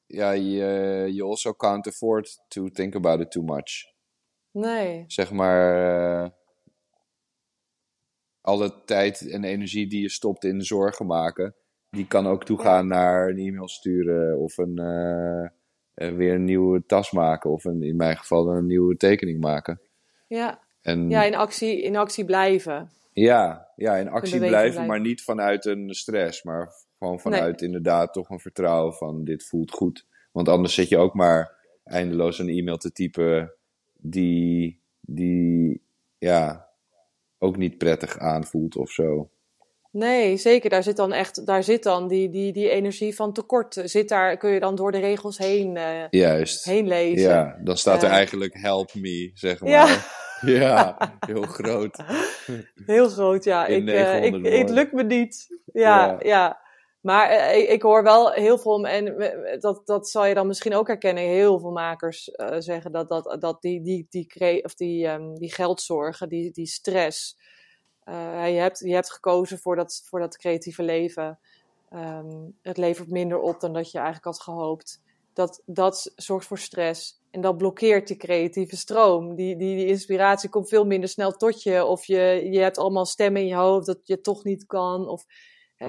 Ja, 0.07 0.31
je, 0.31 1.09
je 1.13 1.25
also 1.25 1.53
can't 1.53 1.87
afford 1.87 2.39
to 2.49 2.69
think 2.69 2.95
about 2.95 3.21
it 3.21 3.31
too 3.31 3.43
much. 3.43 3.93
Nee. 4.51 5.05
Zeg 5.07 5.33
maar. 5.33 6.41
Alle 8.43 8.85
tijd 8.85 9.29
en 9.29 9.45
energie 9.45 9.87
die 9.87 10.01
je 10.01 10.11
stopt 10.11 10.45
in 10.45 10.63
zorgen 10.63 11.07
maken, 11.07 11.55
die 11.91 12.07
kan 12.07 12.27
ook 12.27 12.45
toegaan 12.45 12.87
naar 12.87 13.29
een 13.29 13.39
e-mail 13.39 13.69
sturen 13.69 14.39
of 14.39 14.59
een, 14.59 14.81
uh, 15.95 16.17
weer 16.17 16.35
een 16.35 16.45
nieuwe 16.45 16.87
tas 16.87 17.11
maken 17.11 17.51
of 17.51 17.65
een, 17.65 17.83
in 17.83 17.97
mijn 17.97 18.17
geval 18.17 18.49
een 18.49 18.67
nieuwe 18.67 18.97
tekening 18.97 19.41
maken. 19.41 19.81
Ja, 20.27 20.61
en, 20.83 21.09
ja 21.09 21.25
in, 21.25 21.35
actie, 21.35 21.83
in 21.83 21.97
actie 21.97 22.25
blijven. 22.25 22.91
Ja, 23.13 23.69
ja 23.77 23.97
in 23.97 24.09
actie 24.09 24.39
blijven, 24.39 24.59
blijven, 24.59 24.87
maar 24.87 25.01
niet 25.01 25.23
vanuit 25.23 25.65
een 25.65 25.95
stress, 25.95 26.43
maar 26.43 26.73
gewoon 26.99 27.21
vanuit 27.21 27.61
nee. 27.61 27.69
inderdaad 27.69 28.13
toch 28.13 28.31
een 28.31 28.41
vertrouwen 28.41 28.95
van 28.95 29.25
dit 29.25 29.45
voelt 29.45 29.71
goed. 29.71 30.07
Want 30.33 30.49
anders 30.49 30.75
zit 30.75 30.89
je 30.89 30.99
ook 30.99 31.15
maar 31.15 31.55
eindeloos 31.85 32.39
een 32.39 32.49
e-mail 32.49 32.77
te 32.77 32.93
typen 32.93 33.55
die, 33.93 34.81
die 35.01 35.83
ja, 36.19 36.72
ook 37.43 37.57
niet 37.57 37.79
prettig 37.79 38.19
aanvoelt 38.19 38.77
of 38.77 38.91
zo. 38.91 39.31
Nee, 39.91 40.37
zeker. 40.37 40.71
Daar 40.71 40.83
zit 40.83 40.97
dan 40.97 41.13
echt, 41.13 41.47
daar 41.47 41.63
zit 41.63 41.83
dan 41.83 42.09
die, 42.09 42.31
die, 42.31 42.53
die 42.53 42.69
energie 42.69 43.15
van 43.15 43.33
tekort. 43.33 43.81
Zit 43.85 44.09
daar, 44.09 44.37
kun 44.37 44.51
je 44.51 44.61
dan 44.61 44.75
door 44.75 44.93
de 44.93 44.99
regels 44.99 45.39
heen, 45.39 45.77
uh, 45.77 46.09
Juist. 46.11 46.65
heen 46.65 46.87
lezen. 46.87 47.31
Ja, 47.31 47.59
dan 47.65 47.77
staat 47.77 48.03
er 48.03 48.11
eigenlijk 48.11 48.55
help 48.55 48.95
me, 48.95 49.31
zeg 49.35 49.61
maar. 49.61 49.71
Ja, 49.71 49.97
ja 50.61 50.97
heel 51.27 51.43
groot. 51.43 51.99
Heel 52.87 53.09
groot, 53.09 53.45
ja. 53.45 53.67
ik, 53.67 53.89
uh, 53.89 54.25
ik, 54.25 54.47
het 54.47 54.71
lukt 54.71 54.93
me 54.93 55.05
niet. 55.05 55.61
Ja, 55.73 56.07
ja. 56.07 56.17
ja. 56.19 56.62
Maar 57.03 57.55
ik, 57.55 57.69
ik, 57.69 57.83
hoor 57.83 58.03
wel 58.03 58.31
heel 58.31 58.59
veel, 58.59 58.87
en 58.87 59.17
dat, 59.61 59.87
dat 59.87 60.09
zal 60.09 60.25
je 60.25 60.35
dan 60.35 60.47
misschien 60.47 60.75
ook 60.75 60.87
herkennen, 60.87 61.25
heel 61.25 61.61
veel 61.61 61.71
makers 61.71 62.29
uh, 62.29 62.57
zeggen 62.59 62.93
dat, 62.93 63.09
dat, 63.09 63.37
dat 63.41 63.63
die, 63.63 63.83
die, 63.83 64.07
die, 64.11 64.65
of 64.65 64.75
die, 64.75 65.07
um, 65.07 65.39
die 65.39 65.53
geldzorgen, 65.53 66.29
die, 66.29 66.51
die 66.51 66.67
stress, 66.67 67.39
uh, 68.05 68.49
je, 68.49 68.61
hebt, 68.61 68.79
je 68.79 68.95
hebt 68.95 69.13
gekozen 69.13 69.59
voor 69.59 69.77
dat, 69.77 70.03
voor 70.05 70.21
dat 70.21 70.37
creatieve 70.37 70.83
leven. 70.83 71.39
Um, 71.95 72.59
het 72.63 72.77
levert 72.77 73.09
minder 73.09 73.39
op 73.39 73.61
dan 73.61 73.73
dat 73.73 73.91
je 73.91 73.99
eigenlijk 73.99 74.27
had 74.27 74.41
gehoopt. 74.43 75.01
Dat, 75.33 75.63
dat 75.67 76.13
zorgt 76.17 76.47
voor 76.47 76.59
stress. 76.59 77.21
En 77.31 77.41
dat 77.41 77.57
blokkeert 77.57 78.09
die 78.09 78.17
creatieve 78.17 78.77
stroom. 78.77 79.35
Die, 79.35 79.57
die, 79.57 79.77
die 79.77 79.87
inspiratie 79.87 80.49
komt 80.49 80.69
veel 80.69 80.85
minder 80.85 81.09
snel 81.09 81.33
tot 81.33 81.63
je. 81.63 81.85
Of 81.85 82.05
je, 82.05 82.49
je 82.51 82.59
hebt 82.59 82.79
allemaal 82.79 83.07
stemmen 83.07 83.41
in 83.41 83.49
je 83.49 83.55
hoofd 83.55 83.87
dat 83.87 84.01
je 84.03 84.21
toch 84.21 84.45
niet 84.45 84.67
kan. 84.67 85.09
Of, 85.09 85.25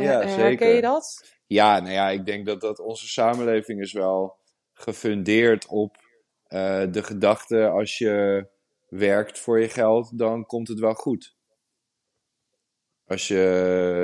ja, 0.02 0.12
herken 0.12 0.30
zeker. 0.30 0.76
je 0.76 0.82
dat? 0.82 1.34
Ja, 1.48 1.80
nou 1.80 1.94
ja, 1.94 2.10
ik 2.10 2.26
denk 2.26 2.46
dat, 2.46 2.62
dat 2.62 2.80
onze 2.80 3.08
samenleving 3.08 3.82
is 3.82 3.94
wel 3.94 4.38
gefundeerd 4.74 5.68
op 5.68 5.98
uh, 6.48 6.92
de 6.92 7.04
gedachte 7.04 7.68
als 7.68 7.98
je 7.98 8.48
werkt 8.90 9.40
voor 9.40 9.60
je 9.60 9.70
geld, 9.70 10.18
dan 10.18 10.46
komt 10.46 10.68
het 10.68 10.80
wel 10.80 10.94
goed. 10.94 11.36
Als 13.06 13.28
je 13.28 13.38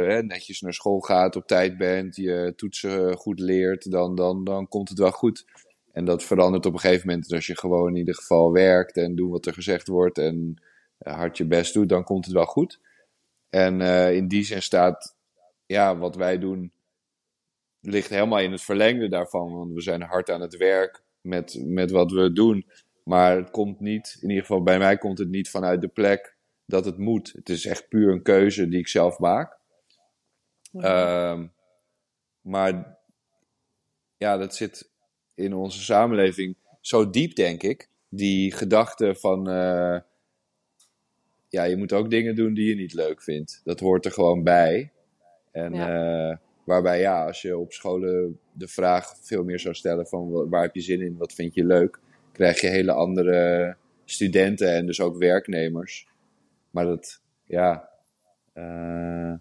hè, 0.07 0.23
netjes 0.23 0.61
naar 0.61 0.73
school 0.73 0.99
gaat, 0.99 1.35
op 1.35 1.47
tijd 1.47 1.77
bent, 1.77 2.15
je 2.15 2.53
toetsen 2.55 3.17
goed 3.17 3.39
leert, 3.39 3.91
dan, 3.91 4.15
dan, 4.15 4.43
dan 4.43 4.67
komt 4.67 4.89
het 4.89 4.99
wel 4.99 5.11
goed. 5.11 5.45
En 5.91 6.05
dat 6.05 6.23
verandert 6.23 6.65
op 6.65 6.73
een 6.73 6.79
gegeven 6.79 7.07
moment 7.07 7.33
als 7.33 7.47
je 7.47 7.57
gewoon 7.57 7.89
in 7.89 7.95
ieder 7.95 8.15
geval 8.15 8.51
werkt 8.51 8.97
en 8.97 9.15
doet 9.15 9.31
wat 9.31 9.45
er 9.45 9.53
gezegd 9.53 9.87
wordt 9.87 10.17
en 10.17 10.61
hard 10.97 11.37
je 11.37 11.45
best 11.45 11.73
doet, 11.73 11.89
dan 11.89 12.03
komt 12.03 12.25
het 12.25 12.33
wel 12.33 12.45
goed. 12.45 12.79
En 13.49 13.79
uh, 13.79 14.15
in 14.15 14.27
die 14.27 14.43
zin 14.43 14.61
staat, 14.61 15.17
ja, 15.69 15.97
wat 15.97 16.15
wij 16.15 16.39
doen 16.39 16.71
ligt 17.81 18.09
helemaal 18.09 18.39
in 18.39 18.51
het 18.51 18.61
verlengde 18.61 19.09
daarvan. 19.09 19.53
Want 19.53 19.73
we 19.73 19.81
zijn 19.81 20.01
hard 20.01 20.29
aan 20.29 20.41
het 20.41 20.57
werk 20.57 21.03
met, 21.21 21.61
met 21.65 21.91
wat 21.91 22.11
we 22.11 22.33
doen. 22.33 22.65
Maar 23.03 23.37
het 23.37 23.49
komt 23.49 23.79
niet, 23.79 24.17
in 24.21 24.29
ieder 24.29 24.45
geval 24.45 24.63
bij 24.63 24.77
mij 24.77 24.97
komt 24.97 25.17
het 25.17 25.29
niet 25.29 25.49
vanuit 25.49 25.81
de 25.81 25.87
plek 25.87 26.35
dat 26.65 26.85
het 26.85 26.97
moet. 26.97 27.31
Het 27.35 27.49
is 27.49 27.65
echt 27.65 27.87
puur 27.87 28.11
een 28.11 28.21
keuze 28.21 28.67
die 28.67 28.79
ik 28.79 28.87
zelf 28.87 29.19
maak. 29.19 29.57
Ehm, 30.73 31.47
maar 32.41 32.97
ja, 34.17 34.37
dat 34.37 34.55
zit 34.55 34.89
in 35.35 35.53
onze 35.53 35.83
samenleving 35.83 36.55
zo 36.81 37.09
diep, 37.09 37.35
denk 37.35 37.63
ik. 37.63 37.89
Die 38.09 38.51
gedachte 38.51 39.15
van, 39.15 39.49
uh, 39.49 39.99
ja, 41.49 41.63
je 41.63 41.77
moet 41.77 41.93
ook 41.93 42.09
dingen 42.09 42.35
doen 42.35 42.53
die 42.53 42.69
je 42.69 42.75
niet 42.75 42.93
leuk 42.93 43.21
vindt. 43.21 43.61
Dat 43.63 43.79
hoort 43.79 44.05
er 44.05 44.11
gewoon 44.11 44.43
bij. 44.43 44.91
En 45.51 45.73
ja. 45.73 46.29
uh, 46.29 46.37
waarbij, 46.63 46.99
ja, 46.99 47.25
als 47.25 47.41
je 47.41 47.57
op 47.57 47.71
scholen 47.73 48.39
de 48.51 48.67
vraag 48.67 49.13
veel 49.21 49.43
meer 49.43 49.59
zou 49.59 49.75
stellen 49.75 50.07
van 50.07 50.49
waar 50.49 50.61
heb 50.61 50.75
je 50.75 50.81
zin 50.81 51.01
in, 51.01 51.17
wat 51.17 51.33
vind 51.33 51.53
je 51.53 51.65
leuk, 51.65 51.99
krijg 52.31 52.61
je 52.61 52.67
hele 52.67 52.91
andere 52.91 53.75
studenten 54.05 54.73
en 54.75 54.85
dus 54.85 55.01
ook 55.01 55.17
werknemers 55.17 56.07
maar 56.69 56.85
dat, 56.85 57.21
ja. 57.43 57.89
Uh, 58.53 59.33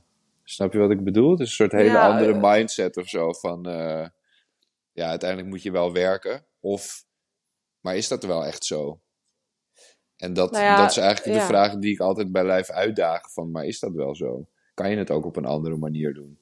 snap 0.44 0.72
je 0.72 0.78
wat 0.78 0.90
ik 0.90 1.04
bedoel? 1.04 1.30
Het 1.30 1.40
is 1.40 1.48
een 1.48 1.54
soort 1.54 1.72
hele 1.72 1.98
andere 1.98 2.32
uh, 2.32 2.42
mindset 2.42 2.96
of 2.96 3.08
zo. 3.08 3.32
Van, 3.32 3.62
ja, 4.92 5.08
uiteindelijk 5.08 5.48
moet 5.48 5.62
je 5.62 5.70
wel 5.70 5.92
werken. 5.92 6.46
Of, 6.60 7.04
maar 7.80 7.96
is 7.96 8.08
dat 8.08 8.24
wel 8.24 8.44
echt 8.44 8.64
zo? 8.64 9.00
En 10.16 10.32
dat, 10.32 10.50
nou 10.50 10.64
ja, 10.64 10.76
dat 10.76 10.90
is 10.90 10.96
eigenlijk 10.96 11.38
de 11.38 11.46
vraag 11.46 11.76
die 11.76 11.92
ik 11.92 12.00
altijd 12.00 12.32
bij 12.32 12.44
lijf 12.44 12.70
uitdaag. 12.70 13.32
Van, 13.32 13.50
maar 13.50 13.64
is 13.64 13.78
dat 13.78 13.92
wel 13.92 14.14
zo? 14.14 14.46
Kan 14.78 14.90
je 14.90 14.96
het 14.96 15.10
ook 15.10 15.24
op 15.24 15.36
een 15.36 15.44
andere 15.44 15.76
manier 15.76 16.14
doen? 16.14 16.38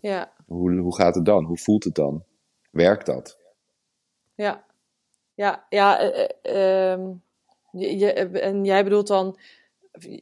ja. 0.00 0.32
hoe, 0.46 0.76
hoe 0.76 0.94
gaat 0.94 1.14
het 1.14 1.24
dan? 1.24 1.44
Hoe 1.44 1.58
voelt 1.58 1.84
het 1.84 1.94
dan? 1.94 2.24
Werkt 2.70 3.06
dat? 3.06 3.38
Ja, 4.34 4.64
ja, 5.34 5.66
ja. 5.68 6.12
Um 6.42 7.22
je, 7.70 8.12
en 8.12 8.64
jij 8.64 8.84
bedoelt 8.84 9.06
dan 9.06 9.38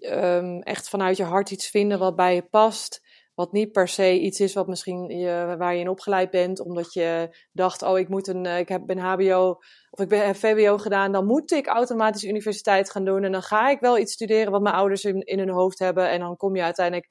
um, 0.00 0.62
echt 0.62 0.88
vanuit 0.88 1.16
je 1.16 1.24
hart 1.24 1.50
iets 1.50 1.70
vinden 1.70 1.98
wat 1.98 2.16
bij 2.16 2.34
je 2.34 2.42
past. 2.42 3.02
Wat 3.38 3.52
niet 3.52 3.72
per 3.72 3.88
se 3.88 4.18
iets 4.18 4.40
is 4.40 4.54
wat 4.54 4.66
misschien 4.66 5.18
je, 5.18 5.54
waar 5.58 5.74
je 5.74 5.80
in 5.80 5.88
opgeleid 5.88 6.30
bent, 6.30 6.60
omdat 6.60 6.92
je 6.92 7.36
dacht: 7.52 7.82
oh, 7.82 7.98
ik, 7.98 8.08
moet 8.08 8.26
een, 8.26 8.46
eh, 8.46 8.58
ik 8.58 8.68
heb, 8.68 8.86
ben 8.86 8.98
HBO 8.98 9.60
of 9.90 10.00
ik 10.00 10.08
ben 10.08 10.36
VWO 10.36 10.78
gedaan, 10.78 11.12
dan 11.12 11.26
moet 11.26 11.50
ik 11.52 11.66
automatisch 11.66 12.24
universiteit 12.24 12.90
gaan 12.90 13.04
doen. 13.04 13.24
En 13.24 13.32
dan 13.32 13.42
ga 13.42 13.70
ik 13.70 13.80
wel 13.80 13.98
iets 13.98 14.12
studeren 14.12 14.52
wat 14.52 14.62
mijn 14.62 14.74
ouders 14.74 15.04
in, 15.04 15.20
in 15.20 15.38
hun 15.38 15.50
hoofd 15.50 15.78
hebben. 15.78 16.10
En 16.10 16.20
dan 16.20 16.36
kom 16.36 16.56
je 16.56 16.62
uiteindelijk 16.62 17.08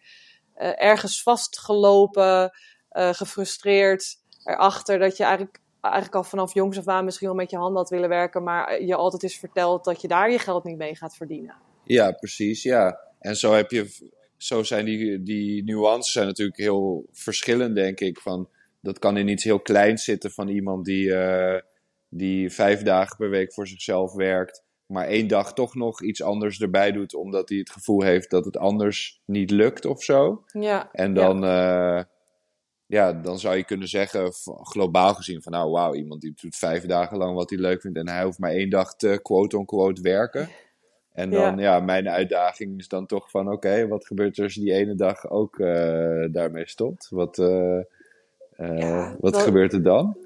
uh, 0.57 0.83
ergens 0.83 1.23
vastgelopen, 1.23 2.51
uh, 2.91 3.13
gefrustreerd 3.13 4.15
erachter 4.43 4.99
dat 4.99 5.17
je 5.17 5.23
eigenlijk 5.23 5.61
eigenlijk 5.81 6.15
al 6.15 6.23
vanaf 6.23 6.53
jongs 6.53 6.77
af 6.77 6.87
aan 6.87 7.05
misschien 7.05 7.27
wel 7.27 7.35
met 7.35 7.49
je 7.49 7.57
handen 7.57 7.77
had 7.77 7.89
willen 7.89 8.09
werken, 8.09 8.43
maar 8.43 8.81
je 8.83 8.95
altijd 8.95 9.23
is 9.23 9.39
verteld 9.39 9.85
dat 9.85 10.01
je 10.01 10.07
daar 10.07 10.31
je 10.31 10.39
geld 10.39 10.63
niet 10.63 10.77
mee 10.77 10.95
gaat 10.95 11.15
verdienen. 11.15 11.55
Ja, 11.83 12.11
precies, 12.11 12.63
ja. 12.63 12.99
En 13.19 13.35
zo 13.35 13.53
heb 13.53 13.71
je, 13.71 14.11
zo 14.37 14.63
zijn 14.63 14.85
die, 14.85 15.23
die 15.23 15.63
nuances 15.63 16.13
zijn 16.13 16.27
natuurlijk 16.27 16.57
heel 16.57 17.05
verschillend, 17.11 17.75
denk 17.75 17.99
ik. 17.99 18.19
Van, 18.19 18.49
dat 18.81 18.99
kan 18.99 19.17
in 19.17 19.27
iets 19.27 19.43
heel 19.43 19.59
kleins 19.59 20.03
zitten 20.03 20.31
van 20.31 20.47
iemand 20.47 20.85
die, 20.85 21.05
uh, 21.05 21.59
die 22.09 22.49
vijf 22.49 22.81
dagen 22.81 23.17
per 23.17 23.29
week 23.29 23.53
voor 23.53 23.67
zichzelf 23.67 24.13
werkt, 24.13 24.63
maar 24.85 25.07
één 25.07 25.27
dag 25.27 25.53
toch 25.53 25.75
nog 25.75 26.01
iets 26.01 26.21
anders 26.23 26.59
erbij 26.59 26.91
doet, 26.91 27.13
omdat 27.13 27.49
hij 27.49 27.57
het 27.57 27.69
gevoel 27.69 28.01
heeft 28.01 28.29
dat 28.29 28.45
het 28.45 28.57
anders 28.57 29.21
niet 29.25 29.51
lukt 29.51 29.85
of 29.85 30.03
zo. 30.03 30.43
Ja. 30.59 30.91
En 30.91 31.13
dan. 31.13 31.41
Ja. 31.41 31.97
Uh, 31.97 32.03
ja, 32.87 33.13
dan 33.13 33.39
zou 33.39 33.55
je 33.55 33.63
kunnen 33.63 33.87
zeggen, 33.87 34.31
globaal 34.61 35.13
gezien, 35.13 35.41
van 35.41 35.51
nou 35.51 35.71
wauw, 35.71 35.93
iemand 35.93 36.21
die 36.21 36.33
doet 36.41 36.55
vijf 36.55 36.85
dagen 36.85 37.17
lang 37.17 37.35
wat 37.35 37.49
hij 37.49 37.59
leuk 37.59 37.81
vindt 37.81 37.97
en 37.97 38.09
hij 38.09 38.23
hoeft 38.23 38.39
maar 38.39 38.51
één 38.51 38.69
dag 38.69 38.95
te 38.95 39.19
quote-unquote 39.21 40.01
werken. 40.01 40.49
En 41.17 41.29
dan, 41.29 41.57
ja. 41.57 41.79
mijn 41.79 42.09
uitdaging 42.09 42.79
is 42.79 42.87
dan 42.87 43.05
toch 43.05 43.29
van, 43.29 43.51
oké, 43.51 43.87
wat 43.87 44.05
gebeurt 44.05 44.37
er 44.37 44.43
als 44.43 44.53
die 44.53 44.73
ene 44.73 44.95
dag 44.95 45.29
ook 45.29 45.57
uh, 45.57 46.25
daarmee 46.31 46.67
stopt? 46.67 47.07
Wat, 47.09 47.37
uh, 47.37 47.47
uh, 48.57 48.79
ja, 48.79 49.15
wat 49.19 49.33
dat, 49.33 49.41
gebeurt 49.41 49.73
er 49.73 49.83
dan? 49.83 50.17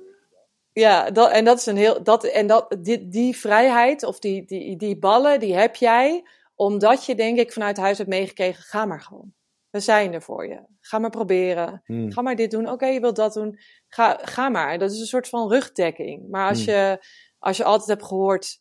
Ja, 0.71 1.11
dat, 1.11 1.31
en 1.31 1.45
dat 1.45 1.57
is 1.57 1.65
een 1.65 1.77
heel, 1.77 2.03
dat, 2.03 2.23
en 2.23 2.47
dat, 2.47 2.77
die, 2.79 3.07
die 3.07 3.37
vrijheid 3.37 4.03
of 4.03 4.19
die, 4.19 4.45
die, 4.45 4.77
die 4.77 4.97
ballen, 4.97 5.39
die 5.39 5.55
heb 5.55 5.75
jij, 5.75 6.23
omdat 6.55 7.05
je 7.05 7.15
denk 7.15 7.39
ik 7.39 7.51
vanuit 7.51 7.77
huis 7.77 7.97
hebt 7.97 8.09
meegekregen, 8.09 8.63
ga 8.63 8.85
maar 8.85 9.01
gewoon. 9.01 9.33
We 9.69 9.79
zijn 9.79 10.13
er 10.13 10.21
voor 10.21 10.47
je. 10.47 10.59
Ga 10.79 10.99
maar 10.99 11.09
proberen. 11.09 11.81
Hmm. 11.85 12.11
Ga 12.11 12.21
maar 12.21 12.35
dit 12.35 12.51
doen. 12.51 12.69
Oké, 12.69 12.85
je 12.85 12.99
wilt 12.99 13.15
dat 13.15 13.33
doen. 13.33 13.59
Ga, 13.87 14.19
ga 14.21 14.49
maar. 14.49 14.79
Dat 14.79 14.91
is 14.91 14.99
een 14.99 15.05
soort 15.05 15.29
van 15.29 15.49
rugdekking. 15.49 16.29
Maar 16.29 16.49
als, 16.49 16.65
hmm. 16.65 16.73
je, 16.73 17.05
als 17.39 17.57
je 17.57 17.63
altijd 17.63 17.89
hebt 17.89 18.05
gehoord 18.05 18.61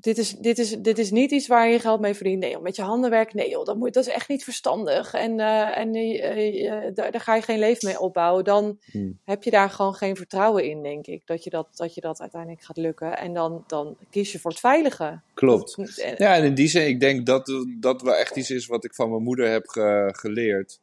dit 0.00 0.18
is, 0.18 0.36
dit, 0.36 0.58
is, 0.58 0.70
dit 0.70 0.98
is 0.98 1.10
niet 1.10 1.30
iets 1.30 1.46
waar 1.46 1.68
je 1.68 1.78
geld 1.78 2.00
mee 2.00 2.14
verdient. 2.14 2.40
Nee, 2.40 2.60
met 2.60 2.76
je 2.76 2.82
handen 2.82 3.10
werken. 3.10 3.36
Nee, 3.36 3.50
joh, 3.50 3.64
dat, 3.64 3.76
moet, 3.76 3.94
dat 3.94 4.06
is 4.06 4.12
echt 4.12 4.28
niet 4.28 4.44
verstandig. 4.44 5.14
En, 5.14 5.38
uh, 5.38 5.78
en 5.78 5.94
uh, 5.94 6.94
daar, 6.94 7.10
daar, 7.10 7.20
ga 7.20 7.34
je 7.34 7.42
geen 7.42 7.58
leven 7.58 7.88
mee 7.88 8.00
opbouwen. 8.00 8.44
Dan 8.44 8.78
hmm. 8.90 9.18
heb 9.24 9.42
je 9.42 9.50
daar 9.50 9.70
gewoon 9.70 9.94
geen 9.94 10.16
vertrouwen 10.16 10.64
in, 10.64 10.82
denk 10.82 11.06
ik. 11.06 11.22
Dat 11.26 11.44
je 11.44 11.50
dat, 11.50 11.68
dat, 11.76 11.94
je 11.94 12.00
dat 12.00 12.20
uiteindelijk 12.20 12.62
gaat 12.62 12.76
lukken. 12.76 13.18
En 13.18 13.34
dan, 13.34 13.64
dan 13.66 13.96
kies 14.10 14.32
je 14.32 14.38
voor 14.38 14.50
het 14.50 14.60
veilige. 14.60 15.20
Klopt. 15.34 15.76
ja, 16.16 16.34
en 16.34 16.44
in 16.44 16.54
die 16.54 16.68
zin, 16.68 16.86
ik 16.86 17.00
denk 17.00 17.26
dat 17.26 17.52
dat 17.80 18.02
wel 18.02 18.14
echt 18.14 18.36
iets 18.36 18.50
is 18.50 18.66
wat 18.66 18.84
ik 18.84 18.94
van 18.94 19.10
mijn 19.10 19.22
moeder 19.22 19.50
heb 19.50 19.68
ge, 19.68 20.08
geleerd. 20.12 20.80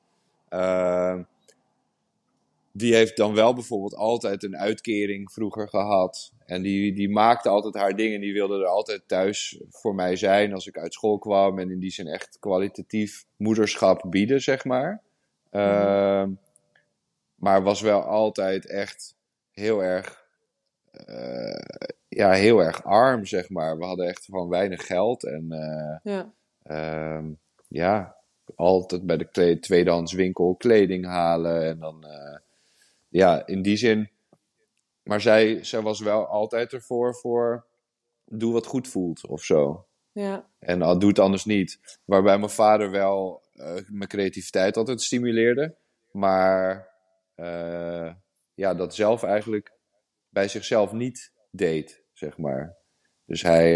Uh, 0.49 1.19
die 2.77 2.95
heeft 2.95 3.17
dan 3.17 3.33
wel 3.33 3.53
bijvoorbeeld 3.53 3.95
altijd 3.95 4.43
een 4.43 4.57
uitkering 4.57 5.31
vroeger 5.31 5.69
gehad. 5.69 6.31
En 6.45 6.61
die, 6.61 6.93
die 6.93 7.09
maakte 7.09 7.49
altijd 7.49 7.75
haar 7.75 7.95
dingen. 7.95 8.21
Die 8.21 8.33
wilde 8.33 8.59
er 8.59 8.67
altijd 8.67 9.07
thuis 9.07 9.61
voor 9.69 9.95
mij 9.95 10.15
zijn 10.15 10.53
als 10.53 10.67
ik 10.67 10.77
uit 10.77 10.93
school 10.93 11.17
kwam. 11.17 11.59
En 11.59 11.71
in 11.71 11.79
die 11.79 11.91
zin 11.91 12.07
echt 12.07 12.37
kwalitatief 12.39 13.25
moederschap 13.37 14.05
bieden, 14.09 14.41
zeg 14.41 14.65
maar. 14.65 15.01
Uh, 15.51 16.25
maar 17.35 17.63
was 17.63 17.81
wel 17.81 18.01
altijd 18.01 18.67
echt 18.67 19.15
heel 19.51 19.83
erg, 19.83 20.25
uh, 21.09 21.85
ja, 22.07 22.31
heel 22.31 22.59
erg 22.59 22.83
arm, 22.83 23.25
zeg 23.25 23.49
maar. 23.49 23.77
We 23.77 23.85
hadden 23.85 24.07
echt 24.07 24.25
van 24.25 24.49
weinig 24.49 24.85
geld. 24.85 25.25
En 25.25 25.45
uh, 25.49 26.13
ja. 26.13 26.33
Uh, 26.65 27.25
ja, 27.67 28.15
altijd 28.55 29.05
bij 29.05 29.17
de 29.17 29.59
tweedehands 29.59 30.13
winkel 30.13 30.55
kleding 30.55 31.05
halen. 31.05 31.63
En 31.63 31.79
dan 31.79 32.05
uh, 32.07 32.43
ja, 33.15 33.47
in 33.47 33.61
die 33.61 33.77
zin. 33.77 34.09
Maar 35.03 35.21
zij, 35.21 35.63
zij 35.63 35.81
was 35.81 35.99
wel 35.99 36.27
altijd 36.27 36.73
ervoor 36.73 37.15
voor 37.15 37.67
doe 38.25 38.53
wat 38.53 38.65
goed 38.65 38.87
voelt 38.87 39.27
of 39.27 39.43
zo. 39.43 39.87
Ja. 40.11 40.49
En 40.59 40.79
uh, 40.79 40.97
doe 40.97 41.09
het 41.09 41.19
anders 41.19 41.45
niet. 41.45 41.99
Waarbij 42.05 42.37
mijn 42.37 42.49
vader 42.49 42.91
wel 42.91 43.43
mijn 43.87 44.09
creativiteit 44.09 44.77
altijd 44.77 45.01
stimuleerde. 45.01 45.77
Maar 46.11 46.89
ja, 48.53 48.73
dat 48.73 48.95
zelf 48.95 49.23
eigenlijk 49.23 49.71
bij 50.29 50.47
zichzelf 50.47 50.91
niet 50.91 51.33
deed, 51.51 52.03
zeg 52.13 52.37
maar. 52.37 52.77
Dus 53.25 53.41
hij, 53.41 53.73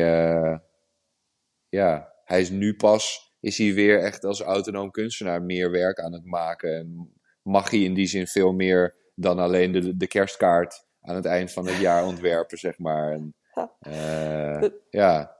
ja, 1.70 2.14
hij 2.24 2.42
is 2.42 2.50
nu 2.50 2.76
pas, 2.76 3.34
is 3.40 3.58
hij 3.58 3.74
weer 3.74 4.04
echt 4.04 4.24
als 4.24 4.42
autonoom 4.42 4.92
kunstenaar 4.92 5.42
meer 5.42 5.72
werk 5.72 6.00
aan 6.00 6.14
het 6.14 6.26
maken. 6.26 6.76
En 6.76 7.14
mag 7.42 7.70
hij 7.70 7.80
in 7.80 7.94
die 7.94 8.08
zin 8.08 8.28
veel 8.28 8.52
meer 8.52 8.99
dan 9.20 9.40
alleen 9.40 9.72
de, 9.72 9.98
de 9.98 10.08
kerstkaart 10.08 10.86
aan 11.02 11.16
het 11.16 11.26
eind 11.26 11.52
van 11.52 11.68
het 11.68 11.78
jaar 11.78 12.06
ontwerpen, 12.06 12.58
zeg 12.58 12.80
maar. 12.80 13.12
En, 13.12 13.36
uh, 13.88 14.70
ja. 14.90 15.38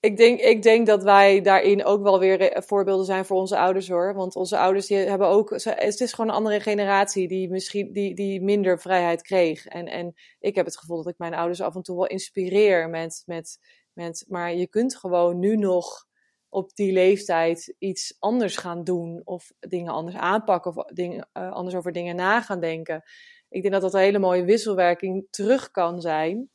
Ik 0.00 0.16
denk, 0.16 0.40
ik 0.40 0.62
denk 0.62 0.86
dat 0.86 1.02
wij 1.02 1.40
daarin 1.40 1.84
ook 1.84 2.02
wel 2.02 2.18
weer 2.18 2.62
voorbeelden 2.66 3.04
zijn 3.04 3.24
voor 3.24 3.36
onze 3.36 3.58
ouders 3.58 3.88
hoor. 3.88 4.14
Want 4.14 4.36
onze 4.36 4.58
ouders 4.58 4.86
die 4.86 4.96
hebben 4.96 5.28
ook. 5.28 5.50
Het 5.50 6.00
is 6.00 6.12
gewoon 6.12 6.30
een 6.30 6.36
andere 6.36 6.60
generatie 6.60 7.28
die 7.28 7.50
misschien 7.50 7.92
die, 7.92 8.14
die 8.14 8.42
minder 8.42 8.80
vrijheid 8.80 9.22
kreeg. 9.22 9.66
En, 9.66 9.86
en 9.86 10.14
ik 10.38 10.54
heb 10.54 10.64
het 10.64 10.78
gevoel 10.78 10.96
dat 10.96 11.12
ik 11.12 11.18
mijn 11.18 11.34
ouders 11.34 11.60
af 11.60 11.74
en 11.74 11.82
toe 11.82 11.96
wel 11.96 12.06
inspireer 12.06 12.88
met, 12.90 13.22
met, 13.26 13.58
met. 13.92 14.24
Maar 14.28 14.54
je 14.54 14.68
kunt 14.68 14.96
gewoon 14.96 15.38
nu 15.38 15.56
nog 15.56 16.06
op 16.54 16.74
die 16.74 16.92
leeftijd 16.92 17.74
iets 17.78 18.16
anders 18.18 18.56
gaan 18.56 18.84
doen. 18.84 19.22
Of 19.24 19.52
dingen 19.60 19.92
anders 19.92 20.16
aanpakken. 20.16 20.76
Of 20.76 20.84
dingen, 20.84 21.28
uh, 21.34 21.52
anders 21.52 21.76
over 21.76 21.92
dingen 21.92 22.16
na 22.16 22.40
gaan 22.40 22.60
denken. 22.60 23.02
Ik 23.48 23.62
denk 23.62 23.74
dat 23.74 23.82
dat 23.82 23.94
een 23.94 24.00
hele 24.00 24.18
mooie 24.18 24.44
wisselwerking 24.44 25.26
terug 25.30 25.70
kan 25.70 26.00
zijn. 26.00 26.50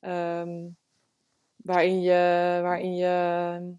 Um, 0.00 0.76
waarin 1.56 2.00
je, 2.02 2.58
waarin 2.62 2.94
je 2.94 3.76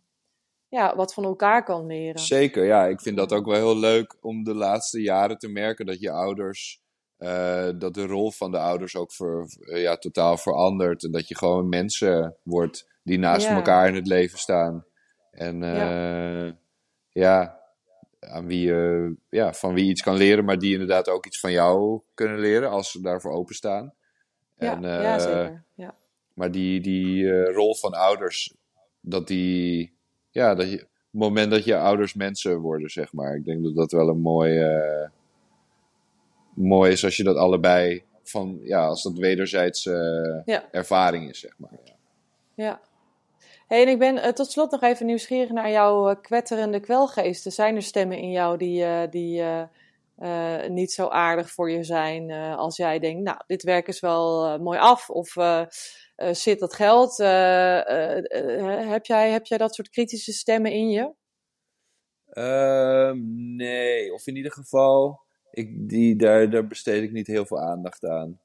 ja, 0.67 0.95
wat 0.95 1.13
van 1.13 1.23
elkaar 1.23 1.63
kan 1.63 1.85
leren. 1.85 2.19
Zeker, 2.19 2.65
ja. 2.65 2.85
Ik 2.85 3.01
vind 3.01 3.17
dat 3.17 3.33
ook 3.33 3.45
wel 3.45 3.55
heel 3.55 3.77
leuk 3.77 4.17
om 4.21 4.43
de 4.43 4.55
laatste 4.55 5.01
jaren 5.01 5.37
te 5.37 5.47
merken 5.47 5.85
dat 5.85 5.99
je 5.99 6.11
ouders, 6.11 6.81
uh, 7.17 7.69
dat 7.77 7.93
de 7.93 8.05
rol 8.05 8.31
van 8.31 8.51
de 8.51 8.59
ouders 8.59 8.95
ook 8.95 9.11
voor, 9.13 9.45
uh, 9.59 9.81
ja, 9.81 9.97
totaal 9.97 10.37
verandert. 10.37 11.03
En 11.03 11.11
dat 11.11 11.27
je 11.27 11.37
gewoon 11.37 11.69
mensen 11.69 12.37
wordt 12.43 12.89
die 13.03 13.19
naast 13.19 13.47
ja. 13.47 13.55
elkaar 13.55 13.87
in 13.87 13.95
het 13.95 14.07
leven 14.07 14.39
staan. 14.39 14.85
En 15.31 15.61
uh, 15.61 16.45
ja. 16.45 16.55
ja, 17.09 17.59
aan 18.19 18.47
wie 18.47 18.67
je, 18.67 19.13
ja, 19.29 19.53
van 19.53 19.73
wie 19.73 19.89
iets 19.89 20.01
kan 20.01 20.15
leren, 20.15 20.45
maar 20.45 20.59
die 20.59 20.71
inderdaad 20.71 21.09
ook 21.09 21.25
iets 21.25 21.39
van 21.39 21.51
jou 21.51 22.01
kunnen 22.13 22.39
leren 22.39 22.69
als 22.69 22.91
ze 22.91 23.01
daarvoor 23.01 23.31
openstaan. 23.31 23.93
Ja, 24.57 24.75
en, 24.75 24.81
ja 24.81 25.19
zeker. 25.19 25.63
Ja. 25.73 25.95
Maar 26.33 26.51
die, 26.51 26.81
die 26.81 27.43
rol 27.43 27.75
van 27.75 27.93
ouders, 27.93 28.55
dat 28.99 29.27
die, 29.27 29.93
ja, 30.29 30.55
dat 30.55 30.71
je, 30.71 30.77
het 30.77 31.19
moment 31.19 31.51
dat 31.51 31.63
je 31.63 31.77
ouders 31.77 32.13
mensen 32.13 32.59
worden, 32.59 32.89
zeg 32.89 33.13
maar. 33.13 33.35
Ik 33.35 33.45
denk 33.45 33.63
dat 33.63 33.75
dat 33.75 33.91
wel 33.91 34.09
een 34.09 34.21
mooi, 34.21 34.75
uh, 34.75 35.09
mooi 36.53 36.91
is 36.91 37.03
als 37.03 37.17
je 37.17 37.23
dat 37.23 37.35
allebei 37.35 38.03
van, 38.23 38.59
ja, 38.63 38.85
als 38.85 39.03
dat 39.03 39.17
wederzijds 39.17 39.85
uh, 39.85 40.39
ja. 40.45 40.71
ervaring 40.71 41.29
is, 41.29 41.39
zeg 41.39 41.53
maar. 41.57 41.71
Ja. 41.85 41.93
ja. 42.53 42.81
Hey, 43.71 43.81
en 43.81 43.87
ik 43.87 43.99
ben 43.99 44.35
tot 44.35 44.51
slot 44.51 44.71
nog 44.71 44.81
even 44.81 45.05
nieuwsgierig 45.05 45.49
naar 45.49 45.71
jouw 45.71 46.15
kwetterende 46.15 46.79
kwelgeesten. 46.79 47.51
Zijn 47.51 47.75
er 47.75 47.81
stemmen 47.81 48.17
in 48.17 48.31
jou 48.31 48.57
die, 48.57 49.09
die 49.09 49.43
niet 50.69 50.91
zo 50.91 51.07
aardig 51.07 51.51
voor 51.51 51.71
je 51.71 51.83
zijn 51.83 52.31
als 52.31 52.77
jij 52.77 52.99
denkt, 52.99 53.23
nou, 53.23 53.37
dit 53.47 53.63
werk 53.63 53.87
is 53.87 53.99
wel 53.99 54.59
mooi 54.59 54.79
af 54.79 55.09
of 55.09 55.37
zit 56.31 56.59
dat 56.59 56.73
geld? 56.73 57.17
Heb, 57.17 59.05
jij, 59.05 59.31
heb 59.31 59.45
jij 59.45 59.57
dat 59.57 59.75
soort 59.75 59.89
kritische 59.89 60.31
stemmen 60.31 60.71
in 60.71 60.89
je? 60.89 61.13
Ehm, 62.27 63.17
nee, 63.55 64.13
of 64.13 64.27
in 64.27 64.35
ieder 64.35 64.51
geval, 64.51 65.21
ik, 65.51 65.89
die, 65.89 66.15
daar, 66.15 66.49
daar 66.49 66.67
besteed 66.67 67.03
ik 67.03 67.11
niet 67.11 67.27
heel 67.27 67.45
veel 67.45 67.59
aandacht 67.59 68.05
aan. 68.05 68.41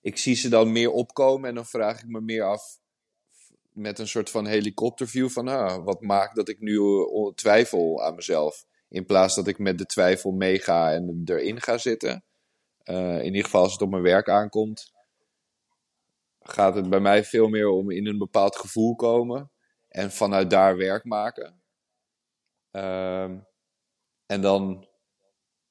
Ik 0.00 0.16
zie 0.16 0.34
ze 0.34 0.48
dan 0.48 0.72
meer 0.72 0.90
opkomen 0.90 1.48
en 1.48 1.54
dan 1.54 1.66
vraag 1.66 2.02
ik 2.02 2.08
me 2.08 2.20
meer 2.20 2.44
af 2.44 2.79
met 3.72 3.98
een 3.98 4.08
soort 4.08 4.30
van 4.30 4.46
helikopterview 4.46 5.28
van 5.28 5.48
ah, 5.48 5.84
wat 5.84 6.00
maakt 6.00 6.36
dat 6.36 6.48
ik 6.48 6.60
nu 6.60 6.80
twijfel 7.34 8.02
aan 8.04 8.14
mezelf. 8.14 8.64
In 8.88 9.06
plaats 9.06 9.34
dat 9.34 9.46
ik 9.46 9.58
met 9.58 9.78
de 9.78 9.86
twijfel 9.86 10.30
meega 10.30 10.92
en 10.92 11.22
erin 11.24 11.60
ga 11.60 11.78
zitten. 11.78 12.24
in 12.84 13.24
ieder 13.24 13.44
geval 13.44 13.62
als 13.62 13.72
het 13.72 13.82
op 13.82 13.90
mijn 13.90 14.02
werk 14.02 14.28
aankomt 14.28 14.92
gaat 16.42 16.74
het 16.74 16.88
bij 16.88 17.00
mij 17.00 17.24
veel 17.24 17.48
meer 17.48 17.68
om 17.68 17.90
in 17.90 18.06
een 18.06 18.18
bepaald 18.18 18.56
gevoel 18.56 18.94
komen 18.94 19.50
en 19.88 20.10
vanuit 20.10 20.50
daar 20.50 20.76
werk 20.76 21.04
maken. 21.04 21.62
Um, 22.70 23.46
en 24.26 24.40
dan 24.40 24.88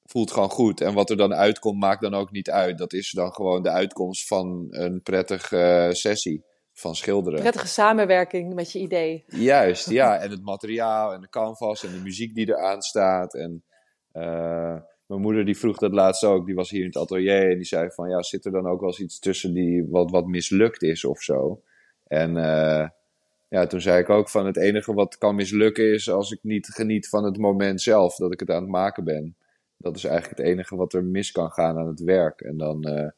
voelt 0.04 0.30
gewoon 0.30 0.50
goed. 0.50 0.80
En 0.80 0.94
wat 0.94 1.10
er 1.10 1.16
dan 1.16 1.34
uitkomt, 1.34 1.78
maakt 1.78 2.02
dan 2.02 2.14
ook 2.14 2.30
niet 2.30 2.50
uit. 2.50 2.78
Dat 2.78 2.92
is 2.92 3.10
dan 3.10 3.32
gewoon 3.32 3.62
de 3.62 3.70
uitkomst 3.70 4.26
van 4.26 4.66
een 4.70 5.02
prettige 5.02 5.86
uh, 5.88 5.94
sessie 5.94 6.44
van 6.80 6.94
schilderen. 6.94 7.40
Prettige 7.40 7.66
samenwerking 7.66 8.54
met 8.54 8.72
je 8.72 8.78
idee. 8.78 9.24
Juist, 9.26 9.90
ja. 9.90 10.18
En 10.22 10.30
het 10.30 10.42
materiaal 10.42 11.12
en 11.12 11.20
de 11.20 11.28
canvas 11.28 11.84
en 11.84 11.92
de 11.92 12.00
muziek 12.02 12.34
die 12.34 12.48
eraan 12.48 12.82
staat. 12.82 13.34
En 13.34 13.64
uh, 14.12 14.76
mijn 15.06 15.20
moeder 15.20 15.44
die 15.44 15.58
vroeg 15.58 15.78
dat 15.78 15.92
laatst 15.92 16.24
ook, 16.24 16.46
die 16.46 16.54
was 16.54 16.70
hier 16.70 16.80
in 16.80 16.86
het 16.86 16.96
atelier 16.96 17.50
en 17.50 17.56
die 17.56 17.66
zei 17.66 17.90
van 17.90 18.08
ja, 18.08 18.22
zit 18.22 18.44
er 18.44 18.52
dan 18.52 18.66
ook 18.66 18.80
wel 18.80 18.88
eens 18.88 19.00
iets 19.00 19.18
tussen 19.18 19.54
die 19.54 19.86
wat, 19.88 20.10
wat 20.10 20.26
mislukt 20.26 20.82
is 20.82 21.04
of 21.04 21.22
zo? 21.22 21.62
En 22.06 22.36
uh, 22.36 22.88
ja, 23.48 23.66
toen 23.66 23.80
zei 23.80 24.00
ik 24.00 24.10
ook 24.10 24.28
van 24.28 24.46
het 24.46 24.56
enige 24.56 24.94
wat 24.94 25.18
kan 25.18 25.34
mislukken 25.34 25.92
is 25.92 26.10
als 26.10 26.30
ik 26.30 26.38
niet 26.42 26.66
geniet 26.66 27.08
van 27.08 27.24
het 27.24 27.38
moment 27.38 27.82
zelf, 27.82 28.16
dat 28.16 28.32
ik 28.32 28.40
het 28.40 28.50
aan 28.50 28.62
het 28.62 28.70
maken 28.70 29.04
ben. 29.04 29.36
Dat 29.76 29.96
is 29.96 30.04
eigenlijk 30.04 30.38
het 30.38 30.46
enige 30.46 30.76
wat 30.76 30.92
er 30.92 31.04
mis 31.04 31.32
kan 31.32 31.50
gaan 31.50 31.78
aan 31.78 31.86
het 31.86 32.00
werk. 32.00 32.40
En 32.40 32.56
dan, 32.56 32.88
uh, 32.88 33.10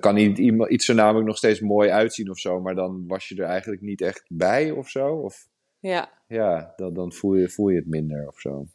dan 0.00 0.14
kan 0.14 0.68
iets 0.68 0.88
er 0.88 0.94
namelijk 0.94 1.26
nog 1.26 1.36
steeds 1.36 1.60
mooi 1.60 1.90
uitzien 1.90 2.30
of 2.30 2.38
zo, 2.38 2.60
maar 2.60 2.74
dan 2.74 3.06
was 3.06 3.28
je 3.28 3.36
er 3.36 3.48
eigenlijk 3.48 3.82
niet 3.82 4.00
echt 4.00 4.24
bij 4.28 4.70
of 4.70 4.88
zo. 4.88 5.14
Of, 5.14 5.48
ja, 5.78 6.10
ja 6.26 6.72
dan, 6.76 6.94
dan 6.94 7.12
voel, 7.12 7.34
je, 7.34 7.48
voel 7.48 7.68
je 7.68 7.76
het 7.76 7.86
minder 7.86 8.28
of 8.28 8.40
zo. 8.40 8.66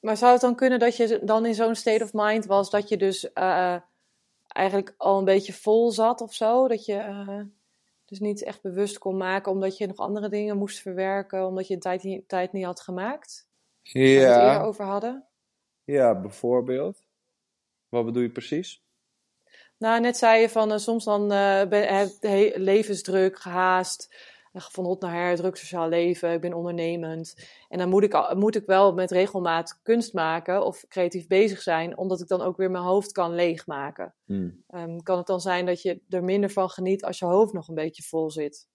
Maar 0.00 0.16
zou 0.16 0.32
het 0.32 0.40
dan 0.40 0.54
kunnen 0.54 0.78
dat 0.78 0.96
je 0.96 1.20
dan 1.24 1.46
in 1.46 1.54
zo'n 1.54 1.74
state 1.74 2.04
of 2.04 2.10
mind 2.12 2.46
was 2.46 2.70
dat 2.70 2.88
je 2.88 2.96
dus 2.96 3.24
uh, 3.34 3.76
eigenlijk 4.46 4.94
al 4.96 5.18
een 5.18 5.24
beetje 5.24 5.52
vol 5.52 5.90
zat 5.90 6.20
of 6.20 6.34
zo? 6.34 6.68
Dat 6.68 6.84
je 6.84 6.94
uh, 6.94 7.40
dus 8.04 8.20
niet 8.20 8.42
echt 8.42 8.62
bewust 8.62 8.98
kon 8.98 9.16
maken 9.16 9.52
omdat 9.52 9.76
je 9.76 9.86
nog 9.86 9.96
andere 9.96 10.28
dingen 10.28 10.56
moest 10.56 10.80
verwerken, 10.80 11.46
omdat 11.46 11.66
je 11.66 11.74
een 11.74 11.80
tijd, 11.80 12.02
niet, 12.02 12.28
tijd 12.28 12.52
niet 12.52 12.64
had 12.64 12.80
gemaakt? 12.80 13.48
Ja. 13.82 14.00
Waar 14.00 14.28
we 14.28 14.34
het 14.34 14.52
eerder 14.52 14.66
over 14.66 14.84
hadden? 14.84 15.24
Ja, 15.84 16.20
bijvoorbeeld. 16.20 17.02
Wat 17.88 18.04
bedoel 18.04 18.22
je 18.22 18.30
precies? 18.30 18.82
Nou, 19.80 20.00
net 20.00 20.16
zei 20.16 20.40
je 20.40 20.48
van 20.48 20.72
uh, 20.72 20.78
soms 20.78 21.04
dan 21.04 21.28
ben, 21.68 22.12
levensdruk, 22.54 23.38
gehaast 23.38 24.14
van 24.52 24.84
hot 24.84 25.00
naar 25.00 25.12
her, 25.12 25.36
druk 25.36 25.56
sociaal 25.56 25.88
leven, 25.88 26.32
ik 26.32 26.40
ben 26.40 26.52
ondernemend. 26.52 27.48
En 27.68 27.78
dan 27.78 27.88
moet 27.88 28.02
ik, 28.02 28.34
moet 28.34 28.56
ik 28.56 28.66
wel 28.66 28.94
met 28.94 29.10
regelmaat 29.10 29.80
kunst 29.82 30.12
maken 30.12 30.64
of 30.64 30.84
creatief 30.88 31.26
bezig 31.26 31.62
zijn, 31.62 31.98
omdat 31.98 32.20
ik 32.20 32.28
dan 32.28 32.40
ook 32.40 32.56
weer 32.56 32.70
mijn 32.70 32.84
hoofd 32.84 33.12
kan 33.12 33.34
leegmaken. 33.34 34.14
Hmm. 34.24 34.64
Um, 34.74 35.02
kan 35.02 35.18
het 35.18 35.26
dan 35.26 35.40
zijn 35.40 35.66
dat 35.66 35.82
je 35.82 36.00
er 36.08 36.24
minder 36.24 36.50
van 36.50 36.70
geniet 36.70 37.04
als 37.04 37.18
je 37.18 37.24
hoofd 37.24 37.52
nog 37.52 37.68
een 37.68 37.74
beetje 37.74 38.02
vol 38.02 38.30
zit? 38.30 38.68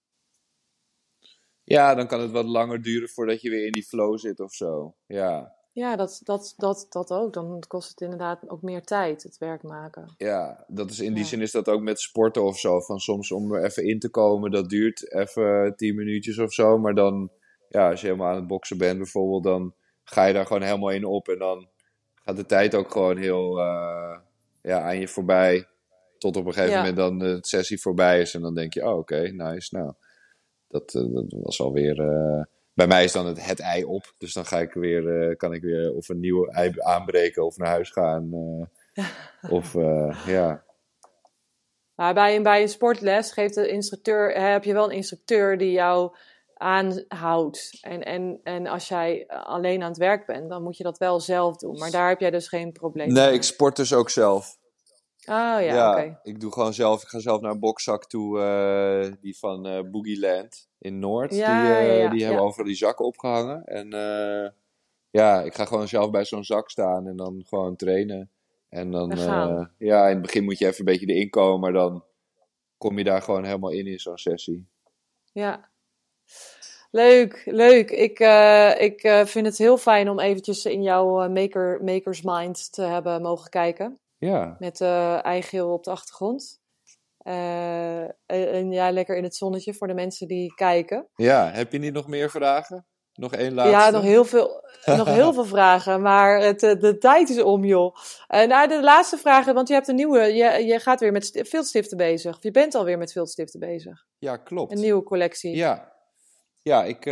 Ja, 1.62 1.94
dan 1.94 2.06
kan 2.06 2.20
het 2.20 2.30
wat 2.30 2.44
langer 2.44 2.82
duren 2.82 3.08
voordat 3.08 3.40
je 3.40 3.50
weer 3.50 3.66
in 3.66 3.72
die 3.72 3.86
flow 3.86 4.18
zit 4.18 4.40
of 4.40 4.52
zo. 4.52 4.96
Ja. 5.06 5.55
Ja, 5.76 5.96
dat, 5.96 6.20
dat, 6.24 6.54
dat, 6.56 6.86
dat 6.88 7.10
ook. 7.10 7.32
Dan 7.32 7.62
kost 7.68 7.88
het 7.90 8.00
inderdaad 8.00 8.48
ook 8.48 8.62
meer 8.62 8.82
tijd, 8.82 9.22
het 9.22 9.38
werk 9.38 9.62
maken. 9.62 10.14
Ja, 10.16 10.64
dat 10.68 10.90
is, 10.90 11.00
in 11.00 11.14
die 11.14 11.24
zin 11.24 11.40
is 11.40 11.50
dat 11.50 11.68
ook 11.68 11.80
met 11.80 12.00
sporten 12.00 12.44
of 12.44 12.58
zo. 12.58 12.80
Van 12.80 12.98
soms 12.98 13.32
om 13.32 13.54
er 13.54 13.64
even 13.64 13.84
in 13.84 13.98
te 13.98 14.08
komen, 14.08 14.50
dat 14.50 14.68
duurt 14.68 15.12
even 15.12 15.74
tien 15.76 15.94
minuutjes 15.94 16.38
of 16.38 16.52
zo. 16.52 16.78
Maar 16.78 16.94
dan, 16.94 17.30
ja, 17.68 17.90
als 17.90 18.00
je 18.00 18.06
helemaal 18.06 18.28
aan 18.28 18.36
het 18.36 18.46
boksen 18.46 18.78
bent 18.78 18.96
bijvoorbeeld, 18.96 19.42
dan 19.42 19.74
ga 20.04 20.24
je 20.24 20.32
daar 20.32 20.46
gewoon 20.46 20.62
helemaal 20.62 20.90
in 20.90 21.04
op. 21.04 21.28
En 21.28 21.38
dan 21.38 21.68
gaat 22.14 22.36
de 22.36 22.46
tijd 22.46 22.74
ook 22.74 22.90
gewoon 22.90 23.16
heel 23.16 23.58
uh, 23.58 24.18
ja, 24.62 24.80
aan 24.80 24.98
je 24.98 25.08
voorbij. 25.08 25.66
Tot 26.18 26.36
op 26.36 26.46
een 26.46 26.52
gegeven 26.52 26.76
moment 26.76 26.96
dan 26.96 27.18
de 27.18 27.38
sessie 27.40 27.80
voorbij 27.80 28.20
is. 28.20 28.34
En 28.34 28.40
dan 28.40 28.54
denk 28.54 28.74
je, 28.74 28.82
oh 28.82 28.98
oké, 28.98 28.98
okay, 28.98 29.28
nice. 29.28 29.76
Nou, 29.76 29.92
dat, 30.68 30.94
uh, 30.94 31.14
dat 31.14 31.24
was 31.28 31.60
alweer... 31.60 32.00
Uh, 32.00 32.44
bij 32.76 32.86
mij 32.86 33.04
is 33.04 33.12
dan 33.12 33.26
het, 33.26 33.46
het 33.46 33.60
ei 33.60 33.84
op. 33.84 34.14
Dus 34.18 34.32
dan 34.32 34.46
ga 34.46 34.60
ik 34.60 34.72
weer, 34.72 35.02
uh, 35.02 35.36
kan 35.36 35.52
ik 35.52 35.62
weer 35.62 35.94
of 35.94 36.08
een 36.08 36.20
nieuw 36.20 36.46
ei 36.46 36.72
aanbreken 36.76 37.44
of 37.44 37.56
naar 37.56 37.68
huis 37.68 37.90
gaan. 37.90 38.30
Uh, 38.94 39.04
of 39.50 39.74
uh, 39.74 40.18
ja. 40.36 40.64
Maar 41.94 42.14
bij, 42.14 42.42
bij 42.42 42.62
een 42.62 42.68
sportles 42.68 43.32
geeft 43.32 43.54
de 43.54 43.68
instructeur, 43.68 44.50
heb 44.50 44.64
je 44.64 44.72
wel 44.72 44.84
een 44.84 44.96
instructeur 44.96 45.58
die 45.58 45.72
jou 45.72 46.16
aanhoudt. 46.54 47.78
En, 47.80 48.04
en, 48.04 48.40
en 48.42 48.66
als 48.66 48.88
jij 48.88 49.26
alleen 49.28 49.82
aan 49.82 49.88
het 49.88 49.98
werk 49.98 50.26
bent, 50.26 50.48
dan 50.48 50.62
moet 50.62 50.76
je 50.76 50.84
dat 50.84 50.98
wel 50.98 51.20
zelf 51.20 51.56
doen. 51.56 51.78
Maar 51.78 51.90
daar 51.90 52.08
heb 52.08 52.20
jij 52.20 52.30
dus 52.30 52.48
geen 52.48 52.72
probleem 52.72 53.12
Nee, 53.12 53.32
ik 53.32 53.42
sport 53.42 53.76
dus 53.76 53.92
ook 53.92 54.10
zelf. 54.10 54.58
Oh 55.28 55.34
ja, 55.34 55.60
ja. 55.60 56.20
Ik 56.22 56.40
doe 56.40 56.52
gewoon 56.52 56.74
zelf, 56.74 57.02
ik 57.02 57.08
ga 57.08 57.18
zelf 57.18 57.40
naar 57.40 57.50
een 57.50 57.60
bokszak 57.60 58.06
toe, 58.06 58.38
uh, 58.38 59.12
die 59.20 59.38
van 59.38 59.66
uh, 59.66 59.80
Boogie 59.90 60.20
Land 60.20 60.68
in 60.78 60.98
Noord. 60.98 61.34
Ja, 61.34 61.62
die 61.62 61.86
uh, 61.86 62.02
ja, 62.02 62.10
die 62.10 62.24
hebben 62.24 62.42
overal 62.42 62.66
die 62.66 62.74
zakken 62.74 63.04
opgehangen. 63.04 63.64
En 63.64 63.88
ja, 65.10 65.42
ik 65.42 65.54
ga 65.54 65.64
gewoon 65.64 65.88
zelf 65.88 66.10
bij 66.10 66.24
zo'n 66.24 66.44
zak 66.44 66.70
staan 66.70 67.06
en 67.06 67.16
dan 67.16 67.42
gewoon 67.46 67.76
trainen. 67.76 68.30
En 68.68 68.90
dan, 68.90 69.12
eh, 69.12 69.64
ja, 69.78 70.06
in 70.06 70.12
het 70.12 70.22
begin 70.22 70.44
moet 70.44 70.58
je 70.58 70.66
even 70.66 70.78
een 70.78 70.84
beetje 70.84 71.06
erin 71.06 71.30
komen, 71.30 71.60
maar 71.60 71.72
dan 71.72 72.04
kom 72.78 72.98
je 72.98 73.04
daar 73.04 73.22
gewoon 73.22 73.44
helemaal 73.44 73.70
in 73.70 73.86
in 73.86 73.98
zo'n 73.98 74.18
sessie. 74.18 74.66
Ja. 75.32 75.68
Leuk, 76.90 77.42
leuk. 77.44 77.90
Ik, 77.90 78.18
eh, 78.20 78.80
ik 78.80 79.02
eh, 79.02 79.24
vind 79.24 79.46
het 79.46 79.58
heel 79.58 79.76
fijn 79.76 80.10
om 80.10 80.20
eventjes 80.20 80.64
in 80.64 80.82
jouw 80.82 81.22
eh, 81.22 81.30
maker, 81.30 81.84
makers 81.84 82.22
mind 82.22 82.72
te 82.72 82.82
hebben 82.82 83.22
mogen 83.22 83.50
kijken. 83.50 83.98
Ja, 84.18 84.56
Met 84.58 84.80
eh 84.80 85.24
eigeel 85.24 85.72
op 85.72 85.84
de 85.84 85.90
achtergrond. 85.90 86.60
Eh, 87.18 88.02
en, 88.26 88.70
ja, 88.70 88.90
lekker 88.90 89.16
in 89.16 89.22
het 89.22 89.36
zonnetje 89.36 89.74
voor 89.74 89.86
de 89.86 89.94
mensen 89.94 90.28
die 90.28 90.54
kijken. 90.54 91.08
ja. 91.14 91.50
heb 91.50 91.72
je 91.72 91.78
niet 91.78 91.92
nog 91.92 92.06
meer 92.06 92.30
vragen? 92.30 92.86
Nog 93.12 93.32
één 93.32 93.54
laatste? 93.54 93.76
Ja, 93.76 93.90
nog 93.90 94.02
heel 94.02 94.24
veel, 94.24 94.64
nog 94.84 95.06
heel 95.06 95.32
veel 95.38 95.44
vragen, 95.44 96.02
maar 96.02 96.40
het, 96.40 96.62
eh, 96.62 96.80
de 96.80 96.98
tijd 96.98 97.28
is 97.28 97.42
om, 97.42 97.64
joh. 97.64 97.96
Nou, 98.28 98.68
de 98.68 98.82
laatste 98.82 99.16
vraag, 99.18 99.44
want 99.52 99.68
je 99.68 99.74
hebt 99.74 99.88
een 99.88 99.94
nieuwe, 99.94 100.20
je, 100.20 100.64
je 100.64 100.78
gaat 100.80 101.00
weer 101.00 101.12
met 101.12 101.24
sti- 101.24 101.44
viltstiften 101.44 101.96
bezig. 101.96 102.36
Of 102.36 102.42
je 102.42 102.50
bent 102.50 102.74
alweer 102.74 102.98
met 102.98 103.12
viltstiften 103.12 103.60
bezig. 103.60 104.06
Ja, 104.18 104.36
klopt. 104.36 104.72
Een 104.72 104.80
nieuwe 104.80 105.02
collectie. 105.02 105.56
Ja, 105.56 105.92
ja 106.62 106.84
ik 106.84 107.04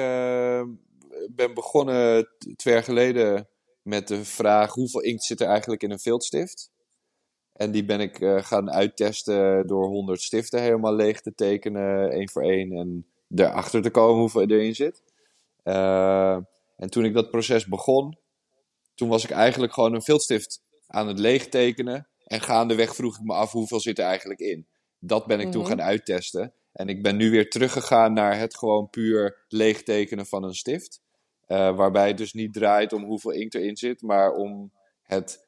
ben 1.30 1.54
begonnen 1.54 2.28
twee 2.56 2.74
jaar 2.74 2.82
geleden 2.82 3.48
met 3.82 4.08
de 4.08 4.24
vraag 4.24 4.72
hoeveel 4.74 5.00
inkt 5.00 5.24
zit 5.24 5.40
er 5.40 5.48
eigenlijk 5.48 5.82
in 5.82 5.90
een 5.90 6.00
viltstift. 6.00 6.70
En 7.54 7.70
die 7.70 7.84
ben 7.84 8.00
ik 8.00 8.20
eh, 8.20 8.42
gaan 8.42 8.70
uittesten 8.70 9.66
door 9.66 9.86
100 9.86 10.20
stiften 10.20 10.62
helemaal 10.62 10.94
leeg 10.94 11.20
te 11.20 11.34
tekenen, 11.34 12.10
één 12.10 12.30
voor 12.30 12.42
één. 12.42 12.72
En 12.72 13.06
erachter 13.34 13.82
te 13.82 13.90
komen 13.90 14.20
hoeveel 14.20 14.46
erin 14.48 14.74
zit. 14.74 15.02
Eh, 15.62 16.36
en 16.76 16.90
toen 16.90 17.04
ik 17.04 17.14
dat 17.14 17.30
proces 17.30 17.66
begon, 17.66 18.18
toen 18.94 19.08
was 19.08 19.24
ik 19.24 19.30
eigenlijk 19.30 19.72
gewoon 19.72 19.94
een 19.94 20.02
viltstift 20.02 20.62
aan 20.86 21.08
het 21.08 21.18
leegtekenen. 21.18 22.08
En 22.24 22.40
gaandeweg 22.40 22.94
vroeg 22.94 23.16
ik 23.18 23.24
me 23.24 23.32
af 23.34 23.52
hoeveel 23.52 23.80
zit 23.80 23.98
er 23.98 24.04
eigenlijk 24.04 24.40
in. 24.40 24.66
Dat 24.98 25.26
ben 25.26 25.40
ik 25.40 25.50
toen 25.50 25.60
Mhm. 25.60 25.70
gaan 25.70 25.82
uittesten. 25.82 26.52
En 26.72 26.88
ik 26.88 27.02
ben 27.02 27.16
nu 27.16 27.30
weer 27.30 27.50
teruggegaan 27.50 28.12
naar 28.12 28.38
het 28.38 28.56
gewoon 28.56 28.90
puur 28.90 29.44
leegtekenen 29.48 30.26
van 30.26 30.44
een 30.44 30.54
stift. 30.54 31.00
Eh, 31.46 31.76
waarbij 31.76 32.08
het 32.08 32.16
dus 32.18 32.32
niet 32.32 32.52
draait 32.52 32.92
om 32.92 33.04
hoeveel 33.04 33.30
inkt 33.30 33.54
erin 33.54 33.76
zit, 33.76 34.02
maar 34.02 34.32
om 34.32 34.72
het 35.02 35.46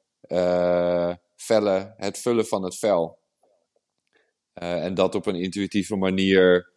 vellen, 1.36 1.94
het 1.96 2.18
vullen 2.18 2.46
van 2.46 2.62
het 2.62 2.78
vel. 2.78 3.18
Eh, 4.52 4.84
en 4.84 4.94
dat 4.94 5.14
op 5.14 5.26
een 5.26 5.34
intuïtieve 5.34 5.96
manier 5.96 6.72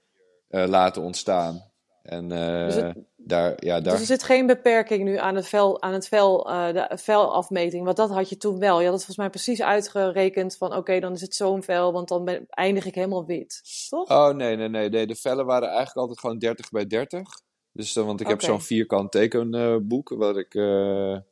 eh, 0.47 0.67
laten 0.67 1.01
ontstaan. 1.01 1.71
En 2.03 2.31
eh, 2.31 2.65
Dus 2.65 2.75
het- 2.75 2.97
daar, 3.15 3.65
ja, 3.65 3.73
daar 3.81 3.91
Dus 3.91 4.01
er 4.01 4.07
zit 4.07 4.23
geen 4.23 4.45
beperking 4.45 5.03
nu 5.03 5.17
aan 5.17 5.35
het 5.35 5.47
vel, 5.47 5.81
aan 5.81 5.93
het 5.93 6.07
vel, 6.07 6.43
de 6.43 6.89
velafmeting. 6.95 7.83
Want 7.85 7.97
dat 7.97 8.09
had 8.09 8.29
je 8.29 8.37
toen 8.37 8.59
wel. 8.59 8.79
Je 8.79 8.83
had 8.85 8.93
het 8.95 9.05
volgens 9.05 9.17
mij 9.17 9.29
precies 9.29 9.61
uitgerekend 9.61 10.57
van 10.57 10.75
oké, 10.75 10.99
dan 10.99 11.13
is 11.13 11.21
het 11.21 11.35
zo'n 11.35 11.63
vel, 11.63 11.91
want 11.91 12.07
dan 12.07 12.25
ben, 12.25 12.45
eindig 12.49 12.85
ik 12.85 12.95
helemaal 12.95 13.25
wit. 13.25 13.61
Toch? 13.89 14.09
Oh, 14.09 14.29
nee, 14.29 14.55
nee, 14.55 14.69
nee, 14.69 14.89
nee. 14.89 15.07
De 15.07 15.15
vellen 15.15 15.45
waren 15.45 15.67
eigenlijk 15.67 15.97
altijd 15.97 16.19
gewoon 16.19 16.37
30 16.37 16.69
bij 16.69 16.87
30. 16.87 17.23
Dus, 17.71 17.93
dan, 17.93 18.05
want 18.05 18.21
ik 18.21 18.27
heb 18.27 18.41
zo'n 18.41 18.61
vierkant 18.61 19.11
tekenboek, 19.11 20.09
wat 20.09 20.37
ik 20.37 20.53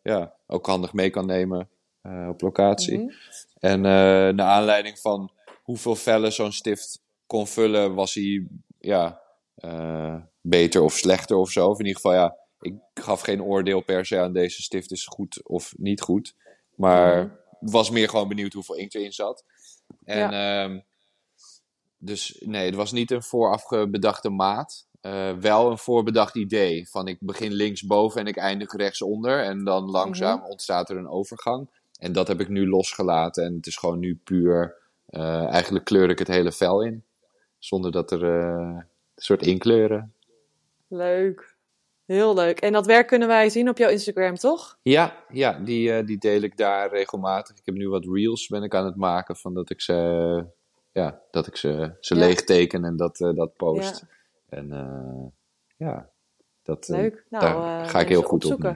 ja, 0.01 0.33
ook 0.47 0.65
handig 0.65 0.93
mee 0.93 1.09
kan 1.09 1.25
nemen 1.25 1.69
op 2.03 2.41
locatie. 2.41 2.97
Mhm. 2.97 3.09
En 3.59 3.85
eh 3.85 4.33
naar 4.33 4.39
aanleiding 4.47 4.99
van 4.99 5.31
hoeveel 5.63 5.95
vellen 5.95 6.33
zo'n 6.33 6.51
stift 6.51 7.01
kon 7.25 7.47
vullen, 7.47 7.93
was 7.93 8.13
hij 8.13 8.47
ja, 8.79 9.21
eh, 9.55 10.15
beter 10.41 10.81
of 10.81 10.93
slechter 10.93 11.35
of 11.37 11.49
zo. 11.51 11.69
Of 11.69 11.79
in 11.79 11.85
ieder 11.85 12.01
geval, 12.01 12.17
ja, 12.17 12.35
ik 12.59 12.73
gaf 12.93 13.21
geen 13.21 13.43
oordeel 13.43 13.81
per 13.81 14.05
se 14.05 14.19
aan 14.19 14.33
deze 14.33 14.61
stift 14.61 14.91
is 14.91 15.05
goed 15.05 15.43
of 15.43 15.73
niet 15.77 16.01
goed. 16.01 16.35
Maar 16.75 17.23
Mhm. 17.25 17.35
was 17.71 17.89
meer 17.89 18.09
gewoon 18.09 18.27
benieuwd 18.27 18.53
hoeveel 18.53 18.75
inkt 18.75 18.95
erin 18.95 19.11
zat. 19.13 19.43
En 20.03 20.31
ehm, 20.31 20.79
dus 21.97 22.41
nee, 22.45 22.65
het 22.65 22.75
was 22.75 22.91
niet 22.91 23.11
een 23.11 23.23
vooraf 23.23 23.67
bedachte 23.89 24.29
maat. 24.29 24.87
Eh, 25.01 25.31
wel 25.33 25.71
een 25.71 25.77
voorbedacht 25.77 26.35
idee. 26.35 26.89
Van 26.89 27.07
ik 27.07 27.17
begin 27.19 27.51
linksboven 27.51 28.21
en 28.21 28.27
ik 28.27 28.37
eindig 28.37 28.73
rechtsonder. 28.75 29.43
En 29.43 29.63
dan 29.63 29.89
langzaam 29.89 30.43
ontstaat 30.43 30.89
er 30.89 30.97
een 30.97 31.09
overgang. 31.09 31.69
En 31.99 32.11
dat 32.11 32.27
heb 32.27 32.39
ik 32.39 32.49
nu 32.49 32.67
losgelaten. 32.69 33.43
En 33.45 33.53
het 33.55 33.67
is 33.67 33.75
gewoon 33.77 33.99
nu 33.99 34.15
puur. 34.23 34.75
eh, 35.07 35.45
eigenlijk 35.47 35.85
kleur 35.85 36.09
ik 36.09 36.19
het 36.19 36.27
hele 36.27 36.51
vel 36.51 36.81
in. 36.83 37.03
Zonder 37.57 37.91
dat 37.91 38.11
er 38.11 38.23
eh, 38.23 38.75
een 38.75 38.85
soort 39.15 39.41
inkleuren. 39.45 40.13
Leuk. 40.87 41.55
Heel 42.05 42.33
leuk. 42.35 42.59
En 42.59 42.71
dat 42.73 42.85
werk 42.85 43.07
kunnen 43.07 43.27
wij 43.27 43.49
zien 43.49 43.69
op 43.69 43.77
jouw 43.77 43.89
Instagram, 43.89 44.35
toch? 44.35 44.77
Ja, 44.81 45.23
ja 45.29 45.59
die, 45.59 45.93
eh, 45.93 46.05
die 46.05 46.17
deel 46.17 46.41
ik 46.41 46.57
daar 46.57 46.89
regelmatig. 46.89 47.57
Ik 47.57 47.65
heb 47.65 47.75
nu 47.75 47.89
wat 47.89 48.05
reels 48.05 48.47
ben 48.47 48.63
ik 48.63 48.75
aan 48.75 48.85
het 48.85 48.95
maken. 48.95 49.35
Van 49.35 49.53
dat 49.53 49.69
ik 49.69 49.81
ze, 49.81 50.45
ja, 50.91 51.21
dat 51.31 51.47
ik 51.47 51.55
ze, 51.55 51.95
ze 51.99 52.15
Ja. 52.15 52.19
leeg 52.19 52.43
teken 52.43 52.85
en 52.85 52.95
dat, 52.95 53.19
eh, 53.21 53.33
dat 53.35 53.55
post. 53.55 53.99
Ja. 54.01 54.57
En 54.57 54.71
eh, 54.71 55.25
ja, 55.87 56.09
dat, 56.63 56.89
eh, 56.89 56.97
Leuk. 56.97 57.25
Nou, 57.29 57.43
daar 57.45 57.83
eh, 57.83 57.89
ga 57.89 57.99
ik 57.99 58.07
heel 58.07 58.21
goed 58.21 58.45
op. 58.45 58.75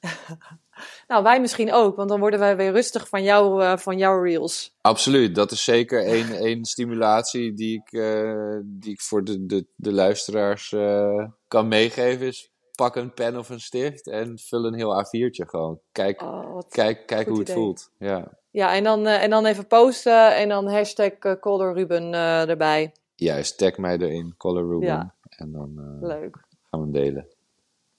nou, 1.08 1.22
wij 1.22 1.40
misschien 1.40 1.72
ook, 1.72 1.96
want 1.96 2.08
dan 2.08 2.20
worden 2.20 2.38
wij 2.38 2.56
weer 2.56 2.72
rustig 2.72 3.08
van, 3.08 3.22
jou, 3.22 3.62
eh, 3.62 3.76
van 3.76 3.98
jouw 3.98 4.22
reels. 4.22 4.74
Absoluut, 4.80 5.34
dat 5.34 5.50
is 5.50 5.64
zeker 5.64 6.04
één, 6.04 6.32
één 6.48 6.64
stimulatie 6.64 7.54
die 7.54 7.82
ik, 7.84 7.92
eh, 8.00 8.56
die 8.64 8.92
ik 8.92 9.00
voor 9.00 9.24
de, 9.24 9.46
de, 9.46 9.66
de 9.76 9.92
luisteraars 9.92 10.72
eh, 10.72 11.24
kan 11.48 11.68
meegeven. 11.68 12.26
Is 12.26 12.50
pak 12.74 12.96
een 12.96 13.14
pen 13.14 13.38
of 13.38 13.48
een 13.48 13.60
stift 13.60 14.06
en 14.08 14.38
vul 14.38 14.64
een 14.64 14.74
heel 14.74 15.04
A4'tje 15.04 15.48
gewoon. 15.48 15.80
Kijk, 15.92 16.22
Oh, 16.22 16.58
kijk, 16.68 17.06
kijk 17.06 17.28
hoe 17.28 17.38
het 17.38 17.48
idee. 17.48 17.62
voelt. 17.62 17.90
Ja. 17.98 18.38
Ja, 18.52 18.74
en 18.74 18.84
dan, 18.84 19.06
en 19.06 19.30
dan 19.30 19.46
even 19.46 19.66
posten 19.66 20.36
en 20.36 20.48
dan 20.48 20.66
hashtag 20.68 21.12
Color 21.40 21.74
Ruben 21.74 22.14
eh, 22.14 22.48
erbij. 22.48 22.92
Juist, 23.14 23.58
tag 23.58 23.76
mij 23.76 23.98
erin, 23.98 24.34
Color 24.36 24.68
Ruben. 24.68 24.86
Ja. 24.88 25.14
En 25.28 25.52
dan 25.52 25.98
Leuk. 26.00 26.36
gaan 26.70 26.70
we 26.70 26.76
hem 26.78 26.92
delen. 26.92 27.26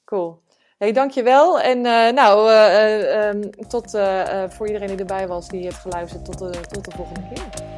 Cool. 0.06 0.42
Hey, 0.82 0.92
dankjewel. 0.92 1.60
En 1.60 1.86
eh, 1.86 2.14
nou, 2.14 2.50
eh, 2.50 2.84
eh, 2.84 3.28
ehm, 3.28 3.42
tot 3.68 3.98
voor 4.48 4.68
iedereen 4.68 4.88
die 4.88 4.98
erbij 4.98 5.28
was, 5.28 5.48
die 5.48 5.64
heeft 5.64 5.78
geluisterd, 5.78 6.26
tot 6.26 6.38
de, 6.38 6.50
tot 6.72 6.86
de 6.86 6.92
volgende 6.92 7.22
keer. 7.34 7.71